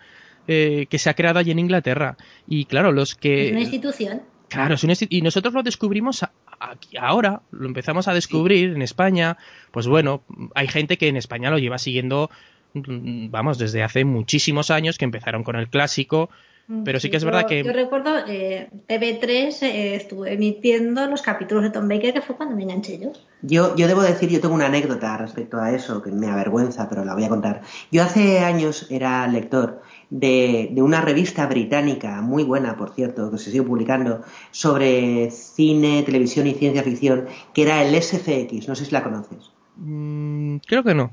[0.47, 2.17] eh, que se ha creado allí en Inglaterra.
[2.47, 3.47] Y claro, los que...
[3.47, 4.21] Es una institución.
[4.49, 6.23] Claro, es una y nosotros lo descubrimos
[6.59, 9.37] aquí ahora, lo empezamos a descubrir en España.
[9.71, 10.23] Pues bueno,
[10.55, 12.29] hay gente que en España lo lleva siguiendo,
[12.73, 16.29] vamos, desde hace muchísimos años, que empezaron con el clásico,
[16.67, 17.63] Mm, Pero sí, que es verdad que.
[17.63, 22.55] Yo recuerdo, eh, TV3 eh, estuvo emitiendo los capítulos de Tom Baker, que fue cuando
[22.55, 23.11] me enganché yo.
[23.41, 23.75] yo.
[23.75, 27.15] Yo debo decir, yo tengo una anécdota respecto a eso, que me avergüenza, pero la
[27.15, 27.61] voy a contar.
[27.91, 29.81] Yo hace años era lector
[30.13, 34.21] de, de una revista británica, muy buena, por cierto, que se sigue publicando,
[34.51, 38.67] sobre cine, televisión y ciencia ficción, que era el SFX.
[38.67, 39.51] No sé si la conoces.
[39.77, 41.11] Mm, creo que no.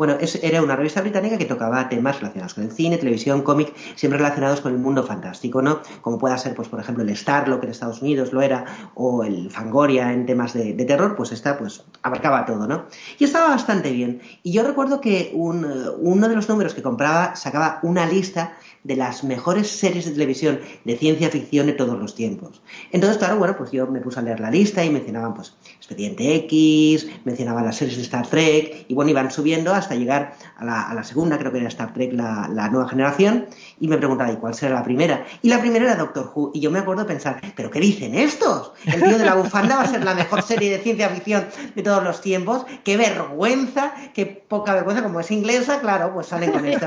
[0.00, 4.16] Bueno, era una revista británica que tocaba temas relacionados con el cine, televisión, cómic, siempre
[4.16, 5.82] relacionados con el mundo fantástico, ¿no?
[6.00, 8.64] Como pueda ser, pues, por ejemplo, el Starlock en Estados Unidos lo era,
[8.94, 12.86] o el Fangoria en temas de, terror, pues esta, pues, abarcaba todo, ¿no?
[13.18, 14.22] Y estaba bastante bien.
[14.42, 19.24] Y yo recuerdo que uno de los números que compraba sacaba una lista de las
[19.24, 22.62] mejores series de televisión de ciencia ficción de todos los tiempos.
[22.92, 26.34] Entonces, claro, bueno, pues yo me puse a leer la lista y mencionaban, pues, Expediente
[26.36, 31.04] X, mencionaban las series de Star Trek, y bueno, iban subiendo hasta llegar a la,
[31.04, 33.46] segunda, creo que era Star Trek, la, nueva generación,
[33.80, 35.24] y me preguntaba, ¿y cuál será la primera?
[35.42, 38.14] Y la primera era Doctor Who, y yo me acuerdo de pensar, ¿pero qué dicen
[38.14, 38.72] estos?
[38.84, 41.82] El tío de la bufanda va a ser la mejor serie de ciencia ficción de
[41.82, 46.66] todos los tiempos, qué vergüenza, qué poca vergüenza, como es inglesa, claro, pues salen con
[46.66, 46.86] esto.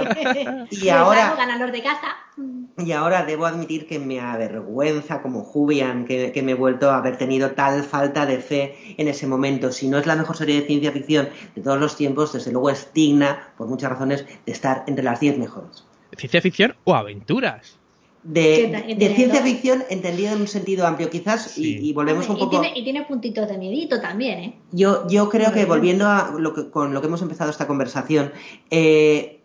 [0.69, 1.35] Y ahora...
[1.71, 2.15] de casa.
[2.77, 6.97] Y ahora debo admitir que me avergüenza como Jubian que, que, me he vuelto a
[6.97, 9.71] haber tenido tal falta de fe en ese momento.
[9.71, 12.69] Si no es la mejor serie de ciencia ficción de todos los tiempos, desde luego
[12.69, 15.85] es digna, por muchas razones, de estar entre las 10 mejores.
[16.17, 17.79] ¿Ciencia ficción o aventuras?
[18.23, 22.61] De, ciencia ficción entendido en un sentido amplio, quizás, y, volvemos un poco.
[22.73, 24.55] y tiene puntitos de miedito también, ¿eh?
[24.71, 28.31] Yo, yo creo que volviendo a lo que, con lo que hemos empezado esta conversación,
[28.69, 29.41] eh,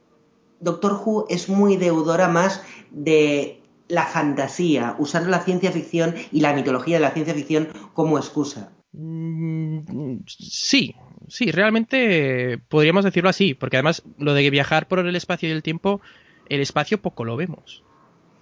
[0.61, 2.63] Doctor Who es muy deudora más
[2.93, 8.17] de la fantasía, usando la ciencia ficción y la mitología de la ciencia ficción como
[8.17, 8.71] excusa.
[8.93, 10.95] Mm, sí,
[11.29, 15.63] sí, realmente podríamos decirlo así, porque además lo de viajar por el espacio y el
[15.63, 16.01] tiempo,
[16.49, 17.83] el espacio poco lo vemos.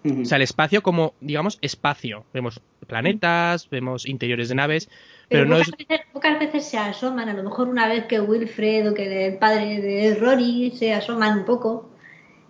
[0.04, 2.24] O sea, el espacio como, digamos, espacio.
[2.32, 4.88] Vemos planetas, vemos interiores de naves,
[5.28, 5.68] pero, no es...
[6.12, 9.80] pocas veces se asoman, a lo mejor una vez que Wilfred o que el padre
[9.80, 11.90] de Rory se asoman un poco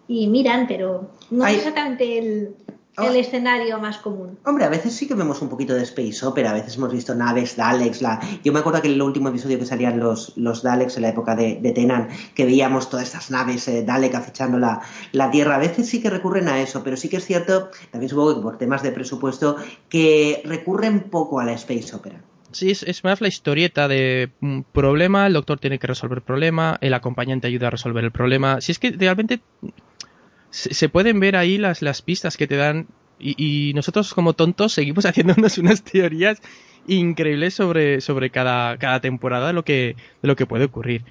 [0.07, 2.57] y miran, pero no es exactamente el,
[2.98, 4.39] el escenario más común.
[4.44, 7.14] Hombre, a veces sí que vemos un poquito de space opera, a veces hemos visto
[7.14, 8.20] naves, Daleks, la...
[8.43, 11.10] yo me acuerdo que en el último episodio que salían los, los Daleks en la
[11.10, 14.81] época de, de Tenan, que veíamos todas estas naves eh, Dalek acechando la,
[15.12, 18.09] la, Tierra, a veces sí que recurren a eso, pero sí que es cierto, también
[18.09, 19.56] supongo que por temas de presupuesto,
[19.89, 22.23] que recurren poco a la space opera.
[22.52, 26.78] Sí, es, más la historieta de un problema, el doctor tiene que resolver el problema,
[26.81, 28.62] el acompañante ayuda a resolver el problema.
[28.62, 29.40] Si es que realmente
[30.51, 32.86] se, pueden ver ahí las, las pistas que te dan
[33.18, 36.40] y, nosotros como tontos seguimos haciéndonos unas teorías
[36.86, 41.05] increíbles sobre, sobre cada, cada temporada de lo, que, de lo que puede ocurrir.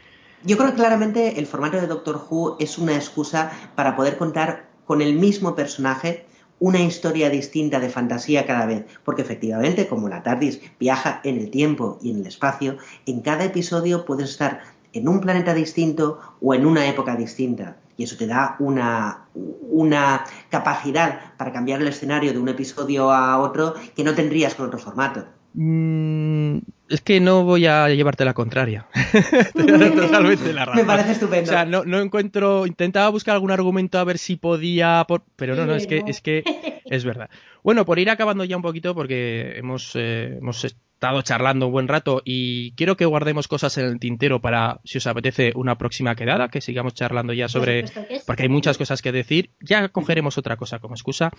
[0.43, 4.69] Yo creo que claramente el formato de Doctor Who es una excusa para poder contar
[4.85, 6.25] con el mismo personaje
[6.59, 11.49] una historia distinta de fantasía cada vez, porque efectivamente, como la TARDIS viaja en el
[11.49, 14.61] tiempo y en el espacio, en cada episodio puedes estar
[14.93, 17.77] en un planeta distinto o en una época distinta.
[17.97, 23.39] Y eso te da una, una capacidad para cambiar el escenario de un episodio a
[23.39, 25.25] otro que no tendrías con otro formato.
[25.57, 26.57] Mm,
[26.89, 28.87] es que no voy a llevarte la contraria.
[29.53, 30.81] Totalmente la razón.
[30.81, 31.49] Me parece estupendo.
[31.49, 32.67] O sea, no, no, encuentro.
[32.67, 35.05] Intentaba buscar algún argumento a ver si podía.
[35.37, 36.43] Pero no, no, es que, es que
[36.85, 37.29] es verdad.
[37.63, 40.65] Bueno, por ir acabando ya un poquito, porque hemos, eh, hemos
[41.05, 44.97] estado charlando un buen rato y quiero que guardemos cosas en el tintero para, si
[44.97, 47.85] os apetece, una próxima quedada, que sigamos charlando ya sobre,
[48.25, 51.29] porque hay muchas cosas que decir, ya cogeremos otra cosa como excusa.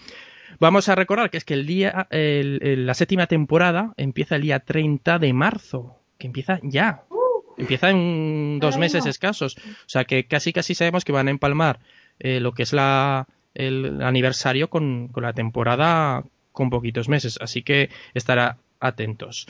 [0.60, 5.18] Vamos a recordar que es que el día, la séptima temporada empieza el día 30
[5.18, 7.02] de marzo, que empieza ya.
[7.10, 7.60] Uh.
[7.60, 9.56] empieza en dos meses escasos.
[9.56, 11.80] O sea que casi casi sabemos que van a empalmar
[12.20, 16.22] eh, lo que es la, el aniversario con, con la temporada
[16.52, 17.36] con poquitos meses.
[17.40, 19.46] Así que estará atentos.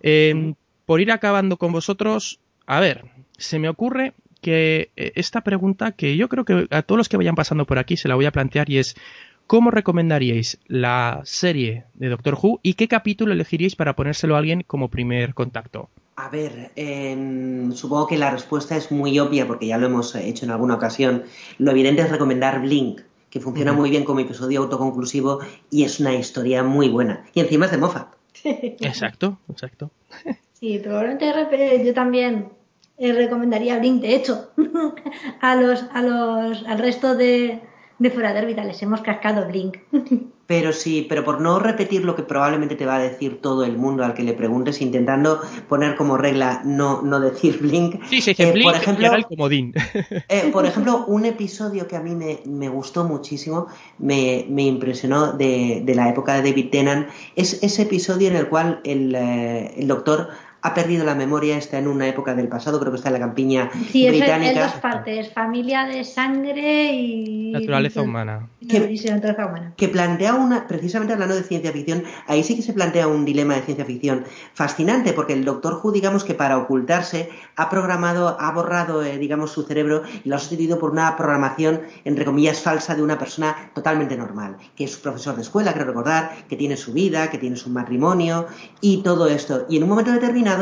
[0.00, 0.54] Em,
[0.84, 3.04] por ir acabando con vosotros, A ver,
[3.38, 4.12] se me ocurre
[4.42, 7.78] que eh, esta pregunta que yo creo que a todos los que vayan pasando por
[7.78, 8.96] aquí se la voy a plantear y es
[9.46, 14.62] ¿cómo recomendaríais la serie de Doctor Who y qué capítulo elegiríais para ponérselo a alguien
[14.66, 15.88] como primer contacto?
[16.16, 20.44] A ver, em, supongo que la respuesta es muy obvia porque ya lo hemos hecho
[20.44, 21.24] en alguna ocasión.
[21.58, 25.40] Lo evidente es recomendar Blink, que funciona muy bien como episodio autoconclusivo
[25.70, 27.26] y es una historia muy buena.
[27.34, 28.15] Y encima es de Moffat.
[28.44, 29.90] Exacto, exacto.
[30.52, 32.48] Sí, probablemente yo también
[32.98, 34.02] eh, recomendaría Blink.
[34.02, 34.52] De hecho,
[35.40, 37.60] a los, a los, al resto de,
[37.98, 39.78] de fuera de órbita les hemos cascado Blink.
[40.46, 43.76] Pero sí, pero por no repetir lo que probablemente te va a decir todo el
[43.76, 48.04] mundo al que le preguntes, intentando poner como regla no, no decir Blink.
[48.08, 49.74] Sí, dice eh, Blink por ejemplo, el comodín.
[50.28, 53.66] Eh, por ejemplo, un episodio que a mí me, me gustó muchísimo,
[53.98, 58.48] me, me impresionó de, de, la época de David Tennant, es ese episodio en el
[58.48, 60.28] cual el, el doctor
[60.66, 63.20] ha perdido la memoria, está en una época del pasado, creo que está en la
[63.20, 64.52] campiña sí, británica.
[64.52, 67.52] Sí, es dos partes, familia de sangre y...
[67.52, 68.48] Naturaleza humana.
[69.76, 73.54] Que, plantea una, precisamente hablando de ciencia ficción, ahí sí que se plantea un dilema
[73.54, 74.24] de ciencia ficción
[74.54, 79.52] fascinante, porque el Doctor Who, digamos que para ocultarse, ha programado, ha borrado, eh, digamos,
[79.52, 83.70] su cerebro y lo ha sustituido por una programación, entre comillas, falsa de una persona
[83.72, 87.54] totalmente normal, que es profesor de escuela, creo recordar, que tiene su vida, que tiene
[87.54, 88.46] su matrimonio
[88.80, 89.66] y todo esto.
[89.68, 90.55] Y en un momento determinado,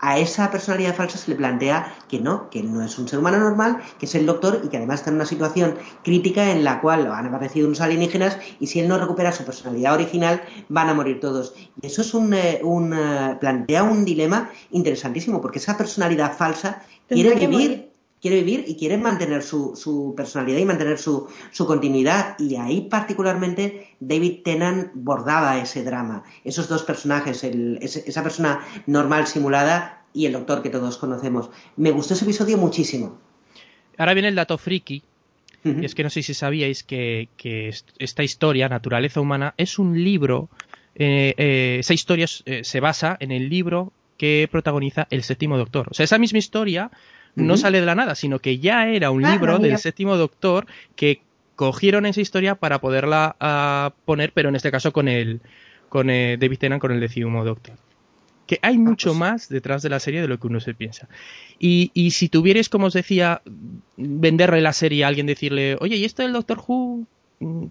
[0.00, 3.38] a esa personalidad falsa se le plantea que no, que no es un ser humano
[3.38, 6.80] normal, que es el doctor y que además está en una situación crítica en la
[6.80, 10.94] cual han aparecido unos alienígenas y si él no recupera su personalidad original van a
[10.94, 11.54] morir todos.
[11.80, 17.34] Y eso es un, eh, eh, plantea un dilema interesantísimo porque esa personalidad falsa quiere
[17.34, 17.87] vivir
[18.20, 22.36] quiere vivir y quiere mantener su, su personalidad y mantener su, su, continuidad.
[22.38, 26.24] Y ahí particularmente David Tennant bordaba ese drama.
[26.44, 31.50] Esos dos personajes, el, esa persona normal simulada y el doctor que todos conocemos.
[31.76, 33.18] Me gustó ese episodio muchísimo.
[33.96, 35.02] Ahora viene el dato friki.
[35.64, 40.02] Y es que no sé si sabíais que, que esta historia, Naturaleza Humana, es un
[40.02, 40.48] libro.
[40.94, 45.88] Eh, eh, esa historia eh, se basa en el libro que protagoniza el séptimo doctor.
[45.90, 46.90] O sea, esa misma historia
[47.38, 50.66] no sale de la nada, sino que ya era un ah, libro del séptimo doctor
[50.96, 51.22] que
[51.56, 55.40] cogieron esa historia para poderla ah, poner, pero en este caso con el
[55.88, 57.76] con eh, David Tennant con el décimo doctor.
[58.46, 60.74] Que hay ah, mucho pues más detrás de la serie de lo que uno se
[60.74, 61.08] piensa.
[61.58, 63.42] Y, y si tuvierais, como os decía,
[63.96, 67.06] venderle la serie a alguien, decirle, oye, ¿y esto del Doctor Who?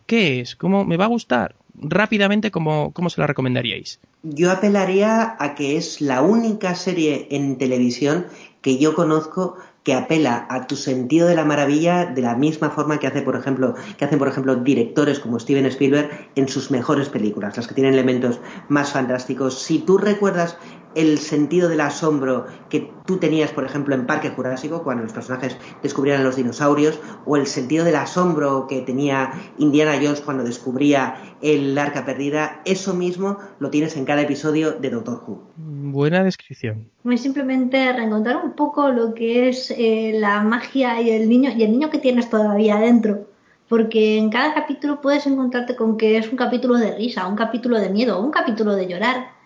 [0.06, 0.56] ¿Qué es?
[0.56, 1.56] ¿Cómo me va a gustar?
[1.76, 4.00] Rápidamente, ¿cómo, ¿cómo se la recomendaríais?
[4.24, 8.26] Yo apelaría a que es la única serie en televisión
[8.68, 13.00] que yo conozco que apela a tu sentido de la maravilla de la misma forma
[13.00, 17.08] que hace, por ejemplo, que hacen, por ejemplo, directores como Steven Spielberg en sus mejores
[17.08, 19.58] películas, las que tienen elementos más fantásticos.
[19.58, 20.58] Si tú recuerdas
[20.96, 25.58] el sentido del asombro que tú tenías, por ejemplo, en Parque Jurásico, cuando los personajes
[25.84, 31.16] descubrían a los dinosaurios, o el sentido del asombro que tenía Indiana Jones cuando descubría
[31.42, 35.44] el arca perdida, eso mismo lo tienes en cada episodio de Doctor Who.
[35.58, 36.90] Buena descripción.
[37.06, 41.64] Es simplemente reencontrar un poco lo que es eh, la magia y el niño y
[41.64, 43.28] el niño que tienes todavía dentro
[43.70, 47.78] porque en cada capítulo puedes encontrarte con que es un capítulo de risa, un capítulo
[47.80, 49.37] de miedo, un capítulo de llorar,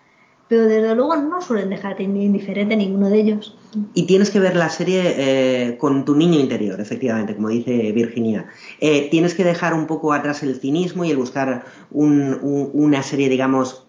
[0.52, 3.56] pero desde luego no suelen dejarte indiferente ninguno de ellos.
[3.94, 8.44] Y tienes que ver la serie eh, con tu niño interior, efectivamente, como dice Virginia.
[8.78, 13.86] Eh, tienes que dejar un poco atrás el cinismo y el buscar una serie, digamos,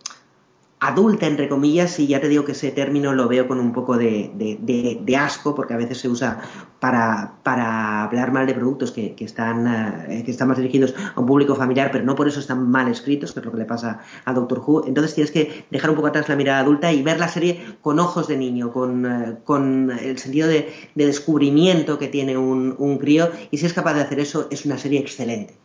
[0.88, 3.97] adulta, entre comillas, y ya te digo que ese término lo veo con un poco
[3.97, 6.41] de, asco, porque a veces se usa
[6.81, 9.65] para, para hablar mal de productos que, están,
[10.10, 12.89] eh, que están más dirigidos a un público familiar, pero no por eso están mal
[12.89, 14.85] escritos, que es lo que le pasa a Doctor Who.
[14.85, 17.99] Entonces tienes que dejar un poco atrás la mirada adulta y ver la serie con
[17.99, 23.57] ojos de niño, con, eh, el sentido de, descubrimiento que tiene un, un crío, y
[23.57, 25.62] si es capaz de hacer eso, es una serie excelente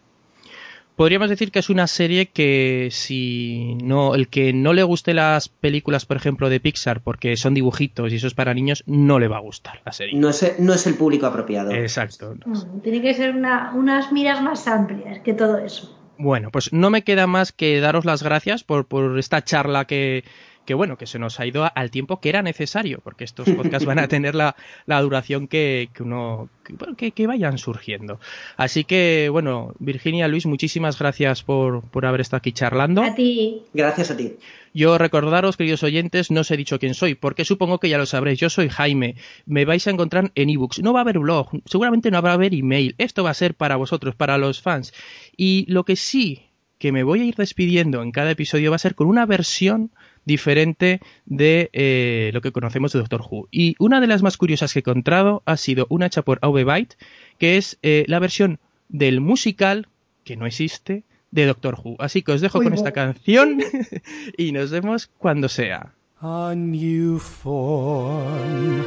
[0.99, 5.49] podríamos decir que es una serie que si no el que no le guste las
[5.49, 9.29] películas por ejemplo de Pixar porque son dibujitos y eso es para niños no le
[9.29, 10.19] va a gustar la serie.
[10.19, 11.71] No es, no es el público apropiado.
[11.71, 12.35] Exacto.
[12.45, 15.97] Mm, tiene que ser unas miras más amplias que todo eso.
[16.19, 20.25] Bueno pues no me queda más que daros las gracias por, por esta charla que
[20.69, 23.87] que bueno, que se nos ha ido al tiempo que era necesario, porque estos podcasts
[23.87, 24.55] van a tener la,
[24.87, 26.51] duración que, uno
[26.95, 28.21] que, vayan surgiendo.
[28.59, 33.03] Así que, bueno, Virginia, Luis, muchísimas gracias por, por haber estado aquí charlando.
[33.03, 33.63] A ti.
[33.73, 34.35] Gracias a ti.
[34.75, 38.05] Yo recordaros, queridos oyentes, no os he dicho quién soy, porque supongo que ya lo
[38.05, 38.39] sabréis.
[38.39, 39.17] Yo soy Jaime.
[39.47, 40.81] Me vais a encontrar en ebooks.
[40.81, 42.95] No va a haber blog, seguramente no habrá haber email.
[42.99, 44.93] Esto va a ser para vosotros, para los fans.
[45.35, 46.43] Y lo que sí
[46.79, 49.91] que me voy a ir despidiendo en cada episodio va a ser con una versión
[50.29, 53.49] diferente de eh, lo que conocemos de Doctor Who.
[53.51, 56.65] Y una de las más curiosas que he encontrado ha sido una hecha por AV
[56.65, 56.97] Byte,
[57.39, 59.89] que es eh, la versión del musical,
[60.23, 61.97] que no existe, de Doctor Who.
[61.99, 63.61] Así que os dejo con esta canción
[64.37, 65.95] y nos vemos cuando sea.
[66.21, 68.85] A new form,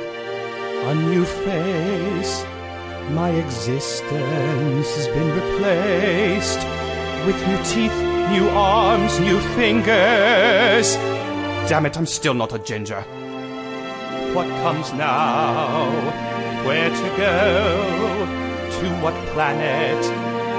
[0.85, 2.45] a new face,
[3.09, 6.59] my existence has been replaced
[7.25, 7.97] with new teeth,
[8.31, 10.97] new arms, new fingers.
[11.71, 12.99] Damn it, I'm still not a ginger.
[14.33, 15.89] What comes now?
[16.67, 18.25] Where to go?
[18.77, 20.05] To what planet?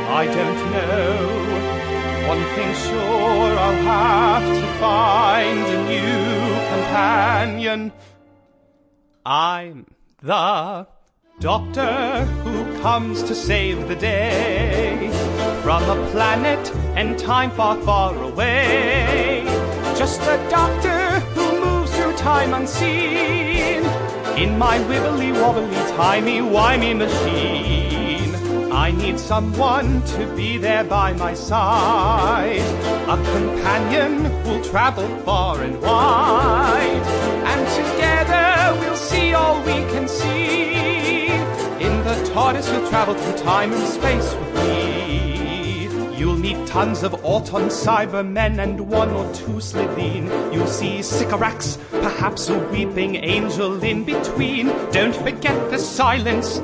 [0.09, 2.29] I don't know.
[2.29, 7.93] One thing sure, I'll have to find a new companion.
[9.27, 9.85] I'm
[10.23, 10.87] the
[11.41, 15.11] doctor who comes to save the day
[15.63, 19.45] from a planet and time far, far away.
[19.95, 21.02] Just a doctor
[22.23, 23.83] time unseen
[24.39, 28.33] in my wibbly wobbly, timey wimey machine.
[28.71, 32.61] I need someone to be there by my side,
[33.15, 37.07] a companion who'll travel far and wide,
[37.53, 41.27] and together we'll see all we can see.
[41.87, 45.32] In the TARDIS you'll travel through time and space with me.
[46.23, 50.55] You'll meet tons of Auton Cybermen and one or two Slitheen.
[50.55, 54.69] You'll see Sycorax, perhaps a weeping angel in between.
[54.93, 56.63] Don't forget the silence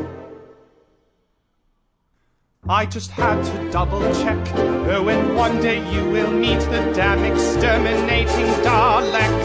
[2.68, 4.39] I just had to double check.
[4.55, 9.39] Oh, and one day you will meet the damn exterminating Dalek.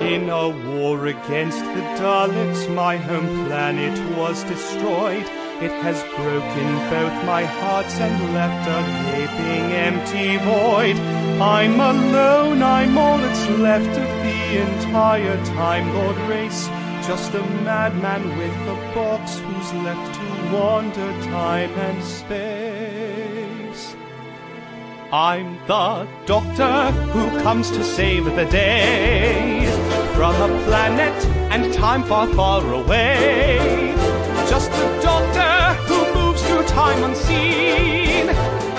[0.00, 5.28] In a war against the Daleks, my home planet was destroyed.
[5.58, 10.96] It has broken both my hearts and left a gaping empty void.
[11.40, 16.66] I'm alone, I'm all that's left of the entire Time Lord race.
[17.06, 23.96] Just a madman with a box who's left to wander time and space.
[25.10, 29.64] I'm the doctor who comes to save the day
[30.14, 34.15] from a planet and time far, far away.
[34.48, 38.28] Just a doctor who moves through time unseen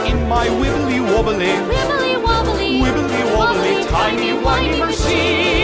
[0.10, 5.57] in my wibbly wobbly, wibbly wobbly, wibbly wobbly, tiny whiny machine.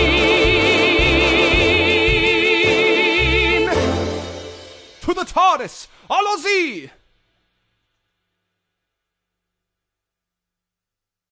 [5.01, 5.87] To the TARDIS!
[6.09, 6.91] Allons-y!